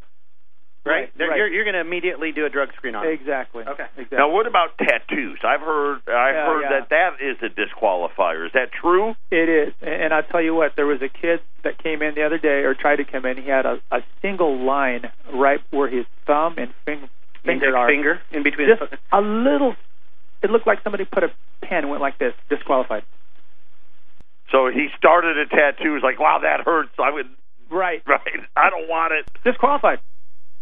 Right, 0.84 0.92
Right. 0.92 1.12
They're- 1.16 1.28
right. 1.28 1.36
You're, 1.38 1.48
you're 1.48 1.64
going 1.64 1.74
to 1.74 1.80
immediately 1.80 2.32
do 2.32 2.44
a 2.44 2.48
drug 2.50 2.72
screen 2.74 2.94
on. 2.96 3.04
them. 3.04 3.12
exactly. 3.12 3.62
Okay. 3.62 3.84
Exactly. 3.96 4.18
Now, 4.18 4.30
what 4.30 4.46
about 4.46 4.76
tattoos? 4.78 5.38
I've 5.44 5.60
heard 5.60 5.98
I've 6.08 6.34
Yeah, 6.34 6.46
heard 6.46 6.62
yeah. 6.62 6.80
that 6.80 6.88
that 6.90 7.10
is 7.22 7.36
a 7.42 7.48
disqualifier. 7.54 8.46
Is 8.46 8.52
that 8.54 8.70
true? 8.72 9.14
It 9.30 9.48
is, 9.48 9.72
and 9.80 10.12
I'll 10.12 10.24
tell 10.24 10.42
you 10.42 10.54
what. 10.54 10.72
There 10.74 10.86
was 10.86 11.00
a 11.00 11.08
kid 11.08 11.40
that 11.62 11.78
came 11.82 12.02
in 12.02 12.14
the 12.16 12.24
other 12.24 12.38
day, 12.38 12.64
or 12.66 12.74
tried 12.74 12.96
to 12.96 13.04
come 13.04 13.24
in. 13.26 13.36
He 13.36 13.48
had 13.48 13.64
a, 13.64 13.78
a 13.92 14.00
single 14.20 14.58
line 14.64 15.02
right 15.32 15.60
where 15.70 15.88
his 15.88 16.04
thumb 16.26 16.56
and 16.58 16.74
fing, 16.84 17.08
finger 17.44 17.66
Index 17.66 17.78
are. 17.78 17.88
finger 17.88 18.20
in 18.32 18.42
between. 18.42 18.66
Just 18.68 18.82
a 19.12 19.20
little. 19.20 19.76
It 20.42 20.50
looked 20.50 20.66
like 20.66 20.82
somebody 20.82 21.04
put 21.04 21.22
a 21.22 21.28
pen 21.64 21.84
and 21.86 21.90
went 21.90 22.02
like 22.02 22.18
this. 22.18 22.34
Disqualified. 22.50 23.04
So 24.50 24.68
he 24.68 24.88
started 24.98 25.38
a 25.38 25.46
tattoo. 25.46 25.94
He's 25.94 26.02
like, 26.02 26.18
"Wow, 26.18 26.40
that 26.42 26.60
hurts." 26.64 26.90
I 26.98 27.10
would, 27.10 27.26
Right. 27.70 28.02
right? 28.06 28.20
I 28.56 28.68
don't 28.70 28.88
want 28.88 29.12
it. 29.12 29.26
Disqualified. 29.44 30.00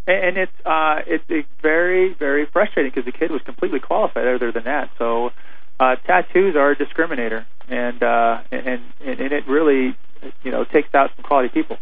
And, 0.07 0.25
and 0.25 0.37
it's 0.39 0.67
uh, 0.67 1.01
it's, 1.07 1.25
it's 1.29 1.49
very 1.63 2.15
very 2.19 2.47
frustrating 2.47 2.93
because 2.95 3.11
the 3.11 3.17
kid 3.17 3.31
was 3.31 3.43
completely 3.43 3.81
qualified. 3.81 4.27
Other 4.27 4.53
than 4.53 4.65
that, 4.65 4.91
so 4.99 5.31
uh, 5.79 5.97
tattoos 6.07 6.57
are 6.57 6.73
a 6.73 6.77
discriminator, 6.77 7.47
and 7.69 8.03
uh, 8.03 8.43
and 8.51 8.83
and 9.01 9.33
it 9.33 9.47
really 9.49 9.97
you 10.43 10.51
know 10.51 10.65
takes 10.65 10.95
out 10.95 11.11
some 11.17 11.25
quality 11.25 11.49
people. 11.49 11.79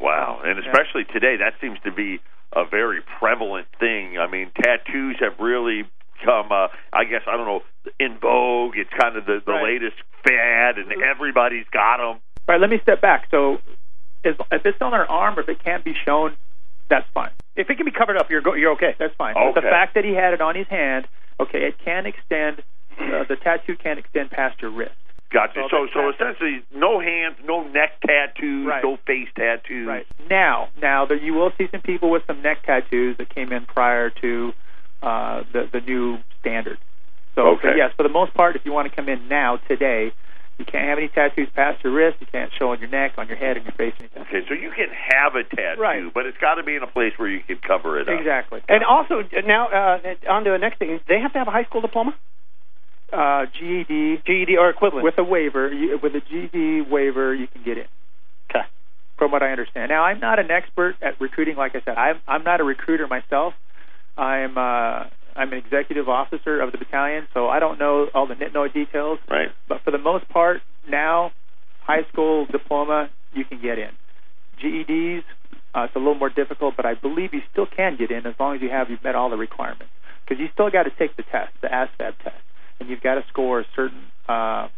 Wow, 0.00 0.40
and 0.44 0.58
especially 0.58 1.04
today, 1.04 1.36
that 1.38 1.54
seems 1.60 1.78
to 1.84 1.92
be 1.92 2.20
a 2.54 2.64
very 2.64 3.00
prevalent 3.18 3.66
thing. 3.80 4.18
I 4.18 4.30
mean, 4.30 4.50
tattoos 4.54 5.16
have 5.20 5.38
really 5.40 5.84
become, 6.18 6.52
uh, 6.52 6.68
I 6.92 7.04
guess, 7.04 7.22
I 7.26 7.36
don't 7.36 7.46
know, 7.46 7.62
in 7.98 8.18
vogue. 8.18 8.76
It's 8.76 8.90
kind 8.98 9.16
of 9.16 9.24
the, 9.26 9.40
the 9.44 9.52
Right. 9.52 9.64
latest 9.80 9.96
fad, 10.22 10.78
and 10.78 11.02
everybody's 11.02 11.66
got 11.72 11.96
them. 11.98 12.06
All 12.06 12.20
right, 12.48 12.60
let 12.60 12.70
me 12.70 12.78
step 12.82 13.00
back. 13.00 13.26
So, 13.30 13.58
if, 14.22 14.36
if 14.52 14.66
it's 14.66 14.80
on 14.80 14.92
their 14.92 15.10
arm 15.10 15.38
or 15.38 15.42
if 15.42 15.48
it 15.48 15.62
can't 15.64 15.84
be 15.84 15.94
shown, 16.04 16.36
that's 16.88 17.06
fine. 17.14 17.30
if 17.56 17.70
it 17.70 17.76
can 17.76 17.86
be 17.86 17.92
covered 17.92 18.16
up, 18.16 18.30
you're 18.30 18.42
go, 18.42 18.54
you're 18.54 18.72
okay. 18.72 18.94
That's 18.98 19.14
fine. 19.16 19.34
But 19.34 19.54
the 19.54 19.66
fact 19.66 19.94
that 19.94 20.04
he 20.04 20.12
had 20.12 20.34
it 20.34 20.40
on 20.40 20.54
his 20.54 20.66
hand, 20.68 21.06
okay, 21.40 21.60
it 21.66 21.76
can 21.82 22.06
extend. 22.06 22.62
Uh, 22.98 23.24
the 23.28 23.36
tattoo 23.36 23.76
can 23.76 23.98
extend 23.98 24.30
past 24.30 24.60
your 24.62 24.70
wrist. 24.70 24.94
Gotcha. 25.32 25.66
So 25.70 25.86
So, 25.86 25.88
so 25.92 26.10
essentially, 26.10 26.62
no 26.74 27.00
hands, 27.00 27.36
no 27.44 27.66
neck 27.68 28.00
tattoos, 28.06 28.66
Right. 28.66 28.82
no 28.82 28.96
face 29.06 29.28
tattoos. 29.36 29.86
Right 29.86 30.06
now, 30.30 30.68
now 30.80 31.04
there 31.04 31.18
you 31.18 31.34
will 31.34 31.52
see 31.58 31.68
some 31.70 31.82
people 31.82 32.10
with 32.10 32.22
some 32.26 32.42
neck 32.42 32.62
tattoos 32.64 33.16
that 33.18 33.34
came 33.34 33.52
in 33.52 33.66
prior 33.66 34.10
to 34.22 34.52
uh, 35.02 35.42
the 35.52 35.68
the 35.72 35.80
new 35.80 36.18
standard. 36.40 36.78
So, 37.34 37.58
so 37.62 37.68
yes, 37.76 37.92
for 37.96 38.02
the 38.02 38.08
most 38.08 38.32
part, 38.32 38.56
if 38.56 38.64
you 38.64 38.72
want 38.72 38.88
to 38.88 38.94
come 38.96 39.08
in 39.10 39.28
now 39.28 39.58
today, 39.68 40.12
you 40.58 40.64
can't 40.64 40.88
have 40.88 40.98
any 40.98 41.08
tattoos 41.08 41.48
past 41.54 41.84
your 41.84 41.92
wrist. 41.92 42.16
You 42.20 42.26
can't 42.32 42.50
show 42.58 42.70
on 42.72 42.80
your 42.80 42.88
neck, 42.88 43.12
on 43.18 43.28
your 43.28 43.36
head, 43.36 43.56
on 43.58 43.64
your 43.64 43.72
face, 43.72 43.92
anything. 43.98 44.22
Okay, 44.22 44.40
so 44.48 44.54
you 44.54 44.70
can 44.70 44.88
have 44.90 45.34
a 45.34 45.44
tattoo, 45.44 45.80
Right. 45.80 46.02
but 46.14 46.24
it's 46.26 46.38
got 46.38 46.54
to 46.54 46.62
be 46.62 46.74
in 46.76 46.82
a 46.82 46.86
place 46.86 47.12
where 47.18 47.28
you 47.28 47.40
can 47.46 47.58
cover 47.58 48.00
it 48.00 48.08
up. 48.08 48.18
Exactly. 48.18 48.60
And 48.68 48.82
also 48.84 49.22
now 49.44 49.68
uh, 49.68 50.14
on 50.30 50.44
to 50.44 50.50
the 50.50 50.58
next 50.58 50.78
thing. 50.78 50.98
They 51.08 51.20
have 51.20 51.32
to 51.34 51.38
have 51.38 51.48
a 51.48 51.50
high 51.52 51.64
school 51.64 51.82
diploma, 51.82 52.14
Uh, 53.12 53.46
GED 53.58 54.22
GED 54.26 54.56
or 54.58 54.68
equivalent. 54.70 55.04
with 55.04 55.18
a 55.18 55.24
waiver, 55.24 55.72
you, 55.72 55.98
with 56.02 56.14
a 56.16 56.20
GED 56.20 56.82
waiver, 56.90 57.34
you 57.34 57.46
can 57.46 57.62
get 57.62 57.76
in. 57.78 57.86
okay. 58.50 58.64
from 59.18 59.30
what 59.30 59.42
I 59.42 59.50
understand. 59.50 59.90
Now, 59.90 60.04
I'm 60.04 60.20
not 60.20 60.38
an 60.38 60.50
expert 60.50 60.96
at 61.02 61.20
recruiting. 61.20 61.56
Like 61.56 61.76
I 61.76 61.80
said, 61.84 61.96
I'm 61.96 62.20
I'm 62.26 62.42
not 62.44 62.60
a 62.60 62.64
recruiter 62.64 63.06
myself. 63.06 63.54
I'm 64.18 64.56
uh, 64.58 65.04
I'm 65.36 65.52
an 65.52 65.58
executive 65.58 66.08
officer 66.08 66.60
of 66.60 66.72
the 66.72 66.78
battalion, 66.78 67.26
so 67.34 67.48
I 67.48 67.60
don't 67.60 67.78
know 67.78 68.08
all 68.14 68.26
the 68.26 68.34
nitno 68.34 68.72
details. 68.72 69.18
Right. 69.30 69.48
But 69.68 69.82
for 69.84 69.90
the 69.90 69.98
most 69.98 70.28
part, 70.28 70.62
now, 70.88 71.32
high 71.82 72.04
school 72.12 72.46
diploma 72.50 73.10
you 73.34 73.44
can 73.44 73.60
get 73.60 73.78
in. 73.78 73.90
GEDs, 74.62 75.24
uh, 75.74 75.84
it's 75.84 75.94
a 75.94 75.98
little 75.98 76.14
more 76.14 76.30
difficult, 76.30 76.74
but 76.76 76.86
I 76.86 76.94
believe 76.94 77.34
you 77.34 77.42
still 77.52 77.66
can 77.66 77.96
get 77.98 78.10
in 78.10 78.26
as 78.26 78.34
long 78.40 78.56
as 78.56 78.62
you 78.62 78.70
have 78.70 78.88
you've 78.88 79.04
met 79.04 79.14
all 79.14 79.30
the 79.30 79.36
requirements. 79.36 79.92
Because 80.24 80.40
you 80.40 80.48
still 80.52 80.70
got 80.70 80.84
to 80.84 80.90
take 80.98 81.16
the 81.16 81.22
test, 81.22 81.52
the 81.60 81.68
ASVAB 81.68 82.18
test, 82.24 82.42
and 82.80 82.88
you've 82.88 83.02
got 83.02 83.14
to 83.14 83.24
score 83.28 83.60
a 83.60 83.64
certain 83.76 84.02
uh, 84.28 84.68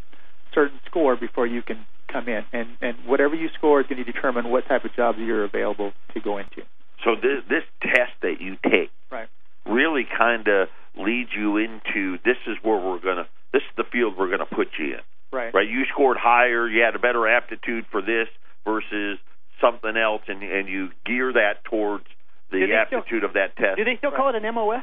certain 0.55 0.79
score 0.87 1.17
before 1.17 1.47
you 1.47 1.63
can 1.63 1.87
come 2.13 2.29
in. 2.29 2.43
And 2.53 2.69
and 2.83 2.97
whatever 3.07 3.35
you 3.35 3.49
score 3.57 3.81
is 3.81 3.87
going 3.87 4.05
to 4.05 4.11
determine 4.11 4.51
what 4.51 4.67
type 4.67 4.85
of 4.85 4.95
jobs 4.95 5.19
you're 5.19 5.45
available 5.45 5.93
to 6.15 6.21
go 6.21 6.39
into. 6.39 6.63
So 7.05 7.15
this 7.15 7.45
this 7.49 7.65
test 7.81 8.13
that 8.23 8.41
you 8.41 8.57
take 8.65 8.91
Right. 9.11 9.29
Really 9.69 10.07
kind 10.17 10.49
of 10.49 10.69
leads 10.97 11.31
you 11.37 11.57
into 11.59 12.19
this 12.25 12.37
is 12.47 12.57
where 12.63 12.79
we're 12.79 13.01
gonna 13.01 13.27
this 13.53 13.63
is 13.63 13.77
the 13.77 13.85
field 13.85 14.15
we're 14.19 14.31
gonna 14.31 14.47
put 14.47 14.69
you 14.79 14.95
in. 14.95 15.01
Right. 15.31 15.53
Right. 15.53 15.69
You 15.69 15.85
scored 15.93 16.17
higher. 16.19 16.69
You 16.69 16.83
had 16.83 16.95
a 16.95 16.99
better 16.99 17.29
aptitude 17.29 17.85
for 17.91 18.01
this 18.01 18.29
versus 18.65 19.19
something 19.61 19.97
else, 19.97 20.23
and 20.29 20.43
and 20.43 20.69
you 20.69 20.89
gear 21.05 21.33
that 21.33 21.65
towards 21.65 22.05
the 22.51 22.61
they 22.61 22.67
still- 22.67 22.99
aptitude 23.01 23.25
of 23.25 23.35
that 23.35 23.57
test. 23.57 23.77
Do 23.77 23.85
they 23.85 23.97
still 23.97 24.11
call 24.11 24.31
it 24.31 24.35
an 24.43 24.55
MOS? 24.55 24.83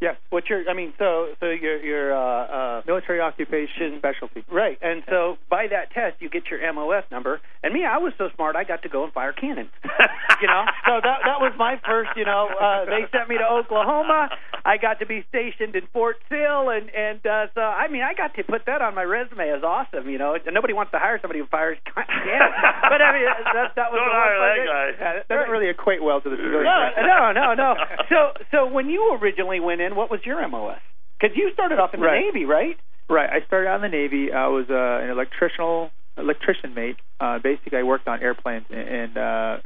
Yes. 0.00 0.16
What's 0.30 0.48
your? 0.48 0.64
I 0.68 0.72
mean, 0.74 0.94
so 0.98 1.28
so 1.40 1.46
your 1.46 1.76
your 1.84 2.14
uh, 2.16 2.80
uh, 2.80 2.82
Military 2.86 3.20
occupation 3.20 3.98
specialty. 3.98 4.44
right, 4.50 4.78
and 4.80 5.02
so 5.08 5.36
by 5.50 5.66
that 5.68 5.92
test 5.92 6.16
you 6.20 6.30
get 6.30 6.48
your 6.50 6.60
MOS 6.72 7.04
number. 7.10 7.40
And 7.62 7.74
me, 7.74 7.84
I 7.84 7.98
was 7.98 8.14
so 8.16 8.30
smart, 8.34 8.56
I 8.56 8.64
got 8.64 8.82
to 8.84 8.88
go 8.88 9.04
and 9.04 9.12
fire 9.12 9.32
cannons. 9.32 9.68
you 10.40 10.48
know, 10.48 10.64
so 10.86 11.00
that 11.04 11.18
that 11.28 11.40
was 11.44 11.52
my 11.58 11.76
first. 11.84 12.10
You 12.16 12.24
know, 12.24 12.48
uh, 12.48 12.86
they 12.86 13.04
sent 13.12 13.28
me 13.28 13.36
to 13.36 13.44
Oklahoma. 13.44 14.30
I 14.64 14.76
got 14.76 15.00
to 15.00 15.06
be 15.06 15.24
stationed 15.28 15.76
in 15.76 15.84
Fort 15.92 16.16
Sill, 16.30 16.70
and 16.70 16.88
and 16.88 17.20
uh, 17.26 17.52
so 17.54 17.60
I 17.60 17.88
mean, 17.88 18.00
I 18.00 18.14
got 18.14 18.34
to 18.36 18.44
put 18.44 18.64
that 18.66 18.80
on 18.80 18.94
my 18.94 19.04
resume 19.04 19.52
as 19.52 19.62
awesome. 19.62 20.08
You 20.08 20.16
know, 20.16 20.36
nobody 20.50 20.72
wants 20.72 20.92
to 20.92 20.98
hire 20.98 21.18
somebody 21.20 21.40
who 21.40 21.46
fires 21.52 21.76
cannons. 21.92 22.56
but 22.88 23.04
I 23.04 23.12
mean, 23.12 23.28
that 23.52 23.76
that 23.76 23.92
was 23.92 24.00
Don't 24.00 24.08
the 24.08 24.16
hire 24.16 24.38
that 24.40 24.56
guy. 24.64 24.86
Yeah, 24.96 25.12
that 25.20 25.28
doesn't 25.28 25.52
really 25.52 25.68
equate 25.68 26.02
well 26.02 26.20
to 26.24 26.28
the 26.30 26.36
civilian. 26.40 26.64
No, 26.64 26.88
no, 27.04 27.32
no, 27.32 27.46
no. 27.52 27.74
So, 28.08 28.32
so 28.50 28.58
when 28.66 28.88
you 28.88 29.18
originally 29.20 29.60
went 29.60 29.80
in, 29.80 29.89
what 29.96 30.10
was 30.10 30.20
your 30.24 30.46
MOS? 30.48 30.78
Because 31.20 31.36
you 31.36 31.50
started 31.52 31.78
off 31.78 31.94
in 31.94 32.00
the 32.00 32.06
Right. 32.06 32.24
Navy, 32.24 32.44
right? 32.44 32.76
Right. 33.08 33.28
I 33.30 33.44
started 33.46 33.68
out 33.68 33.76
in 33.84 33.90
the 33.90 33.96
Navy. 33.96 34.32
I 34.32 34.48
was 34.48 34.66
uh, 34.70 35.04
an 35.04 35.10
electrical 35.10 35.90
electrician 36.16 36.74
mate. 36.74 36.96
Uh, 37.18 37.38
basically, 37.42 37.78
I 37.78 37.82
worked 37.82 38.08
on 38.08 38.20
airplanes, 38.22 38.66
and 38.70 38.88
and, 38.88 39.18
uh, 39.18 39.56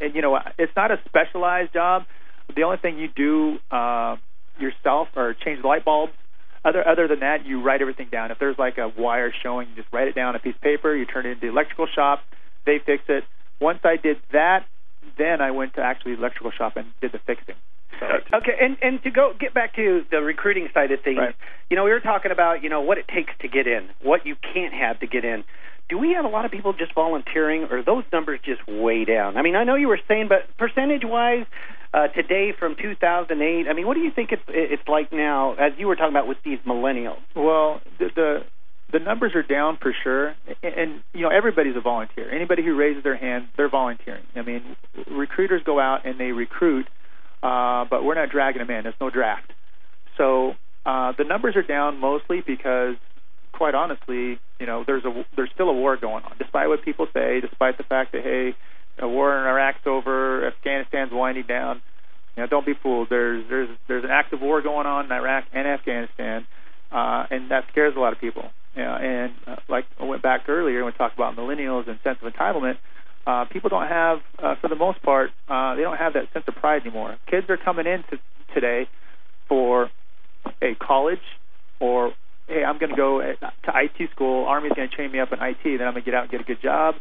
and 0.00 0.14
you 0.14 0.22
know, 0.22 0.38
it's 0.58 0.72
not 0.76 0.90
a 0.90 1.00
specialized 1.06 1.72
job. 1.72 2.04
The 2.54 2.62
only 2.62 2.78
thing 2.78 2.98
you 2.98 3.08
do 3.14 3.58
uh, 3.70 4.16
yourself 4.58 5.08
or 5.16 5.34
change 5.34 5.62
the 5.62 5.68
light 5.68 5.84
bulbs. 5.84 6.12
Other 6.64 6.86
other 6.86 7.08
than 7.08 7.20
that, 7.20 7.44
you 7.44 7.60
write 7.62 7.80
everything 7.82 8.08
down. 8.10 8.30
If 8.30 8.38
there's 8.38 8.58
like 8.58 8.78
a 8.78 8.88
wire 8.96 9.32
showing, 9.42 9.68
you 9.70 9.74
just 9.76 9.88
write 9.92 10.08
it 10.08 10.14
down 10.14 10.28
on 10.28 10.36
a 10.36 10.38
piece 10.38 10.54
of 10.54 10.60
paper. 10.60 10.94
You 10.94 11.06
turn 11.06 11.26
it 11.26 11.30
into 11.30 11.40
the 11.46 11.48
electrical 11.48 11.86
shop. 11.92 12.20
They 12.66 12.78
fix 12.84 13.02
it. 13.08 13.24
Once 13.60 13.80
I 13.84 13.96
did 13.96 14.18
that, 14.32 14.66
then 15.18 15.40
I 15.40 15.50
went 15.50 15.74
to 15.74 15.80
actually 15.82 16.14
the 16.14 16.20
electrical 16.20 16.52
shop 16.52 16.76
and 16.76 16.86
did 17.00 17.12
the 17.12 17.18
fixing. 17.26 17.56
So, 18.00 18.06
Okay, 18.38 18.56
and 18.60 18.76
and 18.82 19.02
to 19.02 19.10
go 19.10 19.32
get 19.38 19.54
back 19.54 19.74
to 19.76 20.04
the 20.10 20.20
recruiting 20.22 20.68
side 20.74 20.90
of 20.92 21.00
things, 21.02 21.18
Right. 21.18 21.34
you 21.70 21.76
know, 21.76 21.84
we 21.84 21.90
were 21.90 22.00
talking 22.00 22.30
about 22.32 22.62
you 22.62 22.68
know 22.68 22.80
what 22.80 22.98
it 22.98 23.06
takes 23.08 23.32
to 23.40 23.48
get 23.48 23.66
in, 23.66 23.88
what 24.02 24.26
you 24.26 24.36
can't 24.54 24.74
have 24.74 25.00
to 25.00 25.06
get 25.06 25.24
in. 25.24 25.44
Do 25.88 25.98
we 25.98 26.12
have 26.14 26.24
a 26.24 26.28
lot 26.28 26.44
of 26.44 26.50
people 26.50 26.72
just 26.72 26.94
volunteering, 26.94 27.64
or 27.64 27.78
are 27.78 27.82
those 27.82 28.04
numbers 28.12 28.40
just 28.44 28.66
way 28.66 29.04
down? 29.04 29.36
I 29.36 29.42
mean, 29.42 29.56
I 29.56 29.64
know 29.64 29.74
you 29.74 29.88
were 29.88 30.00
saying, 30.08 30.28
but 30.28 30.48
percentage-wise, 30.56 31.44
uh, 31.92 32.08
today 32.08 32.52
from 32.58 32.76
2008, 32.80 33.68
I 33.68 33.72
mean, 33.74 33.86
what 33.86 33.94
do 33.94 34.00
you 34.00 34.10
think 34.10 34.32
it's 34.32 34.42
it's 34.48 34.88
like 34.88 35.12
now, 35.12 35.52
as 35.54 35.72
you 35.76 35.86
were 35.88 35.96
talking 35.96 36.12
about 36.14 36.26
with 36.28 36.38
these 36.44 36.58
millennials? 36.66 37.20
Well, 37.36 37.80
the, 37.98 38.08
the 38.14 38.44
the 38.92 38.98
numbers 38.98 39.34
are 39.34 39.42
down 39.42 39.78
for 39.80 39.92
sure, 40.02 40.34
and, 40.62 40.74
and 40.74 41.02
you 41.12 41.22
know 41.22 41.28
everybody's 41.30 41.76
a 41.76 41.80
volunteer. 41.80 42.30
Anybody 42.30 42.62
who 42.64 42.74
raises 42.74 43.02
their 43.02 43.16
hand, 43.16 43.48
they're 43.56 43.68
volunteering. 43.70 44.22
I 44.36 44.42
mean, 44.42 44.76
recruiters 45.10 45.62
go 45.64 45.78
out 45.80 46.06
and 46.06 46.18
they 46.18 46.32
recruit, 46.32 46.86
uh, 47.42 47.84
but 47.90 48.04
we're 48.04 48.14
not 48.14 48.30
dragging 48.30 48.60
them 48.60 48.70
in. 48.70 48.84
There's 48.84 48.94
no 49.00 49.10
draft. 49.10 49.52
So 50.16 50.54
uh, 50.84 51.12
the 51.16 51.24
numbers 51.24 51.56
are 51.56 51.62
down 51.62 51.98
mostly 51.98 52.42
because, 52.46 52.96
quite 53.52 53.74
honestly, 53.74 54.38
you 54.60 54.66
know, 54.66 54.84
there's 54.86 55.04
a 55.04 55.24
there's 55.36 55.50
still 55.54 55.68
a 55.68 55.74
war 55.74 55.96
going 55.96 56.24
on. 56.24 56.32
Despite 56.38 56.68
what 56.68 56.84
people 56.84 57.06
say, 57.12 57.40
despite 57.40 57.78
the 57.78 57.84
fact 57.84 58.12
that 58.12 58.22
hey, 58.22 58.54
a 58.98 59.08
war 59.08 59.36
in 59.38 59.46
Iraq's 59.46 59.86
over, 59.86 60.46
Afghanistan's 60.46 61.12
winding 61.12 61.46
down. 61.46 61.82
You 62.36 62.42
know, 62.42 62.46
don't 62.46 62.64
be 62.64 62.74
fooled. 62.74 63.08
There's 63.10 63.44
there's 63.48 63.68
there's 63.88 64.04
an 64.04 64.10
active 64.10 64.40
war 64.40 64.62
going 64.62 64.86
on 64.86 65.06
in 65.06 65.12
Iraq 65.12 65.44
and 65.52 65.66
Afghanistan, 65.66 66.46
uh, 66.90 67.26
and 67.30 67.50
that 67.50 67.64
scares 67.70 67.94
a 67.96 68.00
lot 68.00 68.12
of 68.12 68.20
people. 68.20 68.50
You 68.76 68.82
and 68.82 69.32
uh, 69.46 69.56
like 69.68 69.84
I 70.00 70.04
went 70.04 70.22
back 70.22 70.48
earlier 70.48 70.84
when 70.84 70.92
we 70.92 70.96
talked 70.96 71.14
about 71.14 71.36
millennials 71.36 71.88
and 71.88 71.98
sense 72.02 72.18
of 72.22 72.32
entitlement, 72.32 72.74
uh, 72.74 72.78
people 73.52 73.70
don't 73.70 73.88
have, 73.88 74.18
uh, 74.38 74.54
for 74.60 74.68
the 74.68 74.76
most 74.76 75.02
part, 75.02 75.30
uh, 75.48 75.74
they 75.74 75.82
don't 75.82 75.96
have 75.96 76.14
that 76.14 76.32
sense 76.32 76.44
of 76.48 76.54
pride 76.54 76.82
anymore. 76.82 77.16
Kids 77.30 77.46
are 77.48 77.56
coming 77.56 77.86
in 77.86 78.02
to, 78.10 78.18
today 78.54 78.88
for 79.48 79.90
a 80.60 80.74
college 80.74 81.22
or 81.80 82.12
hey, 82.48 82.64
I'm 82.64 82.78
going 82.78 82.90
to 82.90 82.96
go 82.96 83.20
to 83.20 83.70
IT 83.74 84.10
school. 84.10 84.44
Army's 84.46 84.72
going 84.74 84.88
to 84.88 84.94
train 84.94 85.12
me 85.12 85.20
up 85.20 85.32
in 85.32 85.38
IT. 85.40 85.62
Then 85.64 85.86
I'm 85.86 85.94
going 85.94 86.04
to 86.04 86.10
get 86.10 86.14
out 86.14 86.22
and 86.24 86.30
get 86.30 86.40
a 86.40 86.44
good 86.44 86.60
job. 86.62 86.96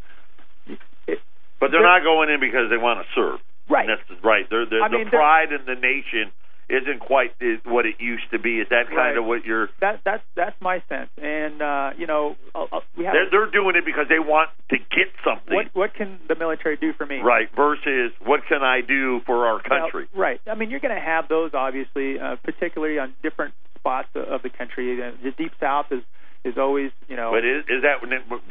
It, 1.08 1.20
but 1.60 1.72
they're 1.72 1.84
not 1.84 2.04
going 2.04 2.30
in 2.30 2.40
because 2.40 2.70
they 2.70 2.78
want 2.78 3.00
to 3.02 3.08
serve. 3.14 3.40
Right. 3.70 3.88
That's 3.88 4.24
right. 4.24 4.46
They're, 4.50 4.66
they're, 4.66 4.84
I 4.84 4.90
the 4.90 4.98
mean, 4.98 5.10
pride 5.10 5.52
in 5.52 5.66
the 5.66 5.76
nation 5.76 6.32
isn't 6.72 7.02
quite 7.02 7.36
what 7.66 7.86
it 7.86 8.00
used 8.00 8.32
to 8.32 8.40
be. 8.40 8.60
Is 8.60 8.68
that 8.70 8.88
kind 8.88 8.98
right. 8.98 9.18
of 9.18 9.26
what 9.26 9.44
you're? 9.46 9.68
That 9.82 10.02
that's 10.06 10.24
that's 10.36 10.56
my 10.62 10.82
sense. 10.88 11.10
And 11.22 11.62
uh, 11.62 11.92
you 11.98 12.08
know, 12.08 12.36
uh, 12.56 12.80
we 12.98 13.06
have. 13.06 13.14
They're, 13.14 13.30
they're 13.30 13.52
doing 13.52 13.76
it 13.76 13.86
because 13.86 14.06
they 14.08 14.20
want 14.20 14.50
to 14.70 14.78
get 14.78 15.12
something. 15.24 15.54
What 15.54 15.68
what 15.74 15.94
can 15.94 16.20
the 16.28 16.36
military 16.36 16.78
do 16.78 16.94
for 16.94 17.06
me? 17.06 17.20
Right. 17.20 17.50
Versus 17.56 18.12
what 18.24 18.42
can 18.48 18.64
I 18.64 18.80
do 18.82 19.20
for 19.26 19.46
our 19.48 19.62
country? 19.62 20.08
Right. 20.16 20.40
I 20.48 20.56
mean, 20.56 20.72
you're 20.72 20.80
going 20.80 20.96
to 20.96 21.02
have 21.02 21.28
those 21.28 21.52
obviously, 21.54 22.20
uh, 22.20 22.38
particularly 22.44 23.00
on 23.00 23.14
different 23.22 23.54
spots 23.78 24.10
of 24.16 24.42
the 24.42 24.50
country. 24.50 24.96
The 24.96 25.32
deep 25.38 25.52
south 25.60 25.88
is 25.92 26.04
is 26.44 26.56
always, 26.58 26.92
you 27.08 27.16
know. 27.16 27.32
But 27.32 27.46
is, 27.46 27.64
is 27.70 27.84
that 27.84 28.02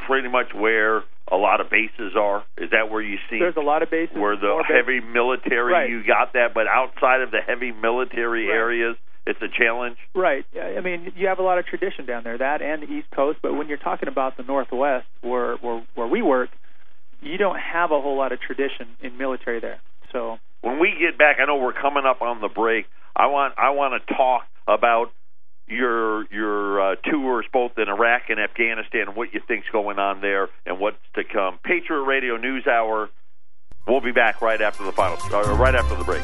pretty 0.07 0.29
much 0.29 0.55
where 0.55 1.03
a 1.31 1.37
lot 1.37 1.61
of 1.61 1.71
bases 1.71 2.15
are? 2.17 2.45
Is 2.59 2.71
that 2.71 2.91
where 2.91 3.03
you 3.03 3.19
see? 3.29 3.39
There's 3.39 3.57
a 3.57 3.61
lot 3.61 3.83
of 3.83 3.91
bases. 3.91 4.17
Where 4.17 4.37
the 4.37 4.65
heavy 4.67 5.01
military, 5.01 5.73
right. 5.73 5.91
you 5.91 6.05
got 6.07 6.35
that, 6.35 6.55
but 6.55 6.67
outside 6.67 7.21
of 7.23 7.31
the 7.31 7.41
heavy 7.41 7.73
military 7.73 8.47
right. 8.47 8.55
areas, 8.55 8.97
it's 9.27 9.41
a 9.43 9.49
challenge. 9.49 9.97
Right. 10.15 10.45
I 10.57 10.81
mean, 10.81 11.13
you 11.17 11.29
have 11.29 11.39
a 11.39 11.43
lot 11.43 11.59
of 11.59 11.67
tradition 11.67 12.07
down 12.07 12.25
there, 12.25 12.39
that 12.39 12.63
and 12.63 12.83
the 12.83 12.87
East 12.87 13.09
Coast. 13.15 13.39
But 13.43 13.55
when 13.55 13.69
you're 13.69 13.79
talking 13.79 14.09
about 14.09 14.37
the 14.37 14.43
Northwest, 14.43 15.07
where 15.21 15.57
where, 15.57 15.85
where 15.95 16.07
we 16.07 16.23
work, 16.23 16.51
you 17.21 17.37
don't 17.37 17.59
have 17.59 17.91
a 17.91 18.01
whole 18.01 18.17
lot 18.17 18.33
of 18.33 18.41
tradition 18.41 18.97
in 19.03 19.19
military 19.19 19.61
there. 19.61 19.81
So 20.13 20.39
when 20.63 20.79
we 20.79 20.95
get 20.99 21.19
back, 21.19 21.37
I 21.41 21.47
know 21.47 21.57
we're 21.57 21.73
coming 21.73 22.05
up 22.07 22.23
on 22.23 22.41
the 22.41 22.49
break. 22.49 22.87
I 23.15 23.27
want 23.27 23.55
I 23.59 23.71
want 23.71 24.01
to 24.01 24.15
talk 24.15 24.45
about 24.67 25.13
your 25.71 26.25
your 26.33 26.81
uh, 26.81 26.97
tours 26.97 27.47
both 27.53 27.73
in 27.79 27.89
Iraq 27.89 28.23
and 28.29 28.41
Afghanistan 28.41 29.09
and 29.09 29.17
what 29.17 29.33
you 29.33 29.41
think's 29.47 29.69
going 29.71 29.99
on 29.99 30.21
there 30.21 30.49
and 30.67 30.79
what's 30.79 30.99
to 31.15 31.25
come. 31.25 31.59
Patriot 31.63 32.03
Radio 32.03 32.37
News 32.37 32.67
Hour. 32.67 33.09
We'll 33.87 34.01
be 34.01 34.13
back 34.13 34.43
right 34.43 34.61
after 34.61 34.85
the 34.85 34.93
final, 34.93 35.19
uh, 35.33 35.55
right 35.57 35.75
after 35.75 35.97
the 35.97 36.05
break. 36.05 36.23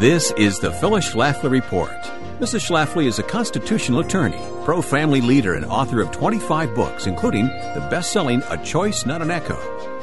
This 0.00 0.32
is 0.32 0.58
the 0.58 0.72
Phyllis 0.72 1.12
Schlafly 1.12 1.50
Report. 1.50 1.90
Mrs. 2.40 2.66
Schlafly 2.66 3.04
is 3.04 3.18
a 3.18 3.22
constitutional 3.22 4.00
attorney, 4.00 4.40
pro 4.64 4.80
family 4.80 5.20
leader, 5.20 5.52
and 5.52 5.66
author 5.66 6.00
of 6.00 6.10
25 6.10 6.74
books, 6.74 7.06
including 7.06 7.48
the 7.48 7.86
best 7.90 8.10
selling 8.10 8.42
A 8.48 8.56
Choice, 8.64 9.04
Not 9.04 9.20
an 9.20 9.30
Echo. 9.30 9.58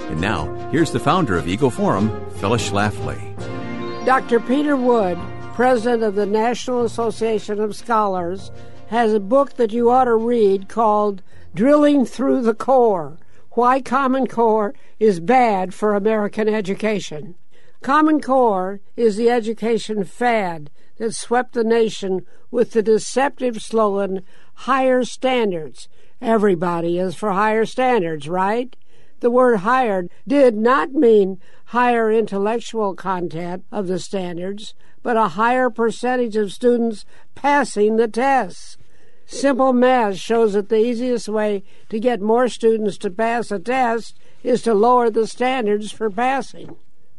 And 0.09 0.21
now, 0.21 0.53
here's 0.69 0.91
the 0.91 0.99
founder 0.99 1.35
of 1.35 1.47
Eagle 1.47 1.71
Forum, 1.71 2.29
Phyllis 2.35 2.69
Schlafly. 2.69 4.05
Dr. 4.05 4.39
Peter 4.39 4.77
Wood 4.77 5.17
president 5.57 6.03
of 6.03 6.13
the 6.13 6.23
National 6.27 6.85
Association 6.85 7.59
of 7.59 7.75
Scholars, 7.75 8.51
has 8.89 9.11
a 9.11 9.19
book 9.19 9.55
that 9.55 9.73
you 9.73 9.89
ought 9.89 10.03
to 10.03 10.15
read 10.15 10.69
called 10.69 11.23
Drilling 11.55 12.05
Through 12.05 12.43
the 12.43 12.53
Core 12.53 13.17
Why 13.53 13.81
Common 13.81 14.27
Core 14.27 14.75
is 14.99 15.19
Bad 15.19 15.73
for 15.73 15.95
American 15.95 16.47
Education. 16.47 17.33
Common 17.81 18.21
Core 18.21 18.81
is 18.95 19.17
the 19.17 19.31
education 19.31 20.03
fad 20.03 20.69
that 20.97 21.15
swept 21.15 21.53
the 21.53 21.63
nation 21.63 22.23
with 22.51 22.73
the 22.73 22.83
deceptive 22.83 23.59
slogan, 23.59 24.21
Higher 24.53 25.03
Standards. 25.03 25.89
Everybody 26.21 26.99
is 26.99 27.15
for 27.15 27.31
higher 27.31 27.65
standards, 27.65 28.29
right? 28.29 28.75
The 29.21 29.31
word 29.31 29.61
higher 29.61 30.07
did 30.27 30.55
not 30.55 30.91
mean 30.91 31.39
higher 31.65 32.11
intellectual 32.11 32.93
content 32.93 33.65
of 33.71 33.87
the 33.87 33.97
standards, 33.97 34.75
but 35.03 35.17
a 35.17 35.29
higher 35.29 35.69
percentage 35.69 36.35
of 36.35 36.51
students 36.51 37.05
passing 37.35 37.95
the 37.95 38.07
tests. 38.07 38.77
Simple 39.25 39.73
math 39.73 40.17
shows 40.17 40.53
that 40.53 40.69
the 40.69 40.77
easiest 40.77 41.27
way 41.27 41.63
to 41.89 41.99
get 41.99 42.21
more 42.21 42.47
students 42.47 42.97
to 42.99 43.09
pass 43.09 43.51
a 43.51 43.59
test 43.59 44.17
is 44.43 44.61
to 44.61 44.73
lower 44.73 45.09
the 45.09 45.27
standards 45.27 45.91
for 45.91 46.09
passing. 46.09 46.75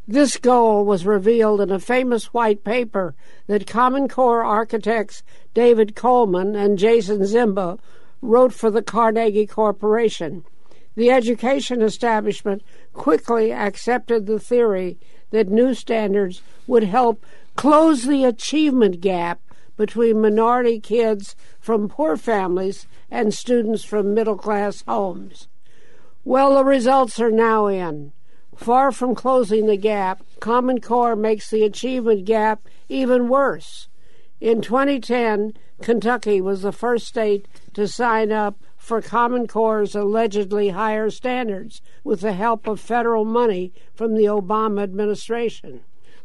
This 0.06 0.38
goal 0.38 0.86
was 0.86 1.04
revealed 1.04 1.60
in 1.60 1.70
a 1.70 1.78
famous 1.78 2.32
white 2.32 2.64
paper 2.64 3.14
that 3.46 3.66
Common 3.66 4.08
Core 4.08 4.42
architects 4.42 5.22
David 5.52 5.94
Coleman 5.94 6.56
and 6.56 6.78
Jason 6.78 7.18
Zimba 7.20 7.78
wrote 8.22 8.54
for 8.54 8.70
the 8.70 8.82
Carnegie 8.82 9.46
Corporation. 9.46 10.44
The 10.94 11.10
education 11.10 11.82
establishment 11.82 12.62
quickly 12.94 13.52
accepted 13.52 14.24
the 14.24 14.40
theory 14.40 14.98
that 15.30 15.50
new 15.50 15.74
standards 15.74 16.40
would 16.66 16.84
help 16.84 17.24
close 17.58 18.04
the 18.04 18.22
achievement 18.22 19.00
gap 19.00 19.40
between 19.76 20.20
minority 20.20 20.78
kids 20.78 21.34
from 21.58 21.88
poor 21.88 22.16
families 22.16 22.86
and 23.10 23.34
students 23.34 23.82
from 23.82 24.14
middle 24.14 24.36
class 24.36 24.84
homes. 24.86 25.48
Well, 26.24 26.54
the 26.54 26.64
results 26.64 27.18
are 27.18 27.32
now 27.32 27.66
in. 27.66 28.12
Far 28.54 28.92
from 28.92 29.16
closing 29.16 29.66
the 29.66 29.76
gap, 29.76 30.22
Common 30.38 30.80
Core 30.80 31.16
makes 31.16 31.50
the 31.50 31.64
achievement 31.64 32.26
gap 32.26 32.64
even 32.88 33.28
worse. 33.28 33.88
In 34.40 34.62
2010, 34.62 35.54
Kentucky 35.82 36.40
was 36.40 36.62
the 36.62 36.70
first 36.70 37.08
state 37.08 37.48
to 37.74 37.88
sign 37.88 38.30
up 38.30 38.62
for 38.76 39.02
Common 39.02 39.48
Core's 39.48 39.96
allegedly 39.96 40.68
higher 40.68 41.10
standards 41.10 41.82
with 42.04 42.20
the 42.20 42.34
help 42.34 42.68
of 42.68 42.78
federal 42.78 43.24
money 43.24 43.72
from 43.94 44.14
the 44.14 44.26
Obama 44.26 44.84
administration. 44.84 45.80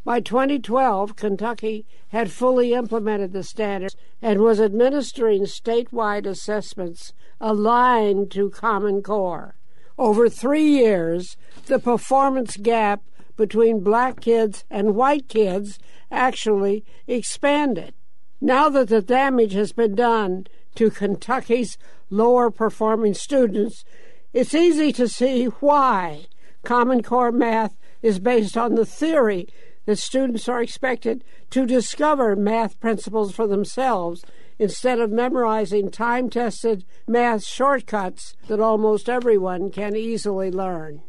By 0.06 0.20
2012, 0.20 1.16
Kentucky 1.16 1.86
had 2.10 2.30
fully 2.30 2.74
implemented 2.74 3.32
the 3.32 3.44
standards 3.44 3.96
and 4.22 4.42
was 4.42 4.60
administering 4.60 5.44
statewide 5.44 6.26
assessments 6.26 7.14
aligned 7.40 8.30
to 8.32 8.50
Common 8.50 9.02
Core. 9.02 9.56
Over 9.98 10.28
three 10.28 10.66
years, 10.66 11.38
the 11.68 11.80
performance 11.80 12.58
gap 12.58 13.02
between 13.38 13.80
black 13.80 14.20
kids 14.20 14.66
and 14.70 14.96
white 14.96 15.30
kids 15.30 15.80
actually 16.12 16.84
expanded. 17.08 17.94
Now 18.42 18.68
that 18.70 18.90
the 18.90 19.02
damage 19.02 19.54
has 19.54 19.72
been 19.72 19.96
done 19.96 20.48
to 20.76 20.92
Kentucky's 20.92 21.78
lower 22.10 22.52
performing 22.52 23.14
students, 23.14 23.86
it's 24.34 24.54
easy 24.54 24.92
to 24.94 25.08
see 25.08 25.46
why 25.46 26.26
Common 26.64 27.04
Core 27.04 27.32
math 27.32 27.78
is 28.02 28.20
based 28.20 28.58
on 28.58 28.76
the 28.76 28.86
theory 28.86 29.48
that 29.86 29.98
students 29.98 30.48
are 30.48 30.62
expected 30.62 31.24
to 31.50 31.66
discover 31.66 32.36
math 32.36 32.80
principles 32.80 33.34
for 33.34 33.48
themselves 33.48 34.24
instead 34.60 35.00
of 35.00 35.12
memorizing 35.12 35.90
time 35.90 36.30
tested 36.30 36.86
math 37.08 37.44
shortcuts 37.44 38.36
that 38.48 38.60
almost 38.60 39.10
everyone 39.10 39.70
can 39.70 39.96
easily 39.96 40.52
learn. 40.52 41.02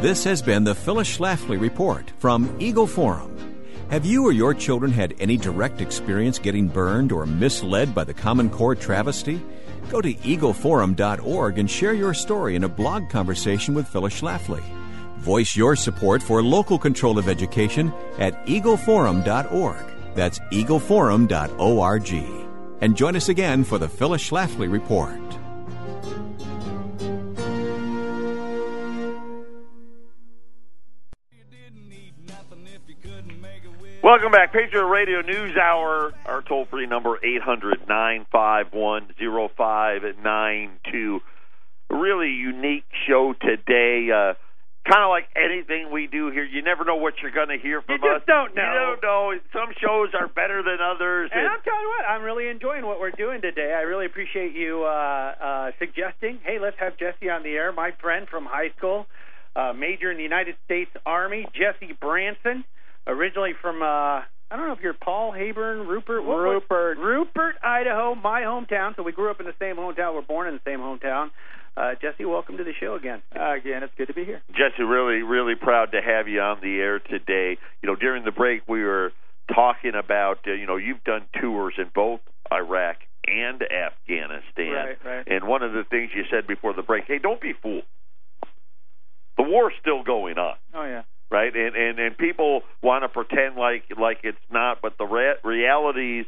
This 0.00 0.24
has 0.24 0.42
been 0.42 0.64
the 0.64 0.74
Phyllis 0.74 1.18
Schlafly 1.18 1.60
Report 1.60 2.10
from 2.18 2.54
Eagle 2.58 2.86
Forum. 2.86 3.36
Have 3.90 4.04
you 4.04 4.26
or 4.26 4.32
your 4.32 4.52
children 4.54 4.92
had 4.92 5.14
any 5.18 5.36
direct 5.36 5.80
experience 5.80 6.38
getting 6.38 6.68
burned 6.68 7.10
or 7.10 7.24
misled 7.24 7.94
by 7.94 8.04
the 8.04 8.14
Common 8.14 8.50
Core 8.50 8.74
travesty? 8.74 9.40
Go 9.88 10.02
to 10.02 10.12
eagleforum.org 10.12 11.58
and 11.58 11.70
share 11.70 11.94
your 11.94 12.12
story 12.12 12.54
in 12.54 12.64
a 12.64 12.68
blog 12.68 13.08
conversation 13.08 13.74
with 13.74 13.88
Phyllis 13.88 14.20
Schlafly. 14.20 14.62
Voice 15.18 15.56
your 15.56 15.76
support 15.76 16.22
for 16.22 16.42
local 16.42 16.78
control 16.78 17.18
of 17.18 17.28
education 17.28 17.92
at 18.18 18.46
eagleforum.org. 18.46 19.84
That's 20.14 20.38
eagleforum.org. 20.38 22.12
And 22.80 22.96
join 22.96 23.16
us 23.16 23.28
again 23.28 23.64
for 23.64 23.78
the 23.78 23.88
Phyllis 23.88 24.30
Schlafly 24.30 24.70
Report. 24.70 25.18
Welcome 34.00 34.30
back. 34.32 34.52
Patriot 34.52 34.86
Radio 34.86 35.20
News 35.20 35.56
Hour. 35.56 36.14
Our 36.24 36.40
toll 36.42 36.64
free 36.64 36.86
number, 36.86 37.18
800 37.22 37.86
951 37.86 39.08
0592. 39.18 41.20
Really 41.90 42.30
unique 42.30 42.86
show 43.06 43.34
today. 43.34 44.10
Uh, 44.10 44.34
kind 44.88 45.04
of 45.04 45.10
like 45.10 45.28
anything 45.36 45.92
we 45.92 46.06
do 46.08 46.30
here, 46.30 46.44
you 46.44 46.62
never 46.62 46.84
know 46.84 46.96
what 46.96 47.14
you're 47.20 47.30
going 47.30 47.48
to 47.52 47.58
hear 47.58 47.82
from 47.82 48.00
you 48.02 48.08
us. 48.08 48.18
just 48.18 48.26
don't 48.26 48.54
know. 48.54 48.62
You 48.62 48.74
don't 48.74 49.02
know. 49.02 49.38
Some 49.52 49.74
shows 49.76 50.10
are 50.18 50.28
better 50.28 50.62
than 50.62 50.78
others. 50.80 51.30
And 51.32 51.46
I'm 51.46 51.60
telling 51.62 51.82
you 51.82 51.92
what, 51.92 52.04
I'm 52.08 52.22
really 52.22 52.48
enjoying 52.48 52.86
what 52.86 52.98
we're 52.98 53.12
doing 53.12 53.40
today. 53.42 53.74
I 53.76 53.82
really 53.82 54.06
appreciate 54.06 54.54
you 54.54 54.84
uh, 54.84 54.88
uh, 54.88 55.70
suggesting, 55.78 56.40
hey, 56.42 56.58
let's 56.58 56.78
have 56.80 56.96
Jesse 56.96 57.28
on 57.28 57.42
the 57.42 57.50
air, 57.50 57.72
my 57.72 57.92
friend 58.00 58.26
from 58.28 58.46
high 58.46 58.70
school, 58.78 59.06
uh, 59.54 59.72
major 59.72 60.10
in 60.10 60.16
the 60.16 60.22
United 60.22 60.56
States 60.64 60.90
Army, 61.04 61.46
Jesse 61.52 61.92
Branson, 62.00 62.64
originally 63.06 63.52
from 63.60 63.82
uh, 63.82 64.22
I 64.50 64.56
don't 64.56 64.66
know 64.66 64.72
if 64.72 64.80
you're 64.80 64.94
Paul 64.94 65.32
Heyburn, 65.32 65.86
Rupert, 65.86 66.24
what, 66.24 66.36
Rupert. 66.36 66.98
what, 66.98 67.04
Rupert, 67.04 67.56
Idaho, 67.62 68.14
my 68.14 68.42
hometown. 68.42 68.96
So 68.96 69.02
we 69.02 69.12
grew 69.12 69.30
up 69.30 69.40
in 69.40 69.46
the 69.46 69.54
same 69.58 69.76
hometown. 69.76 70.14
We're 70.14 70.22
born 70.22 70.48
in 70.48 70.54
the 70.54 70.60
same 70.64 70.80
hometown. 70.80 71.30
Uh, 71.76 71.94
Jesse, 72.00 72.24
welcome 72.24 72.56
to 72.56 72.64
the 72.64 72.72
show 72.80 72.94
again. 72.94 73.22
Uh, 73.34 73.54
again, 73.54 73.82
it's 73.82 73.92
good 73.96 74.08
to 74.08 74.14
be 74.14 74.24
here. 74.24 74.40
Jesse, 74.50 74.82
really, 74.82 75.22
really 75.22 75.54
proud 75.54 75.92
to 75.92 76.00
have 76.00 76.28
you 76.28 76.40
on 76.40 76.60
the 76.62 76.80
air 76.80 76.98
today. 76.98 77.58
You 77.82 77.88
know, 77.88 77.94
during 77.94 78.24
the 78.24 78.32
break, 78.32 78.62
we 78.66 78.82
were 78.82 79.12
talking 79.54 79.92
about, 79.94 80.38
uh, 80.46 80.52
you 80.52 80.66
know, 80.66 80.76
you've 80.76 81.04
done 81.04 81.26
tours 81.40 81.74
in 81.78 81.90
both 81.94 82.20
Iraq 82.50 82.96
and 83.26 83.62
Afghanistan. 83.62 84.72
Right, 84.72 84.98
right. 85.04 85.28
And 85.28 85.46
one 85.46 85.62
of 85.62 85.72
the 85.72 85.84
things 85.84 86.10
you 86.16 86.24
said 86.30 86.46
before 86.46 86.72
the 86.72 86.82
break, 86.82 87.04
hey, 87.06 87.18
don't 87.18 87.40
be 87.40 87.52
fooled. 87.52 87.84
The 89.36 89.44
war's 89.44 89.74
still 89.80 90.02
going 90.02 90.36
on. 90.36 90.56
Oh 90.74 90.84
yeah. 90.84 91.02
Right? 91.30 91.54
And 91.54 91.76
and 91.76 91.98
and 91.98 92.18
people 92.18 92.62
want 92.82 93.04
to 93.04 93.08
pretend 93.08 93.56
like 93.56 93.84
like 94.00 94.18
it's 94.22 94.38
not, 94.50 94.80
but 94.82 94.98
the 94.98 95.04
re- 95.04 95.36
realities 95.44 96.26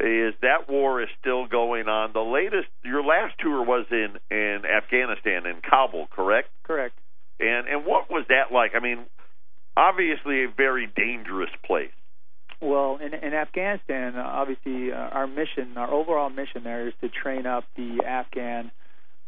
is 0.00 0.34
that 0.40 0.68
war 0.70 1.02
is 1.02 1.08
still 1.20 1.46
going 1.46 1.86
on. 1.86 2.12
The 2.12 2.20
latest, 2.20 2.68
your 2.84 3.02
last 3.02 3.34
tour 3.38 3.62
was 3.62 3.86
in 3.90 4.16
in 4.30 4.62
Afghanistan 4.64 5.46
in 5.46 5.60
Kabul, 5.68 6.06
correct? 6.10 6.48
Correct. 6.64 6.94
And 7.40 7.68
and 7.68 7.84
what 7.84 8.10
was 8.10 8.24
that 8.28 8.52
like? 8.52 8.72
I 8.74 8.80
mean, 8.80 9.06
obviously 9.76 10.44
a 10.44 10.48
very 10.48 10.86
dangerous 10.86 11.50
place. 11.64 11.90
Well, 12.60 12.98
in, 13.02 13.12
in 13.12 13.34
Afghanistan, 13.34 14.16
obviously, 14.16 14.92
uh, 14.92 14.96
our 14.96 15.26
mission, 15.26 15.76
our 15.76 15.92
overall 15.92 16.30
mission 16.30 16.62
there 16.62 16.86
is 16.86 16.94
to 17.00 17.08
train 17.08 17.44
up 17.44 17.64
the 17.76 18.02
Afghan 18.06 18.70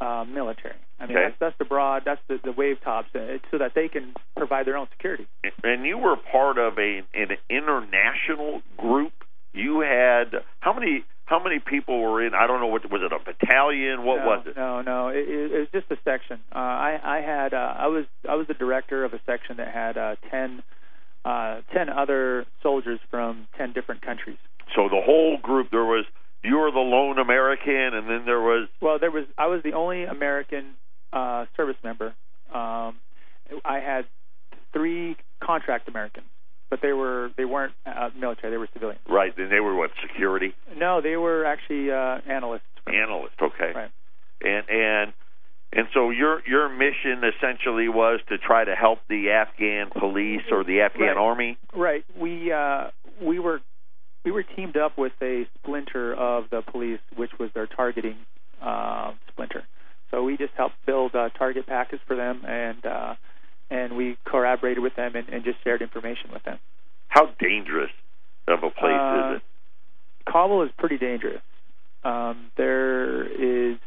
uh, 0.00 0.24
military. 0.24 0.76
I 1.04 1.06
mean, 1.06 1.16
Okay. 1.16 1.26
that's, 1.28 1.38
that's 1.40 1.58
the 1.58 1.64
broad, 1.64 2.02
that's 2.04 2.20
the, 2.28 2.40
the 2.42 2.52
wave 2.52 2.80
tops, 2.82 3.08
uh, 3.14 3.38
so 3.50 3.58
that 3.58 3.72
they 3.74 3.88
can 3.88 4.14
provide 4.36 4.66
their 4.66 4.76
own 4.76 4.88
security. 4.90 5.26
And 5.62 5.84
you 5.84 5.98
were 5.98 6.16
part 6.16 6.58
of 6.58 6.78
a 6.78 7.02
an 7.14 7.36
international 7.50 8.62
group. 8.76 9.12
You 9.52 9.80
had 9.80 10.42
how 10.60 10.72
many 10.72 11.04
how 11.26 11.42
many 11.42 11.58
people 11.58 12.00
were 12.02 12.24
in? 12.26 12.34
I 12.34 12.46
don't 12.46 12.60
know 12.60 12.66
what 12.66 12.90
was 12.90 13.02
it 13.02 13.12
a 13.12 13.18
battalion? 13.18 14.04
What 14.04 14.18
no, 14.18 14.26
was 14.26 14.46
it? 14.46 14.56
No, 14.56 14.82
no, 14.82 15.08
it, 15.08 15.28
it, 15.28 15.52
it 15.52 15.58
was 15.58 15.68
just 15.72 15.90
a 15.90 15.96
section. 16.04 16.40
Uh, 16.54 16.58
I, 16.58 17.00
I 17.02 17.20
had, 17.20 17.54
uh, 17.54 17.74
I 17.78 17.86
was, 17.86 18.04
I 18.28 18.34
was 18.34 18.46
the 18.46 18.54
director 18.54 19.04
of 19.04 19.14
a 19.14 19.20
section 19.24 19.56
that 19.56 19.68
had 19.72 19.96
uh, 19.96 20.16
ten, 20.30 20.62
uh, 21.24 21.62
ten 21.72 21.88
other 21.88 22.44
soldiers 22.62 23.00
from 23.10 23.46
ten 23.56 23.72
different 23.72 24.02
countries. 24.02 24.36
So 24.74 24.88
the 24.88 25.00
whole 25.00 25.38
group 25.38 25.70
there 25.70 25.84
was 25.84 26.04
you 26.42 26.56
were 26.58 26.70
the 26.70 26.78
lone 26.80 27.18
American, 27.18 27.94
and 27.94 28.08
then 28.10 28.26
there 28.26 28.40
was 28.40 28.68
Well, 28.82 28.98
there 28.98 29.10
was 29.10 29.24
I 29.38 29.46
was 29.46 29.62
the 29.62 29.72
only 29.72 30.04
American 30.04 30.74
uh, 31.14 31.46
service 31.56 31.76
member. 31.84 32.14
Um, 32.52 32.96
I 33.64 33.78
had 33.84 34.06
three 34.72 35.16
contract 35.42 35.88
Americans, 35.88 36.26
but 36.70 36.80
they 36.82 36.92
were 36.92 37.30
they 37.36 37.44
weren't 37.44 37.72
uh, 37.86 38.10
military; 38.18 38.50
they 38.50 38.56
were 38.58 38.68
civilian. 38.72 38.98
right. 39.08 39.32
Then 39.36 39.48
they 39.50 39.60
were 39.60 39.74
what 39.74 39.90
security 40.02 40.54
No, 40.76 41.00
they 41.00 41.16
were 41.16 41.44
actually 41.44 41.90
uh, 41.90 42.18
analysts. 42.30 42.62
analyst. 42.86 43.34
Okay. 43.40 43.72
Right. 43.74 43.90
And 44.42 44.68
and 44.68 45.12
and 45.72 45.88
so 45.94 46.10
your 46.10 46.42
your 46.46 46.68
mission 46.68 47.22
essentially 47.36 47.88
was 47.88 48.20
to 48.28 48.38
try 48.38 48.64
to 48.64 48.74
help 48.74 48.98
the 49.08 49.30
Afghan 49.30 49.90
police 49.90 50.42
or 50.50 50.64
the 50.64 50.80
Afghan 50.82 51.08
Right. 51.08 51.16
army. 51.16 51.58
Right. 51.74 52.04
We 52.18 52.52
uh, 52.52 52.88
we 53.22 53.38
were 53.38 53.60
we 54.24 54.30
were 54.30 54.42
teamed 54.56 54.76
up 54.76 54.96
with 54.96 55.12
a 55.22 55.46
splinter 55.58 56.14
of 56.14 56.44
the 56.50 56.62
police, 56.62 57.00
which 57.16 57.30
was 57.38 57.50
their 57.54 57.66
targeting 57.66 58.16
uh, 58.62 59.12
splinter. 59.30 59.64
So 60.14 60.22
we 60.22 60.36
just 60.36 60.52
helped 60.56 60.76
build 60.86 61.12
uh, 61.16 61.30
target 61.30 61.66
packets 61.66 62.00
for 62.06 62.14
them, 62.14 62.42
and 62.46 62.86
uh, 62.86 63.14
and 63.68 63.96
we 63.96 64.16
collaborated 64.30 64.80
with 64.80 64.94
them 64.94 65.16
and, 65.16 65.28
and 65.28 65.42
just 65.42 65.56
shared 65.64 65.82
information 65.82 66.30
with 66.32 66.44
them. 66.44 66.58
How 67.08 67.30
dangerous 67.40 67.90
of 68.46 68.60
a 68.62 68.70
place 68.70 68.92
Uh, 68.92 69.32
is 69.34 69.36
it? 69.38 70.30
Kabul 70.30 70.62
is 70.62 70.70
pretty 70.78 70.98
dangerous. 70.98 71.42
Um, 72.04 72.52
there 72.56 73.26
is 73.26 73.78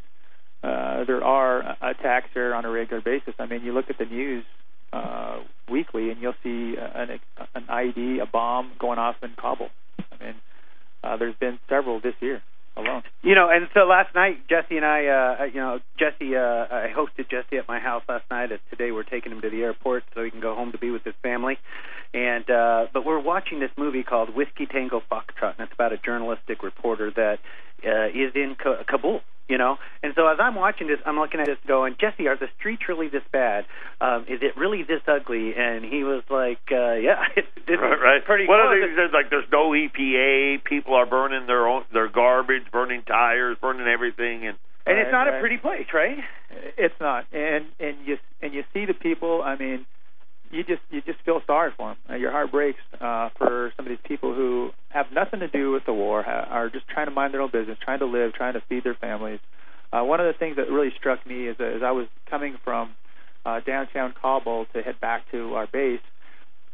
uh, 0.63 1.05
there 1.05 1.23
are 1.23 1.77
attacks 1.81 2.27
there 2.33 2.53
on 2.53 2.65
a 2.65 2.69
regular 2.69 3.01
basis. 3.01 3.33
I 3.39 3.45
mean, 3.45 3.63
you 3.63 3.71
look 3.73 3.89
at 3.89 3.97
the 3.97 4.05
news 4.05 4.43
uh, 4.91 5.39
weekly, 5.71 6.09
and 6.09 6.21
you'll 6.21 6.35
see 6.43 6.75
an, 6.77 7.19
an 7.55 7.63
IED, 7.69 8.21
a 8.21 8.25
bomb 8.25 8.73
going 8.79 8.99
off 8.99 9.15
in 9.23 9.29
Kabul. 9.39 9.69
I 10.11 10.25
mean, 10.25 10.35
uh, 11.05 11.15
there's 11.15 11.35
been 11.35 11.57
several 11.69 12.01
this 12.01 12.15
year 12.19 12.41
alone. 12.77 13.03
You 13.23 13.35
know, 13.35 13.49
and 13.49 13.67
so 13.73 13.81
last 13.81 14.13
night 14.15 14.47
Jesse 14.47 14.77
and 14.77 14.85
I, 14.85 15.07
uh, 15.07 15.43
you 15.45 15.59
know, 15.59 15.79
Jesse, 15.99 16.35
uh, 16.35 16.39
I 16.39 16.93
hosted 16.95 17.29
Jesse 17.29 17.57
at 17.57 17.67
my 17.67 17.79
house 17.79 18.03
last 18.07 18.25
night. 18.29 18.51
And 18.51 18.59
today 18.69 18.91
we're 18.91 19.03
taking 19.03 19.31
him 19.31 19.41
to 19.41 19.49
the 19.49 19.63
airport 19.63 20.03
so 20.13 20.23
he 20.23 20.31
can 20.31 20.41
go 20.41 20.55
home 20.55 20.71
to 20.71 20.77
be 20.77 20.91
with 20.91 21.03
his 21.03 21.15
family. 21.21 21.57
And 22.13 22.49
uh, 22.49 22.87
but 22.93 23.05
we're 23.05 23.19
watching 23.19 23.59
this 23.59 23.71
movie 23.77 24.03
called 24.03 24.33
Whiskey 24.33 24.65
Tango 24.65 25.01
Foxtrot, 25.11 25.57
and 25.57 25.67
it's 25.67 25.73
about 25.73 25.91
a 25.91 25.97
journalistic 25.97 26.63
reporter 26.63 27.11
that 27.11 27.39
uh, 27.85 28.07
is 28.07 28.31
in 28.33 28.55
Ka- 28.61 28.83
Kabul. 28.87 29.21
You 29.49 29.57
know, 29.57 29.77
and 30.03 30.11
so 30.13 30.27
as 30.27 30.39
I'm 30.41 30.55
watching 30.55 30.87
this, 30.87 30.99
I'm 31.05 31.17
looking 31.17 31.39
at 31.39 31.45
this 31.45 31.57
going, 31.65 31.95
Jesse, 32.01 32.27
are 32.27 32.35
the 32.35 32.49
streets 32.59 32.83
really 32.89 33.07
this 33.07 33.23
bad? 33.31 33.65
Um, 34.01 34.25
is 34.27 34.39
it 34.41 34.57
really 34.57 34.83
this 34.83 34.99
ugly? 35.07 35.53
And 35.55 35.85
he 35.85 36.03
was 36.03 36.23
like, 36.29 36.59
uh, 36.69 36.93
Yeah, 36.99 37.23
it's, 37.35 37.47
it's 37.65 37.81
Right, 37.81 37.99
right. 38.01 38.25
pretty 38.25 38.45
One 38.45 38.59
of 38.59 38.67
close. 38.67 38.81
the 38.81 38.87
things 38.87 38.99
is 39.07 39.13
like 39.13 39.29
there's 39.29 39.47
no 39.49 39.69
EPA. 39.71 40.63
People 40.65 40.95
are 40.95 41.05
burning 41.05 41.47
their 41.47 41.65
own 41.67 41.83
their 41.93 42.09
garbage, 42.09 42.63
burning 42.71 43.03
tires, 43.03 43.57
burning 43.61 43.87
everything, 43.87 44.45
and 44.47 44.57
and 44.85 44.97
it's 44.99 45.11
Right, 45.13 45.25
not 45.27 45.27
a 45.33 45.39
pretty 45.39 45.57
place, 45.57 45.87
right? 45.93 46.17
It's 46.77 46.95
not, 46.99 47.25
and 47.31 47.65
and 47.79 47.95
you 48.05 48.17
and 48.41 48.53
you 48.53 48.63
see 48.73 48.85
the 48.85 48.93
people. 48.93 49.41
I 49.43 49.55
mean, 49.55 49.85
you 50.51 50.63
just 50.63 50.81
you 50.89 51.01
just 51.01 51.19
feel 51.25 51.41
sorry 51.45 51.71
for 51.75 51.89
them. 51.89 51.97
Uh, 52.09 52.15
your 52.15 52.31
heart 52.31 52.51
breaks 52.51 52.79
uh, 52.99 53.29
for 53.37 53.71
some 53.75 53.85
of 53.85 53.89
these 53.89 54.03
people 54.03 54.33
who 54.33 54.71
have 54.89 55.07
nothing 55.13 55.39
to 55.39 55.47
do 55.47 55.71
with 55.71 55.85
the 55.85 55.93
war, 55.93 56.23
ha- 56.23 56.47
are 56.49 56.69
just 56.69 56.87
trying 56.87 57.07
to 57.07 57.11
mind 57.11 57.33
their 57.33 57.41
own 57.41 57.51
business, 57.51 57.77
trying 57.83 57.99
to 57.99 58.05
live, 58.05 58.33
trying 58.33 58.53
to 58.53 58.61
feed 58.69 58.83
their 58.83 58.95
families. 58.95 59.39
Uh, 59.91 60.03
one 60.03 60.19
of 60.19 60.25
the 60.25 60.37
things 60.37 60.57
that 60.57 60.69
really 60.69 60.91
struck 60.97 61.25
me 61.25 61.47
is 61.47 61.55
as 61.59 61.81
I 61.83 61.91
was 61.91 62.07
coming 62.29 62.57
from 62.63 62.95
uh, 63.45 63.61
downtown 63.65 64.13
Kabul 64.21 64.65
to 64.73 64.81
head 64.81 64.99
back 64.99 65.29
to 65.31 65.55
our 65.55 65.67
base, 65.67 66.01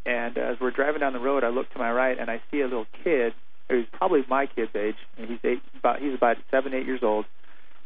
and 0.06 0.38
as 0.38 0.58
we're 0.60 0.72
driving 0.72 1.00
down 1.02 1.14
the 1.14 1.20
road, 1.20 1.44
I 1.44 1.50
look 1.50 1.72
to 1.74 1.80
my 1.80 1.92
right 1.92 2.18
and 2.20 2.30
I 2.30 2.42
see 2.52 2.62
a 2.62 2.66
little 2.66 2.88
kid 3.04 3.34
who's 3.70 3.86
probably 3.94 4.24
my 4.28 4.46
kid's 4.46 4.76
age, 4.76 4.96
and 5.18 5.30
he's 5.30 5.40
eight, 5.44 5.62
about 5.80 6.00
he's 6.00 6.14
about 6.14 6.38
seven, 6.52 6.74
eight 6.74 6.86
years 6.86 7.02
old, 7.02 7.26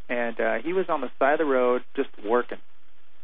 and 0.10 0.40
uh, 0.40 0.56
he 0.64 0.74
was 0.74 0.86
on 0.90 1.02
the 1.02 1.12
side 1.20 1.34
of 1.34 1.40
the 1.40 1.46
road 1.46 1.84
just 1.96 2.10
working. 2.26 2.58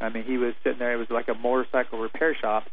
I 0.03 0.09
mean, 0.09 0.23
he 0.23 0.37
was 0.37 0.53
sitting 0.63 0.79
there. 0.79 0.93
It 0.93 0.97
was 0.97 1.09
like 1.09 1.27
a 1.27 1.33
motorcycle 1.33 1.99
repair 1.99 2.35
shop, 2.39 2.63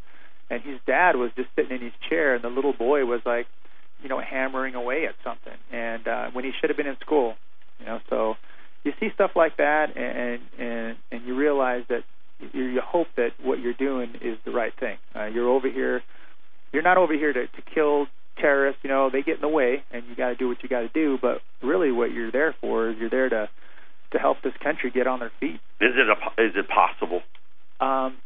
and 0.50 0.62
his 0.62 0.78
dad 0.86 1.16
was 1.16 1.30
just 1.36 1.48
sitting 1.56 1.76
in 1.76 1.82
his 1.82 1.92
chair, 2.08 2.34
and 2.34 2.42
the 2.42 2.48
little 2.48 2.72
boy 2.72 3.04
was 3.04 3.20
like, 3.24 3.46
you 4.02 4.08
know, 4.08 4.20
hammering 4.20 4.74
away 4.74 5.06
at 5.06 5.14
something, 5.22 5.58
and 5.70 6.08
uh, 6.08 6.30
when 6.32 6.44
he 6.44 6.52
should 6.58 6.70
have 6.70 6.76
been 6.76 6.86
in 6.86 6.96
school, 7.00 7.34
you 7.78 7.86
know. 7.86 8.00
So 8.08 8.34
you 8.84 8.92
see 8.98 9.10
stuff 9.14 9.32
like 9.36 9.58
that, 9.58 9.96
and 9.96 10.40
and 10.58 10.96
and 11.12 11.26
you 11.26 11.36
realize 11.36 11.84
that 11.88 12.04
you, 12.52 12.64
you 12.64 12.80
hope 12.80 13.08
that 13.16 13.32
what 13.42 13.60
you're 13.60 13.74
doing 13.74 14.14
is 14.22 14.38
the 14.44 14.50
right 14.50 14.72
thing. 14.78 14.96
Uh, 15.14 15.26
you're 15.26 15.48
over 15.48 15.70
here. 15.70 16.02
You're 16.72 16.82
not 16.82 16.96
over 16.96 17.12
here 17.12 17.32
to, 17.32 17.46
to 17.46 17.62
kill 17.74 18.06
terrorists. 18.38 18.80
You 18.82 18.90
know, 18.90 19.10
they 19.10 19.22
get 19.22 19.36
in 19.36 19.40
the 19.42 19.48
way, 19.48 19.82
and 19.92 20.04
you 20.08 20.16
got 20.16 20.28
to 20.28 20.34
do 20.36 20.48
what 20.48 20.62
you 20.62 20.68
got 20.68 20.80
to 20.80 20.88
do. 20.88 21.18
But 21.20 21.42
really, 21.62 21.92
what 21.92 22.12
you're 22.12 22.32
there 22.32 22.54
for 22.60 22.90
is 22.90 22.96
you're 22.98 23.10
there 23.10 23.28
to 23.28 23.48
to 24.12 24.18
help 24.18 24.38
this 24.42 24.54
country 24.62 24.90
get 24.90 25.06
on 25.06 25.20
their 25.20 25.32
feet. 25.40 25.60
is 25.80 25.94
it 25.96 26.08
a, 26.08 26.42
is 26.42 26.52
it 26.56 26.66
possible? 26.68 27.22
Um, 27.80 28.16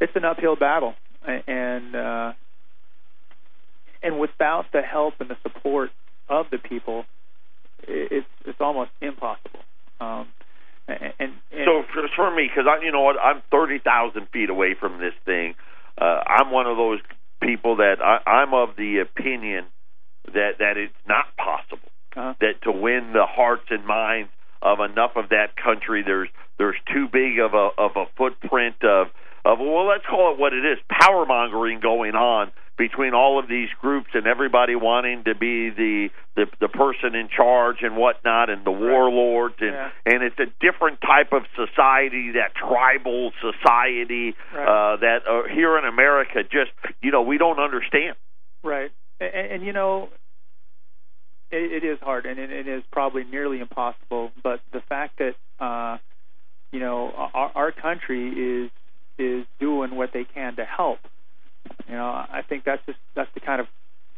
it's 0.00 0.12
an 0.14 0.24
uphill 0.24 0.56
battle, 0.56 0.94
and 1.26 1.94
uh, 1.94 2.32
and 4.02 4.18
without 4.18 4.66
the 4.72 4.82
help 4.82 5.14
and 5.20 5.30
the 5.30 5.36
support 5.42 5.90
of 6.28 6.46
the 6.50 6.58
people, 6.58 7.04
it's 7.86 8.26
it's 8.46 8.60
almost 8.60 8.90
impossible. 9.00 9.60
Um, 10.00 10.28
and, 10.86 11.12
and, 11.18 11.32
and 11.52 11.64
So 11.64 11.82
for, 11.92 12.08
for 12.16 12.34
me, 12.34 12.48
because 12.48 12.68
I, 12.68 12.84
you 12.84 12.92
know 12.92 13.02
what, 13.02 13.16
I'm 13.22 13.42
thirty 13.50 13.78
thousand 13.78 14.28
feet 14.32 14.50
away 14.50 14.74
from 14.78 14.98
this 14.98 15.14
thing. 15.24 15.54
Uh, 16.00 16.22
I'm 16.26 16.50
one 16.50 16.66
of 16.66 16.76
those 16.76 17.00
people 17.42 17.76
that 17.76 17.96
I, 18.02 18.28
I'm 18.28 18.54
of 18.54 18.76
the 18.76 18.98
opinion 18.98 19.66
that 20.26 20.58
that 20.58 20.76
it's 20.76 20.94
not 21.08 21.26
possible 21.36 21.88
uh, 22.16 22.34
that 22.40 22.62
to 22.62 22.72
win 22.72 23.12
the 23.12 23.26
hearts 23.26 23.66
and 23.70 23.86
minds 23.86 24.30
of 24.62 24.80
enough 24.80 25.12
of 25.16 25.28
that 25.30 25.56
country. 25.56 26.02
There's 26.04 26.28
there's 26.58 26.76
too 26.92 27.06
big 27.12 27.38
of 27.38 27.54
a 27.54 27.70
of 27.78 27.92
a 27.96 28.04
footprint 28.16 28.76
of 28.82 29.08
of 29.44 29.58
well, 29.60 29.86
let's 29.86 30.04
call 30.06 30.32
it 30.34 30.38
what 30.38 30.52
it 30.52 30.64
is, 30.64 30.78
power 30.90 31.24
mongering 31.26 31.80
going 31.80 32.14
on 32.14 32.50
between 32.76 33.12
all 33.12 33.40
of 33.40 33.48
these 33.48 33.68
groups 33.80 34.10
and 34.14 34.26
everybody 34.28 34.76
wanting 34.76 35.24
to 35.24 35.34
be 35.34 35.70
the 35.70 36.08
the, 36.36 36.46
the 36.60 36.68
person 36.68 37.16
in 37.16 37.28
charge 37.28 37.78
and 37.82 37.96
whatnot 37.96 38.50
and 38.50 38.64
the 38.64 38.70
warlords 38.70 39.56
and 39.60 39.72
Yeah. 39.72 39.90
and 40.06 40.22
it's 40.22 40.38
a 40.38 40.46
different 40.60 41.00
type 41.00 41.32
of 41.32 41.42
society 41.56 42.32
that 42.32 42.54
tribal 42.54 43.32
society 43.40 44.36
Right. 44.54 44.92
uh 44.92 44.96
that 44.98 45.26
uh, 45.28 45.42
here 45.52 45.76
in 45.78 45.84
America 45.84 46.42
just 46.44 46.70
you 47.02 47.10
know 47.10 47.22
we 47.22 47.38
don't 47.38 47.58
understand 47.58 48.14
Right, 48.62 48.90
and, 49.20 49.34
and 49.34 49.62
you 49.66 49.72
know, 49.72 50.08
it, 51.50 51.82
it 51.82 51.86
is 51.86 51.98
hard, 52.00 52.26
and 52.26 52.38
it, 52.38 52.50
it 52.50 52.68
is 52.68 52.82
probably 52.90 53.24
nearly 53.24 53.60
impossible. 53.60 54.30
But 54.42 54.60
the 54.72 54.80
fact 54.80 55.18
that 55.18 55.34
uh, 55.64 55.98
you 56.72 56.80
know 56.80 57.12
our, 57.34 57.52
our 57.54 57.72
country 57.72 58.28
is 58.64 58.70
is 59.18 59.46
doing 59.58 59.96
what 59.96 60.10
they 60.12 60.24
can 60.24 60.56
to 60.56 60.64
help, 60.64 61.00
you 61.88 61.94
know, 61.94 62.06
I 62.06 62.42
think 62.48 62.64
that's 62.64 62.84
just 62.86 62.98
that's 63.14 63.30
the 63.34 63.40
kind 63.40 63.60
of 63.60 63.66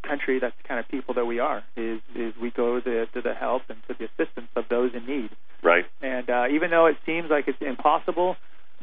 country, 0.03 0.39
that's 0.41 0.57
the 0.63 0.69
kind 0.69 0.81
of 0.81 0.89
people 0.89 1.15
that 1.15 1.25
we 1.25 1.39
are. 1.39 1.63
Is 1.77 2.01
is 2.15 2.35
we 2.41 2.51
go 2.51 2.81
to, 2.81 3.07
to 3.07 3.21
the 3.21 3.35
help 3.35 3.63
and 3.69 3.79
to 3.89 3.95
the 3.99 4.07
assistance 4.07 4.49
of 4.57 4.65
those 4.69 4.93
in 4.95 5.07
need. 5.07 5.31
Right. 5.63 5.85
And 6.03 6.29
uh, 6.29 6.45
even 6.51 6.71
though 6.71 6.87
it 6.87 6.97
seems 7.05 7.31
like 7.31 7.49
it's 7.49 7.61
impossible, 7.61 8.37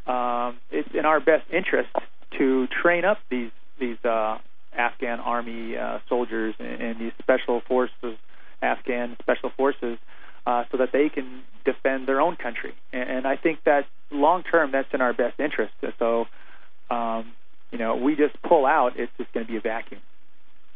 um, 0.05 0.57
it's 0.71 0.89
in 0.93 1.05
our 1.05 1.19
best 1.19 1.45
interest 1.51 1.89
to 2.37 2.67
train 2.81 3.05
up 3.05 3.17
these 3.29 3.51
these 3.79 3.97
uh, 4.03 4.37
Afghan 4.75 5.19
army 5.19 5.75
uh, 5.77 5.99
soldiers 6.07 6.55
and, 6.59 6.81
and 6.81 6.99
these 6.99 7.13
special 7.19 7.61
forces, 7.67 8.17
Afghan 8.61 9.17
special 9.21 9.51
forces, 9.55 9.97
uh, 10.45 10.63
so 10.71 10.77
that 10.77 10.89
they 10.93 11.09
can 11.09 11.41
defend 11.65 12.07
their 12.07 12.21
own 12.21 12.35
country. 12.35 12.73
And, 12.93 13.09
and 13.09 13.27
I 13.27 13.35
think 13.35 13.59
that 13.65 13.85
long 14.11 14.43
term, 14.43 14.71
that's 14.71 14.87
in 14.93 15.01
our 15.01 15.13
best 15.13 15.39
interest. 15.39 15.73
So, 15.99 16.25
um, 16.89 17.33
you 17.71 17.77
know, 17.77 17.95
we 17.97 18.15
just 18.15 18.41
pull 18.41 18.65
out, 18.65 18.93
it's 18.97 19.11
just 19.17 19.31
going 19.33 19.45
to 19.45 19.51
be 19.51 19.57
a 19.57 19.61
vacuum, 19.61 19.99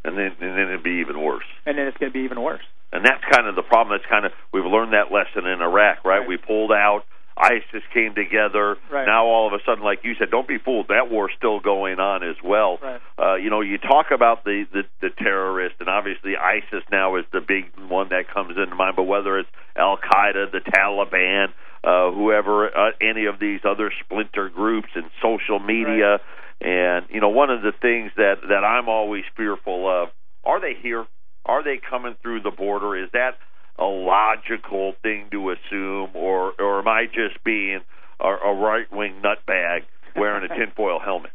And 0.03 0.17
then 0.17 0.31
and 0.41 0.57
then 0.57 0.67
it'd 0.67 0.83
be 0.83 0.99
even 1.01 1.21
worse. 1.21 1.45
and 1.65 1.77
then 1.77 1.87
it's 1.87 1.97
going 1.97 2.11
to 2.11 2.17
be 2.17 2.25
even 2.25 2.41
worse. 2.41 2.63
And 2.91 3.05
that's 3.05 3.23
kind 3.31 3.47
of 3.47 3.55
the 3.55 3.61
problem. 3.63 3.97
That's 3.97 4.09
kind 4.09 4.25
of 4.25 4.33
we've 4.51 4.65
learned 4.65 4.91
that 4.91 5.11
lesson 5.13 5.47
in 5.47 5.61
Iraq, 5.61 6.03
right? 6.03 6.19
Right. 6.19 6.27
We 6.27 6.35
pulled 6.37 6.71
out. 6.73 7.03
ISIS 7.37 7.83
came 7.93 8.13
together. 8.13 8.77
Right. 8.91 9.05
Now 9.05 9.25
all 9.25 9.47
of 9.47 9.53
a 9.53 9.63
sudden, 9.65 9.83
like 9.83 9.99
you 10.03 10.13
said, 10.19 10.29
don't 10.31 10.47
be 10.47 10.57
fooled. 10.57 10.87
That 10.89 11.09
war's 11.09 11.31
still 11.37 11.59
going 11.59 11.99
on 11.99 12.23
as 12.23 12.35
well. 12.43 12.77
Right. 12.81 13.01
Uh, 13.17 13.35
you 13.35 13.49
know, 13.49 13.61
you 13.61 13.77
talk 13.77 14.07
about 14.13 14.43
the, 14.43 14.65
the 14.71 14.83
the 15.01 15.09
terrorist, 15.17 15.75
and 15.79 15.89
obviously 15.89 16.35
ISIS 16.35 16.83
now 16.91 17.15
is 17.17 17.25
the 17.31 17.41
big 17.41 17.71
one 17.89 18.09
that 18.09 18.31
comes 18.33 18.57
into 18.57 18.75
mind. 18.75 18.95
But 18.95 19.03
whether 19.03 19.39
it's 19.39 19.49
Al 19.75 19.97
Qaeda, 19.97 20.51
the 20.51 20.59
Taliban, 20.59 21.47
uh, 21.83 22.11
whoever, 22.13 22.67
uh, 22.67 22.91
any 23.01 23.25
of 23.25 23.39
these 23.39 23.61
other 23.63 23.91
splinter 24.03 24.49
groups 24.49 24.89
and 24.95 25.05
social 25.21 25.59
media, 25.59 26.19
and 26.59 27.05
you 27.09 27.21
know, 27.21 27.29
one 27.29 27.49
of 27.49 27.61
the 27.61 27.73
things 27.81 28.11
that 28.17 28.35
that 28.49 28.63
I'm 28.63 28.89
always 28.89 29.23
fearful 29.35 29.87
of 29.89 30.09
are 30.43 30.59
they 30.59 30.73
here? 30.81 31.05
Are 31.45 31.63
they 31.63 31.79
coming 31.89 32.15
through 32.21 32.41
the 32.41 32.51
border? 32.51 32.95
Is 33.01 33.09
that 33.13 33.37
a 33.77 33.85
logical 33.85 34.93
thing 35.01 35.27
to 35.31 35.51
assume, 35.51 36.11
or 36.13 36.53
or 36.59 36.79
am 36.79 36.87
I 36.87 37.05
just 37.05 37.43
being 37.43 37.81
a, 38.19 38.27
a 38.27 38.53
right 38.53 38.91
wing 38.91 39.21
nutbag 39.23 39.81
wearing 40.15 40.49
a 40.49 40.55
tinfoil 40.57 40.99
helmet? 40.99 41.31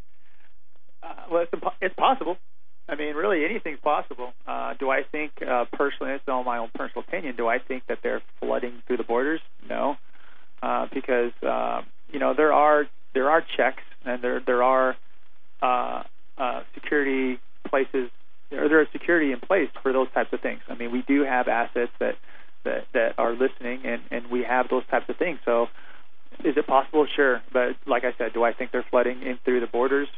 Uh, 1.03 1.14
well, 1.31 1.42
it's, 1.42 1.53
impo- 1.53 1.75
it's 1.81 1.94
possible. 1.94 2.37
I 2.88 2.94
mean, 2.94 3.16
really, 3.16 3.44
anything's 3.44 3.81
possible. 3.81 4.33
Uh, 4.46 4.75
do 4.79 4.90
I 4.90 5.03
think, 5.11 5.33
uh, 5.42 5.64
personally, 5.72 6.12
it's 6.12 6.25
all 6.29 6.44
my 6.44 6.59
own 6.59 6.70
personal 6.75 7.05
opinion, 7.07 7.35
do 7.37 7.49
I 7.49 7.59
think 7.59 7.85
that 7.88 7.99
they're 8.03 8.22
flooding 8.40 8.83
through 8.87 8.99
the 8.99 9.05
borders? 9.05 9.40
No, 9.68 9.96
uh, 10.62 10.87
because 10.92 11.33
uh, 11.42 11.83
you 12.12 12.18
know 12.18 12.35
there 12.35 12.53
are 12.53 12.85
there 13.14 13.31
are 13.31 13.42
checks 13.57 13.83
and 14.05 14.22
there 14.22 14.40
there 14.44 14.62
are 14.62 14.96
uh, 15.62 16.03
uh, 16.38 16.62
security 16.75 17.40
places. 17.68 18.11
Or 18.52 18.68
there 18.68 18.80
is 18.80 18.88
security 18.92 19.32
in 19.32 19.40
place 19.40 19.68
for 19.82 19.92
those 19.92 20.09
types 20.12 20.32
of 20.32 20.40
things. 20.40 20.61
I 20.68 20.74
mean, 20.74 20.92
we 20.92 21.02
do 21.02 21.24
have 21.24 21.48
assets 21.48 21.92
that 21.98 22.14
that 22.64 22.87
that 22.94 23.14
are 23.18 23.32
listening, 23.32 23.82
and 23.85 24.02
and 24.11 24.30
we 24.30 24.44
have 24.44 24.68
those 24.70 24.87
types 24.90 25.06
of 25.09 25.16
things. 25.16 25.38
So, 25.44 25.66
is 26.44 26.56
it 26.56 26.66
possible? 26.66 27.06
Sure, 27.14 27.42
but 27.52 27.76
like 27.87 28.04
I 28.04 28.12
said, 28.18 28.32
do 28.35 28.44
I 28.44 28.52
think 28.52 28.70
they're 28.70 28.87
flooding 28.88 29.22
in 29.22 29.38
through 29.44 29.61
the 29.61 29.66
borders? 29.66 30.09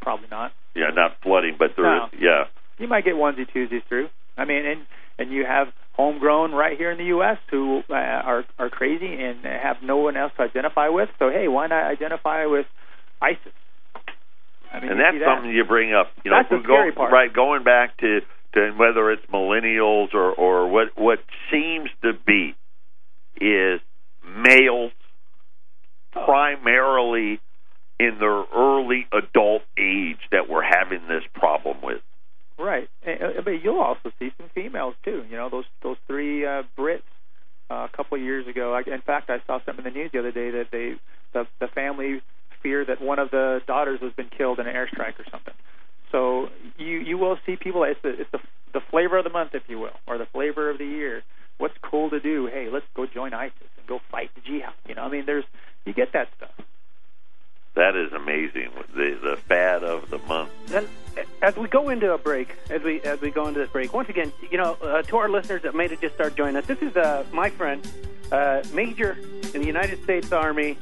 Probably 0.00 0.28
not. 0.30 0.52
Yeah, 0.74 0.90
not 0.94 1.16
flooding, 1.22 1.56
but 1.58 1.72
there 1.76 1.84
No. 1.84 2.06
is. 2.06 2.20
Yeah, 2.20 2.44
You 2.78 2.88
might 2.88 3.04
get 3.04 3.14
onesie 3.14 3.46
twosies 3.50 3.84
through. 3.88 4.08
I 4.36 4.44
mean, 4.44 4.64
and 4.66 4.86
and 5.18 5.32
you 5.32 5.44
have 5.44 5.68
homegrown 5.92 6.52
right 6.52 6.78
here 6.78 6.90
in 6.90 6.98
the 6.98 7.04
U.S. 7.16 7.38
who 7.50 7.82
uh, 7.90 7.94
are 7.94 8.44
are 8.58 8.70
crazy 8.70 9.22
and 9.22 9.44
have 9.44 9.76
no 9.82 9.98
one 9.98 10.16
else 10.16 10.32
to 10.38 10.42
identify 10.42 10.88
with. 10.88 11.08
So 11.18 11.30
hey, 11.30 11.46
why 11.46 11.66
not 11.66 11.84
identify 11.84 12.46
with 12.46 12.66
ISIS? 13.20 13.52
I 14.72 14.80
mean, 14.80 14.92
and 14.92 15.00
that's 15.00 15.18
that. 15.18 15.26
something 15.26 15.50
you 15.50 15.64
bring 15.64 15.92
up. 15.92 16.08
You 16.24 16.30
know, 16.30 16.38
That's 16.38 16.46
if 16.52 16.52
we 16.52 16.62
the 16.62 16.64
scary 16.64 16.90
go, 16.92 16.96
part. 16.96 17.12
Right, 17.12 17.32
going 17.32 17.64
back 17.64 17.96
to 17.98 18.20
to 18.54 18.72
whether 18.76 19.10
it's 19.10 19.24
millennials 19.32 20.14
or 20.14 20.32
or 20.32 20.68
what 20.68 20.88
what 20.96 21.18
seems 21.50 21.90
to 22.02 22.12
be 22.26 22.54
is 23.40 23.80
males 24.24 24.92
Oh. 26.14 26.24
primarily 26.26 27.38
in 28.00 28.18
their 28.18 28.42
early 28.52 29.06
adult 29.12 29.62
age 29.78 30.18
that 30.32 30.48
we're 30.48 30.64
having 30.64 31.06
this 31.06 31.22
problem 31.34 31.76
with. 31.84 32.00
Right, 32.58 32.88
and, 33.06 33.44
but 33.44 33.62
you'll 33.62 33.78
also 33.80 34.10
see 34.18 34.30
some 34.36 34.50
females 34.52 34.94
too. 35.04 35.24
You 35.30 35.36
know, 35.36 35.48
those 35.50 35.66
those 35.82 35.96
three 36.08 36.44
uh, 36.44 36.64
Brits 36.76 37.02
uh, 37.70 37.86
a 37.86 37.96
couple 37.96 38.18
of 38.18 38.24
years 38.24 38.48
ago. 38.48 38.74
I, 38.74 38.80
in 38.92 39.02
fact, 39.02 39.30
I 39.30 39.38
saw 39.46 39.60
something 39.64 39.86
in 39.86 39.92
the 39.94 39.98
news 39.98 40.10
the 40.12 40.18
other 40.18 40.32
day 40.32 40.50
that 40.50 40.66
they 40.72 40.94
the 41.32 41.46
the 41.60 41.68
family 41.68 42.22
fear 42.62 42.84
that 42.84 43.00
one 43.00 43.18
of 43.18 43.30
the 43.30 43.62
daughters 43.66 44.00
has 44.00 44.12
been 44.12 44.28
killed 44.28 44.58
in 44.58 44.66
an 44.66 44.74
airstrike 44.74 45.18
or 45.18 45.24
something. 45.30 45.54
So 46.12 46.48
you 46.78 46.98
you 46.98 47.18
will 47.18 47.38
see 47.46 47.56
people. 47.56 47.84
It's 47.84 48.00
the 48.02 48.20
it's 48.20 48.30
the 48.30 48.40
the 48.72 48.80
flavor 48.80 49.18
of 49.18 49.24
the 49.24 49.30
month, 49.30 49.54
if 49.54 49.62
you 49.68 49.78
will, 49.78 49.96
or 50.06 50.18
the 50.18 50.26
flavor 50.26 50.70
of 50.70 50.78
the 50.78 50.86
year. 50.86 51.22
What's 51.58 51.76
cool 51.82 52.10
to 52.10 52.20
do? 52.20 52.46
Hey, 52.46 52.68
let's 52.70 52.86
go 52.94 53.06
join 53.06 53.34
ISIS 53.34 53.54
and 53.76 53.86
go 53.86 54.00
fight 54.10 54.30
the 54.34 54.40
jihad. 54.40 54.72
You 54.88 54.94
know, 54.94 55.02
I 55.02 55.08
mean, 55.08 55.26
there's 55.26 55.44
you 55.84 55.92
get 55.92 56.12
that 56.12 56.28
stuff. 56.36 56.50
That 57.74 57.94
is 57.94 58.12
amazing. 58.12 58.70
The 58.94 59.18
the 59.22 59.36
fad 59.36 59.84
of 59.84 60.10
the 60.10 60.18
month. 60.18 60.50
Then, 60.66 60.88
as 61.40 61.56
we 61.56 61.68
go 61.68 61.88
into 61.88 62.12
a 62.12 62.18
break, 62.18 62.56
as 62.68 62.82
we 62.82 63.00
as 63.02 63.20
we 63.20 63.30
go 63.30 63.46
into 63.46 63.60
this 63.60 63.70
break, 63.70 63.92
once 63.92 64.08
again, 64.08 64.32
you 64.50 64.58
know, 64.58 64.76
uh, 64.82 65.02
to 65.02 65.16
our 65.18 65.28
listeners 65.28 65.62
that 65.62 65.74
may 65.74 65.86
have 65.86 66.00
just 66.00 66.14
start 66.14 66.34
joining 66.34 66.56
us, 66.56 66.66
this 66.66 66.82
is 66.82 66.96
uh, 66.96 67.24
my 67.32 67.48
friend, 67.50 67.86
uh, 68.32 68.62
Major 68.72 69.16
in 69.54 69.60
the 69.60 69.66
United 69.66 70.02
States 70.02 70.32
Army, 70.32 70.78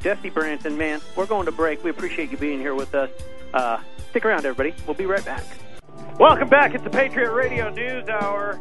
Jesse 0.00 0.30
Branson. 0.30 0.76
Man, 0.76 1.00
we're 1.16 1.26
going 1.26 1.46
to 1.46 1.52
break. 1.52 1.82
We 1.82 1.90
appreciate 1.90 2.30
you 2.30 2.36
being 2.36 2.60
here 2.60 2.74
with 2.74 2.94
us. 2.94 3.10
Uh, 3.52 3.78
stick 4.10 4.24
around, 4.24 4.44
everybody. 4.44 4.74
We'll 4.86 4.96
be 4.96 5.06
right 5.06 5.24
back. 5.24 5.44
Welcome 6.18 6.48
back. 6.48 6.74
It's 6.74 6.84
the 6.84 6.90
Patriot 6.90 7.32
Radio 7.32 7.70
News 7.70 8.08
Hour. 8.08 8.60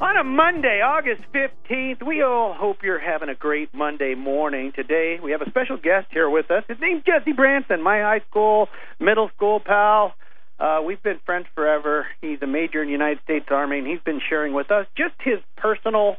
On 0.00 0.16
a 0.16 0.24
Monday, 0.24 0.80
August 0.80 1.22
15th, 1.32 2.02
we 2.04 2.22
all 2.22 2.52
hope 2.52 2.82
you're 2.82 2.98
having 2.98 3.28
a 3.28 3.34
great 3.34 3.72
Monday 3.72 4.14
morning. 4.14 4.72
Today, 4.74 5.20
we 5.22 5.30
have 5.30 5.40
a 5.40 5.48
special 5.48 5.76
guest 5.76 6.08
here 6.10 6.28
with 6.28 6.50
us. 6.50 6.64
His 6.66 6.78
name's 6.80 7.04
Jesse 7.04 7.32
Branson, 7.32 7.80
my 7.80 8.00
high 8.00 8.22
school, 8.28 8.68
middle 8.98 9.30
school 9.36 9.60
pal. 9.60 10.14
Uh, 10.58 10.80
we've 10.84 11.02
been 11.02 11.20
friends 11.24 11.46
forever. 11.54 12.06
He's 12.20 12.38
a 12.42 12.46
major 12.46 12.82
in 12.82 12.88
the 12.88 12.92
United 12.92 13.20
States 13.22 13.46
Army, 13.50 13.78
and 13.78 13.86
he's 13.86 14.00
been 14.00 14.20
sharing 14.28 14.52
with 14.52 14.70
us 14.70 14.86
just 14.96 15.14
his 15.20 15.38
personal 15.56 16.16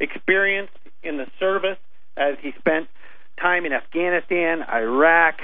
experience 0.00 0.70
in 1.02 1.16
the 1.16 1.26
service 1.38 1.78
as 2.16 2.36
he 2.40 2.52
spent 2.58 2.88
time 3.40 3.64
in 3.66 3.72
Afghanistan, 3.72 4.62
Iraq. 4.62 5.36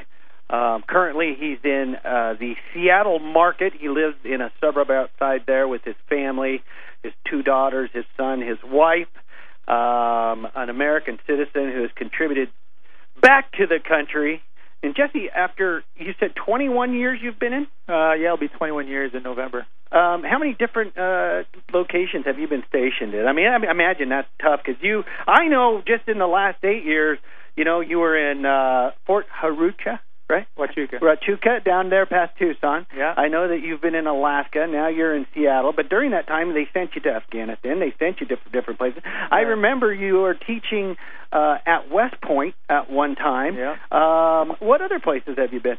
Um, 0.48 0.82
currently, 0.86 1.36
he's 1.38 1.58
in 1.62 1.94
uh, 2.04 2.34
the 2.38 2.54
Seattle 2.74 3.20
market. 3.20 3.72
He 3.78 3.88
lives 3.88 4.16
in 4.24 4.40
a 4.40 4.50
suburb 4.60 4.90
outside 4.90 5.42
there 5.46 5.68
with 5.68 5.82
his 5.84 5.94
family, 6.08 6.62
his 7.02 7.12
two 7.30 7.42
daughters, 7.42 7.90
his 7.92 8.04
son, 8.16 8.40
his 8.40 8.58
wife, 8.64 9.06
um, 9.68 10.48
an 10.56 10.68
American 10.68 11.18
citizen 11.26 11.70
who 11.72 11.82
has 11.82 11.90
contributed 11.94 12.48
back 13.20 13.52
to 13.52 13.66
the 13.66 13.78
country. 13.86 14.42
And 14.82 14.96
Jesse, 14.96 15.28
after 15.30 15.84
you 15.96 16.14
said 16.18 16.34
21 16.34 16.94
years 16.94 17.20
you've 17.22 17.38
been 17.38 17.52
in, 17.52 17.66
Uh, 17.88 18.14
yeah, 18.14 18.26
it'll 18.26 18.38
be 18.38 18.48
21 18.48 18.88
years 18.88 19.12
in 19.14 19.22
November. 19.22 19.66
um, 19.92 20.22
how 20.24 20.38
many 20.38 20.54
different 20.54 20.96
uh, 20.96 21.42
locations 21.72 22.24
have 22.24 22.38
you 22.38 22.48
been 22.48 22.64
stationed 22.68 23.12
in? 23.14 23.26
I 23.26 23.32
mean, 23.32 23.46
I 23.46 23.70
imagine 23.70 24.08
that's 24.08 24.28
tough 24.40 24.60
because 24.64 24.82
you. 24.82 25.04
I 25.28 25.46
know 25.48 25.82
just 25.86 26.08
in 26.08 26.18
the 26.18 26.26
last 26.26 26.64
eight 26.64 26.84
years, 26.84 27.18
you 27.60 27.64
know, 27.66 27.80
you 27.80 27.98
were 27.98 28.16
in 28.16 28.46
uh, 28.46 28.92
Fort 29.06 29.26
Huachuca, 29.42 30.00
right? 30.30 30.46
Huachuca. 30.56 30.98
Huachuca 30.98 31.62
down 31.62 31.90
there 31.90 32.06
past 32.06 32.32
Tucson. 32.38 32.86
Yeah. 32.96 33.12
I 33.14 33.28
know 33.28 33.48
that 33.48 33.60
you've 33.62 33.82
been 33.82 33.94
in 33.94 34.06
Alaska. 34.06 34.66
Now 34.66 34.88
you're 34.88 35.14
in 35.14 35.26
Seattle. 35.34 35.74
But 35.76 35.90
during 35.90 36.12
that 36.12 36.26
time, 36.26 36.54
they 36.54 36.66
sent 36.72 36.92
you 36.94 37.02
to 37.02 37.10
Afghanistan. 37.10 37.78
They 37.78 37.92
sent 37.98 38.22
you 38.22 38.26
to 38.28 38.36
different 38.50 38.78
places. 38.78 39.02
I 39.04 39.40
remember 39.40 39.92
you 39.92 40.20
were 40.20 40.32
teaching 40.32 40.96
uh, 41.32 41.58
at 41.66 41.90
West 41.90 42.14
Point 42.22 42.54
at 42.70 42.90
one 42.90 43.14
time. 43.14 43.58
Yeah. 43.58 43.76
Um, 43.92 44.56
what 44.60 44.80
other 44.80 44.98
places 44.98 45.34
have 45.36 45.52
you 45.52 45.60
been? 45.60 45.76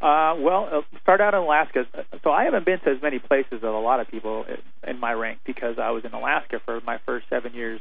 Uh, 0.00 0.38
well, 0.38 0.68
uh, 0.70 0.98
start 1.02 1.20
out 1.20 1.34
in 1.34 1.40
Alaska. 1.40 1.84
So 2.22 2.30
I 2.30 2.44
haven't 2.44 2.64
been 2.64 2.78
to 2.84 2.90
as 2.90 3.02
many 3.02 3.18
places 3.18 3.54
as 3.54 3.62
a 3.64 3.66
lot 3.66 3.98
of 3.98 4.06
people 4.06 4.44
in, 4.48 4.90
in 4.90 5.00
my 5.00 5.14
rank 5.14 5.40
because 5.44 5.80
I 5.82 5.90
was 5.90 6.04
in 6.04 6.12
Alaska 6.12 6.60
for 6.64 6.80
my 6.82 6.98
first 7.04 7.26
seven 7.28 7.54
years. 7.54 7.80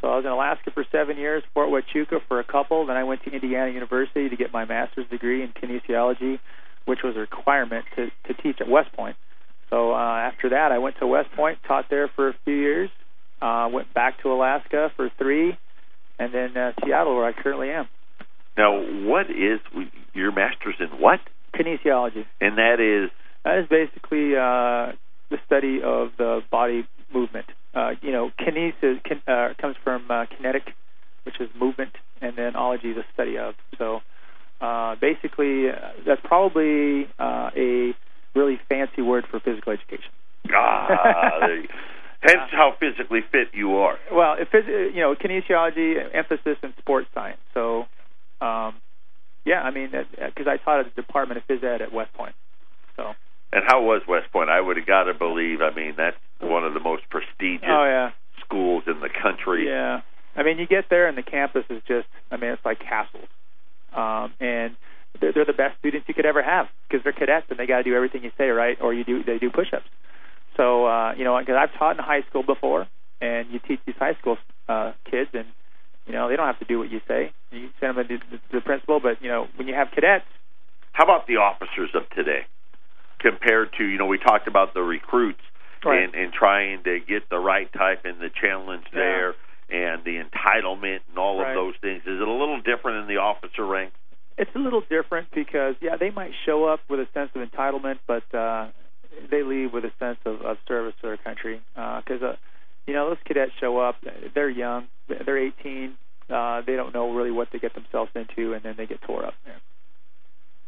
So 0.00 0.08
I 0.08 0.16
was 0.16 0.24
in 0.24 0.30
Alaska 0.30 0.70
for 0.72 0.84
seven 0.92 1.16
years, 1.16 1.42
Fort 1.54 1.68
Huachuca 1.70 2.20
for 2.28 2.38
a 2.38 2.44
couple. 2.44 2.86
Then 2.86 2.96
I 2.96 3.04
went 3.04 3.22
to 3.24 3.30
Indiana 3.30 3.70
University 3.70 4.28
to 4.28 4.36
get 4.36 4.52
my 4.52 4.64
master's 4.64 5.08
degree 5.08 5.42
in 5.42 5.52
kinesiology, 5.52 6.38
which 6.84 7.00
was 7.02 7.16
a 7.16 7.20
requirement 7.20 7.84
to, 7.96 8.10
to 8.26 8.42
teach 8.42 8.60
at 8.60 8.68
West 8.68 8.92
Point. 8.92 9.16
So 9.70 9.92
uh, 9.92 9.96
after 9.96 10.50
that, 10.50 10.70
I 10.70 10.78
went 10.78 10.96
to 11.00 11.06
West 11.06 11.30
Point, 11.34 11.58
taught 11.66 11.86
there 11.90 12.08
for 12.14 12.28
a 12.28 12.34
few 12.44 12.54
years, 12.54 12.90
uh, 13.42 13.68
went 13.72 13.92
back 13.94 14.22
to 14.22 14.32
Alaska 14.32 14.92
for 14.96 15.10
three, 15.18 15.58
and 16.18 16.32
then 16.32 16.56
uh, 16.56 16.72
Seattle, 16.84 17.16
where 17.16 17.26
I 17.26 17.32
currently 17.32 17.70
am. 17.70 17.88
Now, 18.56 18.78
what 18.78 19.26
is 19.30 19.60
your 20.14 20.30
master's 20.32 20.76
in 20.78 20.88
what? 21.00 21.20
Kinesiology. 21.54 22.24
And 22.40 22.58
that 22.58 22.80
is 22.80 23.10
That 23.44 23.58
is 23.58 23.66
basically 23.68 24.34
uh, 24.36 24.92
the 25.30 25.38
study 25.46 25.80
of 25.82 26.10
the 26.18 26.40
body 26.50 26.86
movement. 27.12 27.46
Uh, 27.76 27.90
you 28.00 28.10
know, 28.10 28.30
kinesis 28.40 29.02
kin, 29.04 29.20
uh, 29.28 29.48
comes 29.60 29.76
from 29.84 30.10
uh, 30.10 30.24
kinetic, 30.34 30.72
which 31.24 31.38
is 31.40 31.50
movement, 31.60 31.92
and 32.22 32.34
then 32.34 32.56
ology 32.56 32.88
is 32.88 32.96
a 32.96 33.04
study 33.12 33.36
of. 33.36 33.54
So 33.76 34.00
uh, 34.62 34.96
basically, 34.98 35.68
uh, 35.68 35.90
that's 36.06 36.22
probably 36.24 37.06
uh, 37.18 37.50
a 37.54 37.94
really 38.34 38.58
fancy 38.70 39.02
word 39.02 39.26
for 39.30 39.40
physical 39.40 39.74
education. 39.74 40.10
Ah, 40.54 41.48
hence 42.20 42.48
how 42.52 42.72
physically 42.80 43.20
fit 43.30 43.48
you 43.52 43.76
are. 43.76 43.98
Well, 44.10 44.36
if 44.38 44.48
uh, 44.54 44.58
you 44.66 45.02
know, 45.02 45.14
kinesiology, 45.14 45.96
emphasis 46.14 46.56
in 46.62 46.72
sports 46.78 47.08
science. 47.14 47.40
So, 47.52 47.84
um, 48.40 48.80
yeah, 49.44 49.60
I 49.60 49.70
mean, 49.70 49.90
because 49.90 50.46
I 50.48 50.56
taught 50.64 50.80
at 50.80 50.94
the 50.94 51.02
Department 51.02 51.42
of 51.42 51.46
Phys 51.46 51.62
Ed 51.62 51.82
at 51.82 51.92
West 51.92 52.14
Point. 52.14 52.34
So. 52.96 53.12
And 53.52 53.64
how 53.66 53.82
was 53.82 54.02
West 54.08 54.32
Point? 54.32 54.48
I 54.48 54.60
would 54.60 54.78
have 54.78 54.86
got 54.86 55.04
to 55.04 55.14
believe. 55.14 55.60
I 55.60 55.74
mean, 55.74 55.94
that's 55.96 56.16
one 56.40 56.64
of 56.64 56.74
the 56.74 56.80
most 56.80 57.02
prestigious 57.10 57.66
Oh 57.68 57.84
yeah. 57.84 58.10
schools 58.44 58.84
in 58.86 59.00
the 59.00 59.08
country. 59.08 59.66
Yeah. 59.66 60.00
I 60.36 60.42
mean, 60.42 60.58
you 60.58 60.66
get 60.66 60.86
there 60.90 61.08
and 61.08 61.16
the 61.16 61.22
campus 61.22 61.64
is 61.70 61.82
just, 61.88 62.06
I 62.30 62.36
mean, 62.36 62.50
it's 62.50 62.64
like 62.64 62.78
castles. 62.80 63.28
Um, 63.94 64.32
and 64.38 64.76
they're, 65.20 65.32
they're 65.32 65.46
the 65.46 65.54
best 65.54 65.78
students 65.78 66.06
you 66.08 66.14
could 66.14 66.26
ever 66.26 66.42
have 66.42 66.66
because 66.88 67.02
they're 67.02 67.12
cadets 67.14 67.46
and 67.48 67.58
they 67.58 67.66
got 67.66 67.78
to 67.78 67.82
do 67.84 67.94
everything 67.94 68.22
you 68.22 68.32
say, 68.36 68.48
right? 68.48 68.76
Or 68.80 68.92
you 68.92 69.04
do, 69.04 69.24
they 69.24 69.38
do 69.38 69.50
push-ups. 69.50 69.88
So, 70.56 70.86
uh, 70.86 71.14
you 71.16 71.24
know, 71.24 71.38
because 71.38 71.56
I've 71.58 71.72
taught 71.78 71.96
in 71.96 72.04
high 72.04 72.22
school 72.28 72.42
before 72.42 72.86
and 73.20 73.48
you 73.50 73.58
teach 73.66 73.80
these 73.86 73.96
high 73.98 74.14
school 74.20 74.36
uh, 74.68 74.92
kids 75.10 75.30
and, 75.32 75.46
you 76.06 76.12
know, 76.12 76.28
they 76.28 76.36
don't 76.36 76.46
have 76.46 76.58
to 76.58 76.66
do 76.66 76.78
what 76.78 76.90
you 76.90 77.00
say. 77.08 77.32
You 77.50 77.70
send 77.80 77.96
them 77.96 78.06
to 78.08 78.18
the, 78.18 78.38
the 78.52 78.60
principal, 78.60 79.00
but, 79.00 79.22
you 79.22 79.28
know, 79.28 79.48
when 79.56 79.68
you 79.68 79.74
have 79.74 79.88
cadets, 79.94 80.26
How 80.92 81.04
about 81.04 81.26
the 81.26 81.36
officers 81.36 81.90
of 81.94 82.08
today 82.10 82.46
compared 83.20 83.72
to, 83.78 83.84
you 83.84 83.98
know, 83.98 84.06
we 84.06 84.18
talked 84.18 84.48
about 84.48 84.72
the 84.72 84.80
recruits 84.80 85.40
Right. 85.84 86.02
and, 86.04 86.14
and 86.14 86.32
trying 86.32 86.82
to 86.84 86.98
get 87.00 87.28
the 87.30 87.38
right 87.38 87.70
type 87.72 88.04
and 88.04 88.18
the 88.20 88.30
challenge 88.30 88.84
Yeah. 88.92 88.98
there 88.98 89.34
and 89.68 90.04
the 90.04 90.22
entitlement 90.22 91.00
and 91.08 91.18
all 91.18 91.40
Right. 91.40 91.50
of 91.50 91.54
those 91.54 91.74
things. 91.80 92.02
Is 92.06 92.20
it 92.20 92.26
a 92.28 92.30
little 92.30 92.60
different 92.60 93.02
in 93.02 93.08
the 93.08 93.20
officer 93.20 93.64
ranks? 93.66 93.96
it's 94.38 94.50
a 94.54 94.58
little 94.58 94.82
different 94.90 95.28
because 95.34 95.76
yeah 95.80 95.96
they 95.96 96.10
might 96.10 96.30
show 96.44 96.66
up 96.66 96.80
with 96.90 97.00
a 97.00 97.08
sense 97.14 97.30
of 97.34 97.40
entitlement 97.40 97.98
but 98.06 98.22
uh 98.34 98.66
they 99.30 99.42
leave 99.42 99.72
with 99.72 99.82
a 99.86 99.90
sense 99.98 100.18
of, 100.26 100.42
of 100.42 100.58
service 100.68 100.92
to 101.00 101.06
their 101.06 101.16
country 101.16 101.58
because 101.74 102.22
uh, 102.22 102.36
you 102.86 102.92
know 102.92 103.08
those 103.08 103.16
cadets 103.24 103.52
show 103.58 103.78
up 103.78 103.96
they're 104.34 104.50
young 104.50 104.88
they're 105.08 105.38
18 105.38 105.96
uh 106.28 106.60
they 106.66 106.76
don't 106.76 106.92
know 106.92 107.14
really 107.14 107.30
what 107.30 107.48
they 107.50 107.58
get 107.58 107.72
themselves 107.74 108.10
into 108.14 108.52
and 108.52 108.62
then 108.62 108.74
they 108.76 108.84
get 108.84 109.00
tore 109.00 109.24
up 109.24 109.32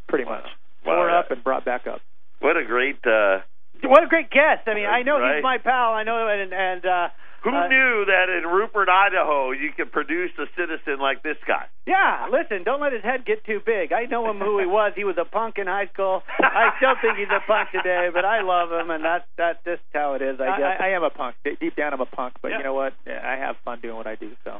pretty 0.09 0.25
much 0.25 0.45
Wow. 0.87 0.95
tore 0.95 1.11
up 1.11 1.31
and 1.31 1.45
brought 1.45 1.67
back 1.67 1.87
up 1.87 2.01
What 2.41 2.57
a 2.57 2.65
great 2.65 3.05
uh 3.07 3.41
What 3.83 4.03
a 4.03 4.07
great 4.07 4.31
guest! 4.31 4.66
I 4.66 4.74
mean, 4.74 4.87
I 4.87 5.03
know 5.03 5.18
Right. 5.18 5.37
he's 5.37 5.43
my 5.43 5.59
pal. 5.59 5.93
I 5.95 6.03
know, 6.03 6.26
and 6.29 6.53
and 6.53 6.85
uh, 6.85 7.09
who 7.45 7.51
uh, 7.55 7.68
knew 7.68 8.05
that 8.07 8.26
in 8.29 8.49
Rupert, 8.51 8.89
Idaho, 8.89 9.53
you 9.53 9.70
could 9.76 9.93
produce 9.93 10.31
a 10.39 10.47
citizen 10.57 10.99
like 10.99 11.22
this 11.22 11.37
guy? 11.47 11.66
Yeah, 11.87 12.26
listen, 12.33 12.64
don't 12.64 12.81
let 12.81 12.93
his 12.93 13.03
head 13.05 13.24
get 13.24 13.45
too 13.47 13.61
big. 13.64 13.93
I 13.93 14.05
know 14.07 14.29
him 14.31 14.39
who 14.39 14.59
he 14.59 14.66
was. 14.66 14.93
He 14.97 15.05
was 15.05 15.16
a 15.20 15.24
punk 15.24 15.57
in 15.59 15.66
high 15.68 15.87
school. 15.93 16.22
I 16.41 16.70
still 16.79 16.95
think 17.01 17.16
he's 17.16 17.31
a 17.31 17.41
punk 17.47 17.70
today, 17.70 18.09
but 18.12 18.24
I 18.24 18.43
love 18.43 18.72
him, 18.72 18.91
and 18.91 19.05
that's 19.05 19.24
that's 19.37 19.59
just 19.64 19.83
how 19.95 20.14
it 20.14 20.22
is. 20.22 20.41
I 20.41 20.45
I, 20.49 20.59
guess. 20.59 20.76
I, 20.81 20.85
I 20.87 20.89
am 20.97 21.05
a 21.05 21.11
punk 21.11 21.37
deep 21.61 21.76
down 21.76 21.95
I'm 21.95 22.01
a 22.01 22.07
punk 22.07 22.35
but 22.43 22.49
Yeah. 22.51 22.59
you 22.59 22.64
know 22.64 22.74
what 22.74 22.93
I 23.07 23.37
have 23.39 23.57
fun 23.64 23.81
doing 23.81 23.97
what 23.97 24.07
I 24.07 24.16
do 24.16 24.33
so 24.45 24.59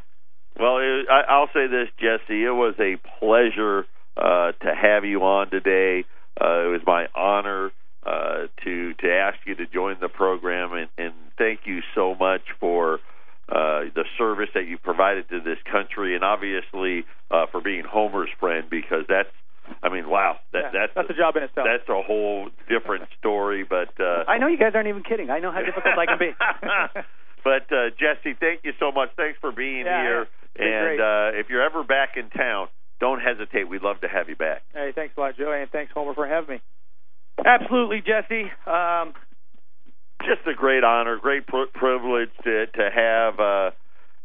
Well, 0.59 0.79
it, 0.79 1.07
I, 1.11 1.23
I'll 1.29 1.51
say 1.53 1.67
this, 1.67 1.89
Jesse. 1.99 2.45
It 2.45 2.55
was 2.55 2.75
a 2.79 2.97
pleasure 3.19 3.87
uh, 4.17 4.53
to 4.53 4.75
have 4.75 5.05
you 5.05 5.21
on 5.23 5.51
today. 5.51 6.05
Uh, 6.41 6.67
it 6.67 6.71
was 6.71 6.81
my 6.87 7.07
honor 7.15 7.71
uh, 8.09 8.47
to 8.65 8.95
to 9.03 9.07
ask 9.27 9.39
you 9.47 9.55
to 9.57 9.67
join 9.67 9.97
the 10.01 10.09
program, 10.09 10.73
and, 10.73 10.89
and 10.97 11.13
thank 11.37 11.61
you 11.67 11.81
so 11.95 12.15
much 12.15 12.43
for 12.59 13.01
uh, 13.51 13.81
the 13.95 14.05
service 14.17 14.51
that 14.55 14.67
you 14.67 14.79
provided 14.79 15.29
to 15.29 15.41
this 15.41 15.59
country, 15.71 16.15
and 16.15 16.25
obviously 16.25 17.05
uh, 17.31 17.47
for 17.53 17.61
being 17.61 17.85
Homer's 17.85 18.29
friend, 18.41 18.65
because 18.71 19.05
that's, 19.09 19.33
I 19.83 19.89
mean, 19.89 20.09
wow, 20.09 20.37
that 20.53 20.65
Yeah, 20.65 20.71
that's 20.81 20.93
that's 20.95 21.11
a 21.11 21.15
job 21.15 21.37
in 21.37 21.43
itself 21.43 21.67
that's 21.71 21.89
a 21.89 22.03
whole 22.03 22.49
different 22.69 23.05
story. 23.19 23.65
But 23.65 23.93
uh, 24.01 24.25
I 24.27 24.39
know 24.39 24.49
you 24.49 24.59
guys 24.59 24.73
aren't 24.75 24.89
even 24.89 25.03
kidding. 25.03 25.29
I 25.31 25.39
know 25.41 25.53
how 25.53 25.61
difficult 25.63 25.95
I 25.99 26.07
can 26.07 26.19
be. 26.19 26.33
but 27.45 27.67
uh, 27.73 27.91
Jesse, 28.01 28.37
thank 28.41 28.61
you 28.65 28.73
so 28.81 28.93
much. 28.93 29.11
Thanks 29.17 29.39
for 29.41 29.53
being 29.53 29.85
Yeah, 29.87 30.03
here. 30.03 30.27
And 30.61 31.01
uh, 31.01 31.39
if 31.39 31.49
you're 31.51 31.63
ever 31.63 31.85
back 31.85 32.17
in 32.17 32.31
town, 32.31 32.69
don't 33.01 33.21
hesitate. 33.21 33.69
We'd 33.69 33.83
love 33.83 34.01
to 34.01 34.09
have 34.09 34.29
you 34.29 34.37
back. 34.37 34.63
hey 34.73 34.93
thanks 34.95 35.15
a 35.17 35.21
lot 35.21 35.37
Joey 35.37 35.63
and 35.63 35.71
thanks 35.71 35.93
Homer 35.95 36.15
for 36.15 36.27
having 36.27 36.57
me 36.57 36.61
Absolutely, 37.45 38.03
Jesse. 38.07 38.51
Um, 38.67 39.15
Just 40.23 40.47
a 40.47 40.55
great 40.55 40.85
honor, 40.85 41.19
great 41.19 41.47
pr- 41.47 41.71
privilege 41.75 42.31
to 42.45 42.67
to 42.67 42.91
have 42.95 43.39
uh, 43.41 43.71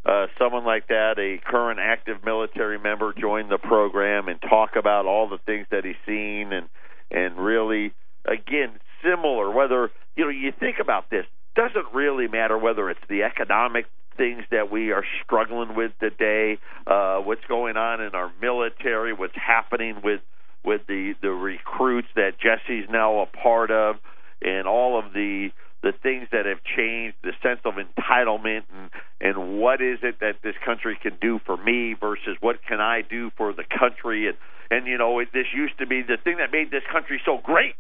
uh, 0.10 0.28
someone 0.40 0.66
like 0.66 0.88
that, 0.88 1.16
a 1.20 1.40
current 1.50 1.80
active 1.80 2.24
military 2.26 2.80
member, 2.80 3.14
join 3.14 3.50
the 3.50 3.58
program 3.60 4.28
and 4.30 4.42
talk 4.42 4.72
about 4.78 5.06
all 5.06 5.30
the 5.30 5.40
things 5.46 5.68
that 5.72 5.86
he's 5.86 5.96
seen 6.06 6.54
and 6.54 6.70
and 7.12 7.38
really, 7.38 7.94
again, 8.26 8.80
similar. 9.04 9.52
Whether 9.52 9.92
you 10.16 10.26
know, 10.26 10.30
you 10.32 10.52
think 10.60 10.78
about 10.82 11.10
this, 11.12 11.26
doesn't 11.56 11.94
really 11.94 12.28
matter 12.28 12.58
whether 12.58 12.90
it's 12.90 13.06
the 13.10 13.24
economic 13.24 13.86
things 14.18 14.44
that 14.52 14.72
we 14.72 14.92
are 14.92 15.04
struggling 15.24 15.76
with 15.76 15.92
today, 16.00 16.58
uh, 16.88 17.18
what's 17.20 17.46
going 17.48 17.78
on 17.78 18.02
in 18.02 18.16
our 18.16 18.32
military, 18.42 19.14
what's 19.14 19.36
happening 19.36 19.98
with 20.04 20.22
with 20.64 20.82
the 20.88 21.14
the 21.22 21.32
recruits 21.32 22.08
that 22.16 22.40
Jesse's 22.40 22.90
now 22.90 23.20
a 23.20 23.26
part 23.26 23.72
of, 23.72 23.98
and 24.42 24.68
all 24.68 25.00
of 25.00 25.14
the 25.14 25.50
the 25.82 25.92
things 26.02 26.28
that 26.32 26.46
have 26.46 26.64
changed, 26.64 27.18
the 27.24 27.34
sense 27.44 27.60
of 27.66 27.76
entitlement, 27.76 28.64
and 28.74 28.90
and 29.20 29.60
what 29.60 29.82
is 29.82 30.00
it 30.02 30.20
that 30.22 30.38
this 30.44 30.56
country 30.66 30.98
can 31.02 31.18
do 31.22 31.40
for 31.46 31.58
me 31.58 31.94
versus 32.00 32.38
what 32.40 32.64
can 32.68 32.80
I 32.80 33.02
do 33.02 33.32
for 33.38 33.54
the 33.54 33.66
country, 33.78 34.28
and 34.28 34.38
and 34.72 34.88
you 34.88 34.98
know 34.98 35.20
it, 35.20 35.30
this 35.34 35.48
used 35.54 35.78
to 35.80 35.88
be 35.88 36.02
the 36.02 36.18
thing 36.24 36.38
that 36.38 36.52
made 36.52 36.72
this 36.72 36.84
country 36.92 37.22
so 37.26 37.40
great 37.44 37.76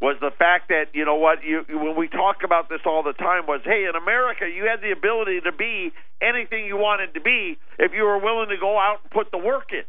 was 0.00 0.16
the 0.20 0.30
fact 0.30 0.68
that 0.68 0.86
you 0.92 1.04
know 1.04 1.16
what 1.16 1.44
you 1.44 1.64
when 1.68 1.96
we 1.96 2.08
talk 2.08 2.38
about 2.44 2.68
this 2.68 2.80
all 2.86 3.02
the 3.02 3.12
time 3.12 3.46
was 3.46 3.60
hey 3.64 3.84
in 3.88 3.96
America 3.96 4.48
you 4.48 4.64
had 4.64 4.80
the 4.80 4.92
ability 4.92 5.40
to 5.40 5.52
be 5.52 5.92
anything 6.20 6.64
you 6.64 6.76
wanted 6.76 7.12
to 7.14 7.20
be 7.20 7.58
if 7.78 7.92
you 7.92 8.04
were 8.04 8.18
willing 8.18 8.48
to 8.48 8.56
go 8.56 8.78
out 8.78 8.98
and 9.02 9.10
put 9.10 9.30
the 9.30 9.38
work 9.38 9.72
in 9.72 9.84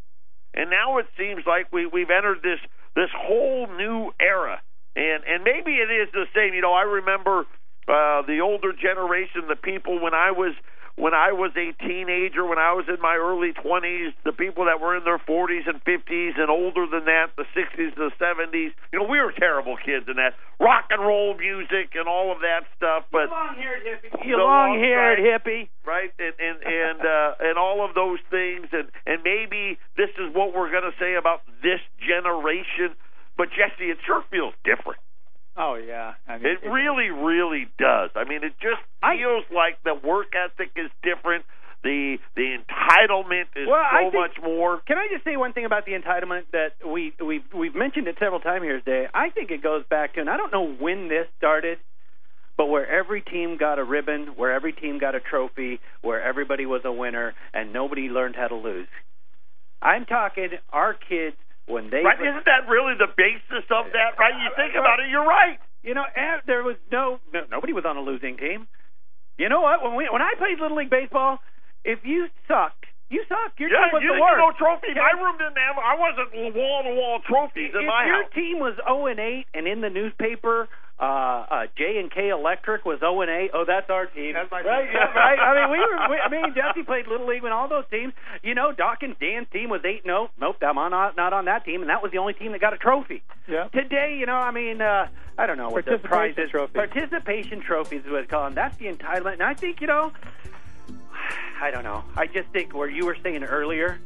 and 0.54 0.70
now 0.70 0.98
it 0.98 1.08
seems 1.18 1.44
like 1.46 1.72
we 1.72 1.86
we've 1.86 2.10
entered 2.10 2.40
this 2.44 2.60
this 2.96 3.10
whole 3.16 3.68
new 3.68 4.12
era. 4.20 4.62
And 4.96 5.24
and 5.24 5.44
maybe 5.44 5.76
it 5.76 5.90
is 5.90 6.10
the 6.12 6.26
same. 6.36 6.54
You 6.54 6.62
know 6.62 6.74
I 6.74 6.84
remember 6.84 7.46
uh 7.88 8.22
the 8.24 8.40
older 8.42 8.74
generation 8.74 9.48
the 9.48 9.56
people 9.56 10.00
when 10.00 10.14
I 10.14 10.32
was 10.32 10.54
when 10.96 11.14
I 11.14 11.32
was 11.32 11.52
a 11.56 11.72
teenager, 11.86 12.46
when 12.46 12.60
I 12.60 12.74
was 12.74 12.86
in 12.88 13.02
my 13.02 13.16
early 13.16 13.54
20s, 13.54 14.14
the 14.26 14.32
people 14.34 14.66
that 14.66 14.80
were 14.80 14.96
in 14.96 15.04
their 15.04 15.18
40s 15.20 15.68
and 15.68 15.84
50s 15.84 16.40
and 16.40 16.50
older 16.50 16.86
than 16.86 17.06
that, 17.06 17.32
the 17.38 17.46
60s, 17.56 17.96
and 17.96 18.12
the 18.12 18.12
70s, 18.20 18.72
you 18.92 19.00
know, 19.00 19.06
we 19.06 19.20
were 19.20 19.32
terrible 19.32 19.78
kids 19.78 20.06
in 20.08 20.18
that 20.18 20.34
rock 20.60 20.86
and 20.92 21.02
roll 21.02 21.36
music 21.38 21.96
and 21.96 22.08
all 22.08 22.32
of 22.32 22.40
that 22.42 22.66
stuff. 22.78 23.06
But 23.12 23.30
long-haired 23.30 23.82
hippie. 23.84 24.26
You 24.28 24.38
long-haired 24.38 25.20
long- 25.20 25.28
hippie. 25.28 25.70
right 25.86 26.12
and 26.20 26.34
and 26.38 26.58
and 26.62 27.00
uh 27.02 27.34
and 27.40 27.58
all 27.58 27.84
of 27.84 27.96
those 27.96 28.20
things 28.30 28.68
and 28.72 28.90
and 29.08 29.24
maybe 29.24 29.80
this 29.98 30.10
is 30.20 30.34
what 30.36 30.54
we're 30.54 30.70
going 30.70 30.86
to 30.86 30.94
say 31.00 31.16
about 31.16 31.42
this 31.64 31.82
generation 32.00 32.94
but 33.38 33.50
Jesse 33.50 33.90
it 33.90 33.98
sure 34.06 34.24
feels 34.30 34.54
different 34.64 35.00
oh 35.58 35.76
yeah 35.76 36.14
I 36.28 36.38
mean 36.38 36.46
it 36.62 36.68
really 36.68 37.10
really 37.10 37.68
does 37.78 38.10
i 38.16 38.24
mean 38.24 38.44
it 38.44 38.54
just 38.62 38.82
I- 39.04 39.18
feels 39.18 39.46
like 39.54 39.82
the 39.84 39.94
work 39.96 40.28
ethic 40.36 40.72
is 40.76 40.90
different 41.04 41.46
the 41.84 42.18
the 42.36 42.58
entitlement 42.58 43.50
is 43.56 43.68
Well, 43.68 43.84
so 43.92 43.98
think- 44.00 44.14
much 44.14 44.38
more 44.44 44.82
Can 44.88 44.98
I 44.98 45.08
just 45.12 45.24
say 45.26 45.36
one 45.36 45.52
thing 45.54 45.66
about 45.66 45.86
the 45.86 45.94
entitlement 45.94 46.44
that 46.52 46.74
we 46.88 47.14
we've 47.24 47.44
we've 47.56 47.74
mentioned 47.76 48.08
it 48.08 48.18
several 48.20 48.40
times 48.40 48.64
here 48.64 48.80
today. 48.80 49.08
I 49.14 49.30
think 49.32 49.50
it 49.52 49.64
goes 49.64 49.84
back 49.90 50.14
to, 50.14 50.20
and 50.22 50.30
I 50.30 50.38
don't 50.38 50.52
know 50.54 50.72
when 50.80 51.08
this 51.10 51.26
started, 51.40 51.80
but 52.56 52.68
where 52.68 52.86
every 52.88 53.22
team 53.22 53.58
got 53.58 53.80
a 53.80 53.84
ribbon, 53.84 54.34
where 54.38 54.52
every 54.54 54.74
team 54.74 55.00
got 55.00 55.16
a 55.16 55.20
trophy, 55.20 55.80
where 56.04 56.22
everybody 56.22 56.68
was 56.68 56.82
a 56.86 56.92
winner, 56.92 57.34
and 57.52 57.74
nobody 57.74 58.10
learned 58.10 58.36
how 58.36 58.48
to 58.48 58.56
lose. 58.56 58.88
I'm 59.82 60.06
talking 60.06 60.50
our 60.72 60.94
kids 60.94 61.36
when 61.72 61.90
they 61.90 62.04
right 62.04 62.20
isn't 62.20 62.46
that 62.46 62.68
really 62.68 62.94
the 63.00 63.08
basis 63.16 63.64
of 63.72 63.88
that 63.96 64.20
right 64.20 64.36
you 64.44 64.52
think 64.60 64.76
about 64.76 65.00
it 65.00 65.08
you're 65.10 65.26
right 65.26 65.58
You 65.84 65.96
know, 65.98 66.06
and 66.06 66.46
there 66.46 66.62
was 66.62 66.78
no, 66.92 67.18
no 67.34 67.42
nobody 67.50 67.74
was 67.74 67.86
on 67.90 67.98
a 67.98 68.04
losing 68.06 68.38
team. 68.38 68.68
You 69.42 69.50
know 69.50 69.62
what? 69.66 69.82
When 69.82 69.96
we 69.98 70.06
when 70.12 70.22
I 70.22 70.38
played 70.38 70.60
little 70.62 70.78
league 70.78 70.94
baseball, 70.94 71.40
if 71.84 72.06
you 72.06 72.30
sucked, 72.46 72.86
you 73.10 73.26
sucked. 73.26 73.58
Your 73.58 73.74
yeah 73.74 73.90
team 73.90 73.98
was 73.98 74.04
you 74.06 74.14
the 74.14 74.22
didn't 74.22 74.30
get 74.30 74.38
worst. 74.38 74.46
no 74.46 74.52
trophy 74.62 74.94
Okay? 74.94 75.02
my 75.02 75.16
room 75.18 75.36
didn't 75.42 75.58
have 75.58 75.82
i 75.82 75.98
wasn't 75.98 76.30
wall 76.54 76.84
to 76.86 76.94
wall 76.94 77.18
trophies 77.26 77.74
in 77.74 77.82
if 77.82 77.90
my 77.90 78.06
your 78.06 78.22
house 78.22 78.32
team 78.38 78.62
was 78.62 78.78
0 78.86 79.10
and 79.10 79.18
8 79.20 79.48
and 79.58 79.66
in 79.66 79.82
the 79.82 79.90
newspaper 79.90 80.70
uh 81.02 81.04
uh 81.50 81.66
J 81.76 81.98
and 82.00 82.12
K 82.12 82.30
Electric 82.30 82.86
was 82.86 83.00
0 83.00 83.22
and 83.22 83.32
A. 83.32 83.50
oh 83.54 83.66
that's 83.66 83.90
our 83.90 84.06
team. 84.06 84.34
That's 84.34 84.52
my 84.52 84.62
team. 84.62 84.70
right, 84.70 84.90
yeah, 84.94 85.12
right. 85.14 85.40
I 85.40 85.62
mean 85.62 85.72
we 85.72 85.80
were 85.80 86.10
we, 86.10 86.18
I 86.20 86.30
mean 86.30 86.54
Jesse 86.54 86.84
played 86.84 87.08
little 87.08 87.28
league 87.28 87.42
when 87.42 87.52
all 87.52 87.68
those 87.68 87.86
teams, 87.90 88.14
you 88.44 88.54
know, 88.54 88.72
Doc 88.72 89.02
and 89.02 89.18
Dan's 89.20 89.48
team 89.52 89.70
was 89.70 89.82
8 89.84 90.06
no. 90.06 90.30
Nope, 90.40 90.58
I'm 90.62 90.78
on 90.78 90.92
not, 90.92 91.18
not 91.18 91.34
on 91.34 91.46
that 91.46 91.66
team 91.66 91.82
and 91.82 91.90
that 91.90 92.04
was 92.04 92.12
the 92.12 92.20
only 92.20 92.34
team 92.34 92.52
that 92.52 92.62
got 92.62 92.74
a 92.74 92.78
trophy. 92.78 93.24
yeah 93.48 93.68
Today, 93.70 94.16
you 94.20 94.26
know, 94.28 94.36
I 94.36 94.52
mean, 94.52 94.82
uh 94.82 95.08
I 95.38 95.48
don't 95.48 95.58
know 95.58 95.70
what 95.70 95.86
the 95.86 95.98
prize 95.98 96.36
is. 96.38 96.52
trophies. 96.52 96.76
Participation 96.76 97.62
trophies 97.62 98.06
is 98.06 98.12
what 98.12 98.22
it's 98.22 98.30
called. 98.30 98.54
That's 98.54 98.78
the 98.78 98.86
entitlement. 98.86 99.34
And 99.34 99.44
I 99.44 99.56
think, 99.56 99.82
you 99.82 99.88
know, 99.88 100.12
I 101.62 101.72
don't 101.72 101.84
know. 101.84 102.04
I 102.16 102.28
just 102.28 102.50
think 102.50 102.76
where 102.76 102.90
you 102.90 103.06
were 103.06 103.18
saying 103.24 103.44
earlier, 103.44 104.00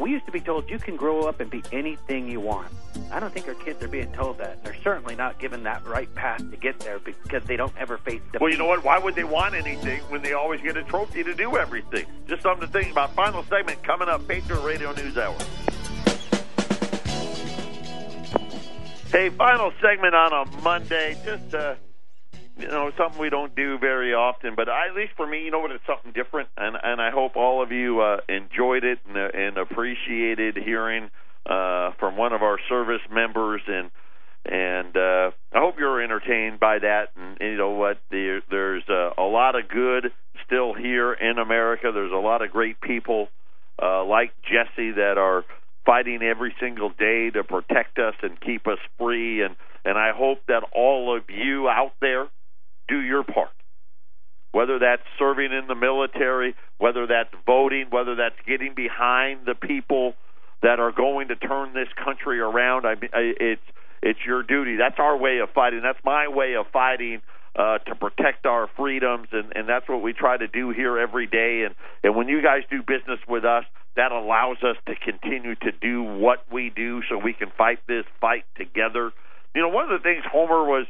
we 0.00 0.10
used 0.10 0.24
to 0.26 0.32
be 0.32 0.40
told 0.40 0.68
you 0.70 0.78
can 0.78 0.96
grow 0.96 1.22
up 1.28 1.40
and 1.40 1.50
be 1.50 1.62
anything 1.72 2.28
you 2.28 2.40
want. 2.40 2.72
I 3.12 3.20
don't 3.20 3.32
think 3.32 3.46
our 3.46 3.54
kids 3.54 3.82
are 3.82 3.88
being 3.88 4.10
told 4.12 4.38
that. 4.38 4.64
They're 4.64 4.76
certainly 4.82 5.14
not 5.14 5.38
given 5.38 5.62
that 5.64 5.86
right 5.86 6.12
path 6.14 6.38
to 6.50 6.56
get 6.56 6.80
there 6.80 6.98
because 6.98 7.44
they 7.44 7.56
don't 7.56 7.72
ever 7.78 7.98
face 7.98 8.20
defeat. 8.26 8.40
Well, 8.40 8.50
you 8.50 8.58
know 8.58 8.66
what? 8.66 8.82
Why 8.82 8.98
would 8.98 9.14
they 9.14 9.24
want 9.24 9.54
anything 9.54 10.00
when 10.08 10.22
they 10.22 10.32
always 10.32 10.60
get 10.62 10.76
a 10.76 10.82
trophy 10.82 11.22
to 11.22 11.34
do 11.34 11.56
everything? 11.56 12.06
Just 12.26 12.42
something 12.42 12.66
to 12.66 12.72
think 12.72 12.92
about. 12.92 13.14
Final 13.14 13.44
segment 13.44 13.82
coming 13.82 14.08
up. 14.08 14.26
Patriot 14.26 14.60
Radio 14.62 14.92
News 14.92 15.16
Hour. 15.18 15.36
Hey, 19.12 19.28
final 19.30 19.72
segment 19.82 20.14
on 20.14 20.32
a 20.32 20.62
Monday. 20.62 21.16
Just 21.24 21.54
uh, 21.54 21.74
you 22.60 22.68
know, 22.68 22.90
something 22.96 23.20
we 23.20 23.30
don't 23.30 23.54
do 23.54 23.78
very 23.78 24.14
often, 24.14 24.54
but 24.54 24.68
at 24.68 24.94
least 24.94 25.12
for 25.16 25.26
me, 25.26 25.44
you 25.44 25.50
know 25.50 25.60
what? 25.60 25.70
It's 25.70 25.86
something 25.86 26.12
different, 26.12 26.48
and 26.56 26.76
and 26.82 27.00
I 27.00 27.10
hope 27.10 27.36
all 27.36 27.62
of 27.62 27.72
you 27.72 28.00
uh, 28.00 28.18
enjoyed 28.28 28.84
it 28.84 28.98
and, 29.08 29.16
and 29.16 29.58
appreciated 29.58 30.56
hearing 30.56 31.10
uh, 31.46 31.92
from 31.98 32.16
one 32.16 32.32
of 32.32 32.42
our 32.42 32.58
service 32.68 33.02
members, 33.10 33.62
and 33.66 33.90
and 34.44 34.96
uh, 34.96 35.30
I 35.52 35.58
hope 35.58 35.78
you're 35.78 36.02
entertained 36.02 36.60
by 36.60 36.78
that. 36.78 37.10
And, 37.16 37.40
and 37.40 37.50
you 37.50 37.56
know 37.56 37.70
what? 37.70 37.98
There, 38.10 38.42
there's 38.50 38.84
uh, 38.88 39.10
a 39.18 39.24
lot 39.24 39.58
of 39.58 39.68
good 39.68 40.12
still 40.46 40.74
here 40.74 41.12
in 41.12 41.38
America. 41.38 41.90
There's 41.92 42.12
a 42.12 42.16
lot 42.16 42.42
of 42.42 42.50
great 42.50 42.80
people 42.80 43.28
uh, 43.82 44.04
like 44.04 44.32
Jesse 44.42 44.92
that 44.92 45.18
are 45.18 45.44
fighting 45.84 46.22
every 46.22 46.54
single 46.60 46.90
day 46.90 47.30
to 47.30 47.44
protect 47.44 47.98
us 47.98 48.14
and 48.22 48.40
keep 48.40 48.66
us 48.66 48.78
free. 48.98 49.42
And, 49.42 49.56
and 49.84 49.98
I 49.98 50.12
hope 50.14 50.38
that 50.48 50.62
all 50.74 51.16
of 51.16 51.24
you 51.28 51.68
out 51.68 51.92
there 52.00 52.26
do 52.90 53.00
your 53.00 53.22
part. 53.22 53.50
Whether 54.52 54.80
that's 54.80 55.02
serving 55.18 55.52
in 55.52 55.68
the 55.68 55.76
military, 55.76 56.56
whether 56.78 57.06
that's 57.06 57.32
voting, 57.46 57.86
whether 57.90 58.16
that's 58.16 58.34
getting 58.46 58.74
behind 58.74 59.46
the 59.46 59.54
people 59.54 60.14
that 60.62 60.80
are 60.80 60.92
going 60.92 61.28
to 61.28 61.36
turn 61.36 61.72
this 61.72 61.88
country 62.04 62.40
around, 62.40 62.84
I 62.84 62.96
mean, 62.96 63.10
it's 63.14 63.62
it's 64.02 64.18
your 64.26 64.42
duty. 64.42 64.76
That's 64.76 64.98
our 64.98 65.16
way 65.16 65.38
of 65.38 65.50
fighting. 65.50 65.82
That's 65.82 66.02
my 66.04 66.26
way 66.28 66.56
of 66.56 66.66
fighting 66.72 67.20
uh, 67.54 67.78
to 67.78 67.94
protect 67.94 68.46
our 68.46 68.68
freedoms, 68.76 69.28
and, 69.32 69.52
and 69.54 69.68
that's 69.68 69.88
what 69.88 70.02
we 70.02 70.12
try 70.12 70.36
to 70.36 70.46
do 70.46 70.70
here 70.70 70.98
every 70.98 71.26
day. 71.26 71.64
And, 71.66 71.74
and 72.02 72.16
when 72.16 72.28
you 72.28 72.42
guys 72.42 72.62
do 72.70 72.82
business 72.82 73.18
with 73.28 73.44
us, 73.44 73.64
that 73.96 74.12
allows 74.12 74.58
us 74.62 74.76
to 74.86 74.94
continue 74.94 75.54
to 75.56 75.72
do 75.72 76.02
what 76.02 76.44
we 76.50 76.70
do 76.74 77.02
so 77.08 77.18
we 77.18 77.32
can 77.32 77.50
fight 77.58 77.80
this 77.88 78.04
fight 78.20 78.44
together. 78.56 79.12
You 79.54 79.62
know, 79.62 79.68
one 79.68 79.90
of 79.90 80.00
the 80.00 80.02
things 80.02 80.24
Homer 80.30 80.64
was, 80.64 80.86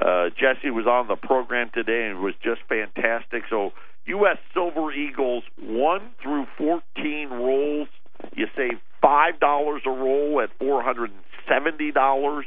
Uh, 0.00 0.30
Jesse 0.30 0.70
was 0.70 0.86
on 0.86 1.06
the 1.06 1.16
program 1.16 1.70
today 1.72 2.08
and 2.08 2.20
was 2.20 2.34
just 2.42 2.60
fantastic. 2.68 3.44
So 3.48 3.72
U.S. 4.06 4.38
Silver 4.52 4.92
Eagles 4.92 5.44
1 5.60 6.10
through 6.22 6.46
14 6.58 7.30
rolls. 7.30 7.88
You 8.34 8.46
save 8.56 8.80
$5 9.02 9.86
a 9.86 9.90
roll 9.90 10.40
at 10.40 10.50
$470. 10.58 12.42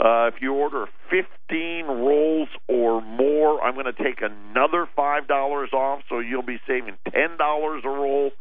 Uh, 0.00 0.26
if 0.26 0.34
you 0.40 0.52
order 0.52 0.86
15 1.10 1.86
rolls 1.86 2.48
or 2.68 3.00
more, 3.00 3.62
I'm 3.62 3.74
going 3.74 3.86
to 3.86 3.92
take 3.92 4.20
another 4.22 4.88
$5 4.98 5.72
off, 5.72 6.02
so 6.08 6.18
you'll 6.18 6.42
be 6.42 6.60
saving 6.66 6.96
$10 7.08 7.84
a 7.84 7.88
roll. 7.88 8.32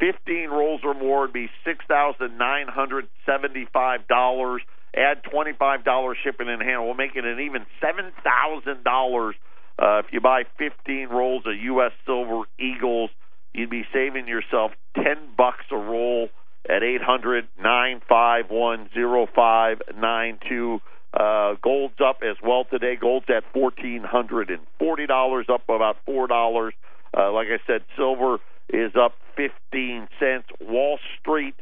15 0.00 0.48
rolls 0.50 0.80
or 0.82 0.94
more 0.94 1.20
would 1.22 1.32
be 1.32 1.48
$6,975. 1.66 4.60
Add 4.96 5.24
$25 5.24 6.14
shipping 6.22 6.48
and 6.48 6.62
handle. 6.62 6.86
We'll 6.86 6.94
make 6.94 7.16
it 7.16 7.24
an 7.24 7.40
even 7.40 7.66
$7,000 7.82 9.34
uh, 9.78 9.98
if 9.98 10.06
you 10.12 10.20
buy 10.20 10.44
15 10.58 11.08
rolls 11.08 11.44
of 11.46 11.54
U.S. 11.54 11.92
Silver 12.06 12.42
Eagles, 12.58 13.10
you'd 13.52 13.70
be 13.70 13.84
saving 13.92 14.28
yourself 14.28 14.72
10 14.96 15.04
bucks 15.36 15.64
a 15.70 15.76
roll 15.76 16.28
at 16.68 16.82
800 16.82 17.46
951 17.58 18.90
0592. 19.34 20.80
Uh, 21.12 21.54
gold's 21.62 22.00
up 22.04 22.22
as 22.28 22.36
well 22.42 22.64
today. 22.70 22.96
Gold's 23.00 23.26
at 23.28 23.44
$1,440, 23.54 25.50
up 25.50 25.62
about 25.68 25.96
$4. 26.08 26.70
Uh, 27.16 27.32
like 27.32 27.48
I 27.48 27.58
said, 27.66 27.84
silver 27.96 28.38
is 28.68 28.92
up 28.96 29.14
15 29.36 30.08
cents. 30.18 30.48
Wall 30.60 30.98
Street 31.20 31.54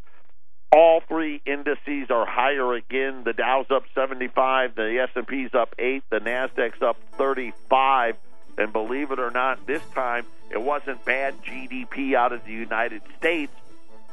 all 0.73 1.01
three 1.01 1.43
indices 1.45 2.11
are 2.11 2.25
higher 2.25 2.73
again. 2.73 3.25
The 3.25 3.35
Dow's 3.35 3.71
up 3.71 3.85
75, 3.95 4.75
the 4.75 5.07
S&P's 5.15 5.55
up 5.55 5.75
8, 5.79 6.03
the 6.11 6.21
Nasdaq's 6.21 6.81
up 6.81 6.97
35. 7.19 8.17
And 8.57 8.73
believe 8.73 9.11
it 9.11 9.19
or 9.19 9.31
not, 9.31 9.67
this 9.67 9.83
time 9.95 10.25
it 10.51 10.61
wasn't 10.61 11.05
bad 11.05 11.43
GDP 11.43 12.15
out 12.15 12.33
of 12.33 12.45
the 12.45 12.53
United 12.53 13.03
States. 13.19 13.53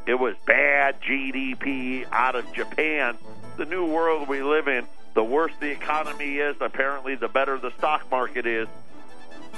It 0.05 0.15
was 0.15 0.35
bad 0.45 1.01
GDP 1.01 2.05
out 2.11 2.35
of 2.35 2.51
Japan. 2.53 3.17
The 3.57 3.65
new 3.65 3.85
world 3.85 4.27
we 4.27 4.41
live 4.41 4.67
in, 4.67 4.85
the 5.13 5.23
worse 5.23 5.51
the 5.59 5.69
economy 5.69 6.37
is, 6.37 6.55
apparently 6.61 7.15
the 7.15 7.27
better 7.27 7.57
the 7.57 7.71
stock 7.77 8.09
market 8.11 8.45
is. 8.45 8.67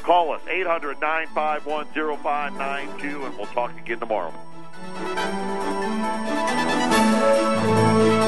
Call 0.03 0.33
us 0.33 0.41
800 0.47 0.99
951 0.99 2.17
0592 2.17 3.25
and 3.25 3.37
we'll 3.37 3.45
talk 3.47 3.77
again 3.77 3.99
tomorrow. 3.99 4.33
Música 7.21 8.20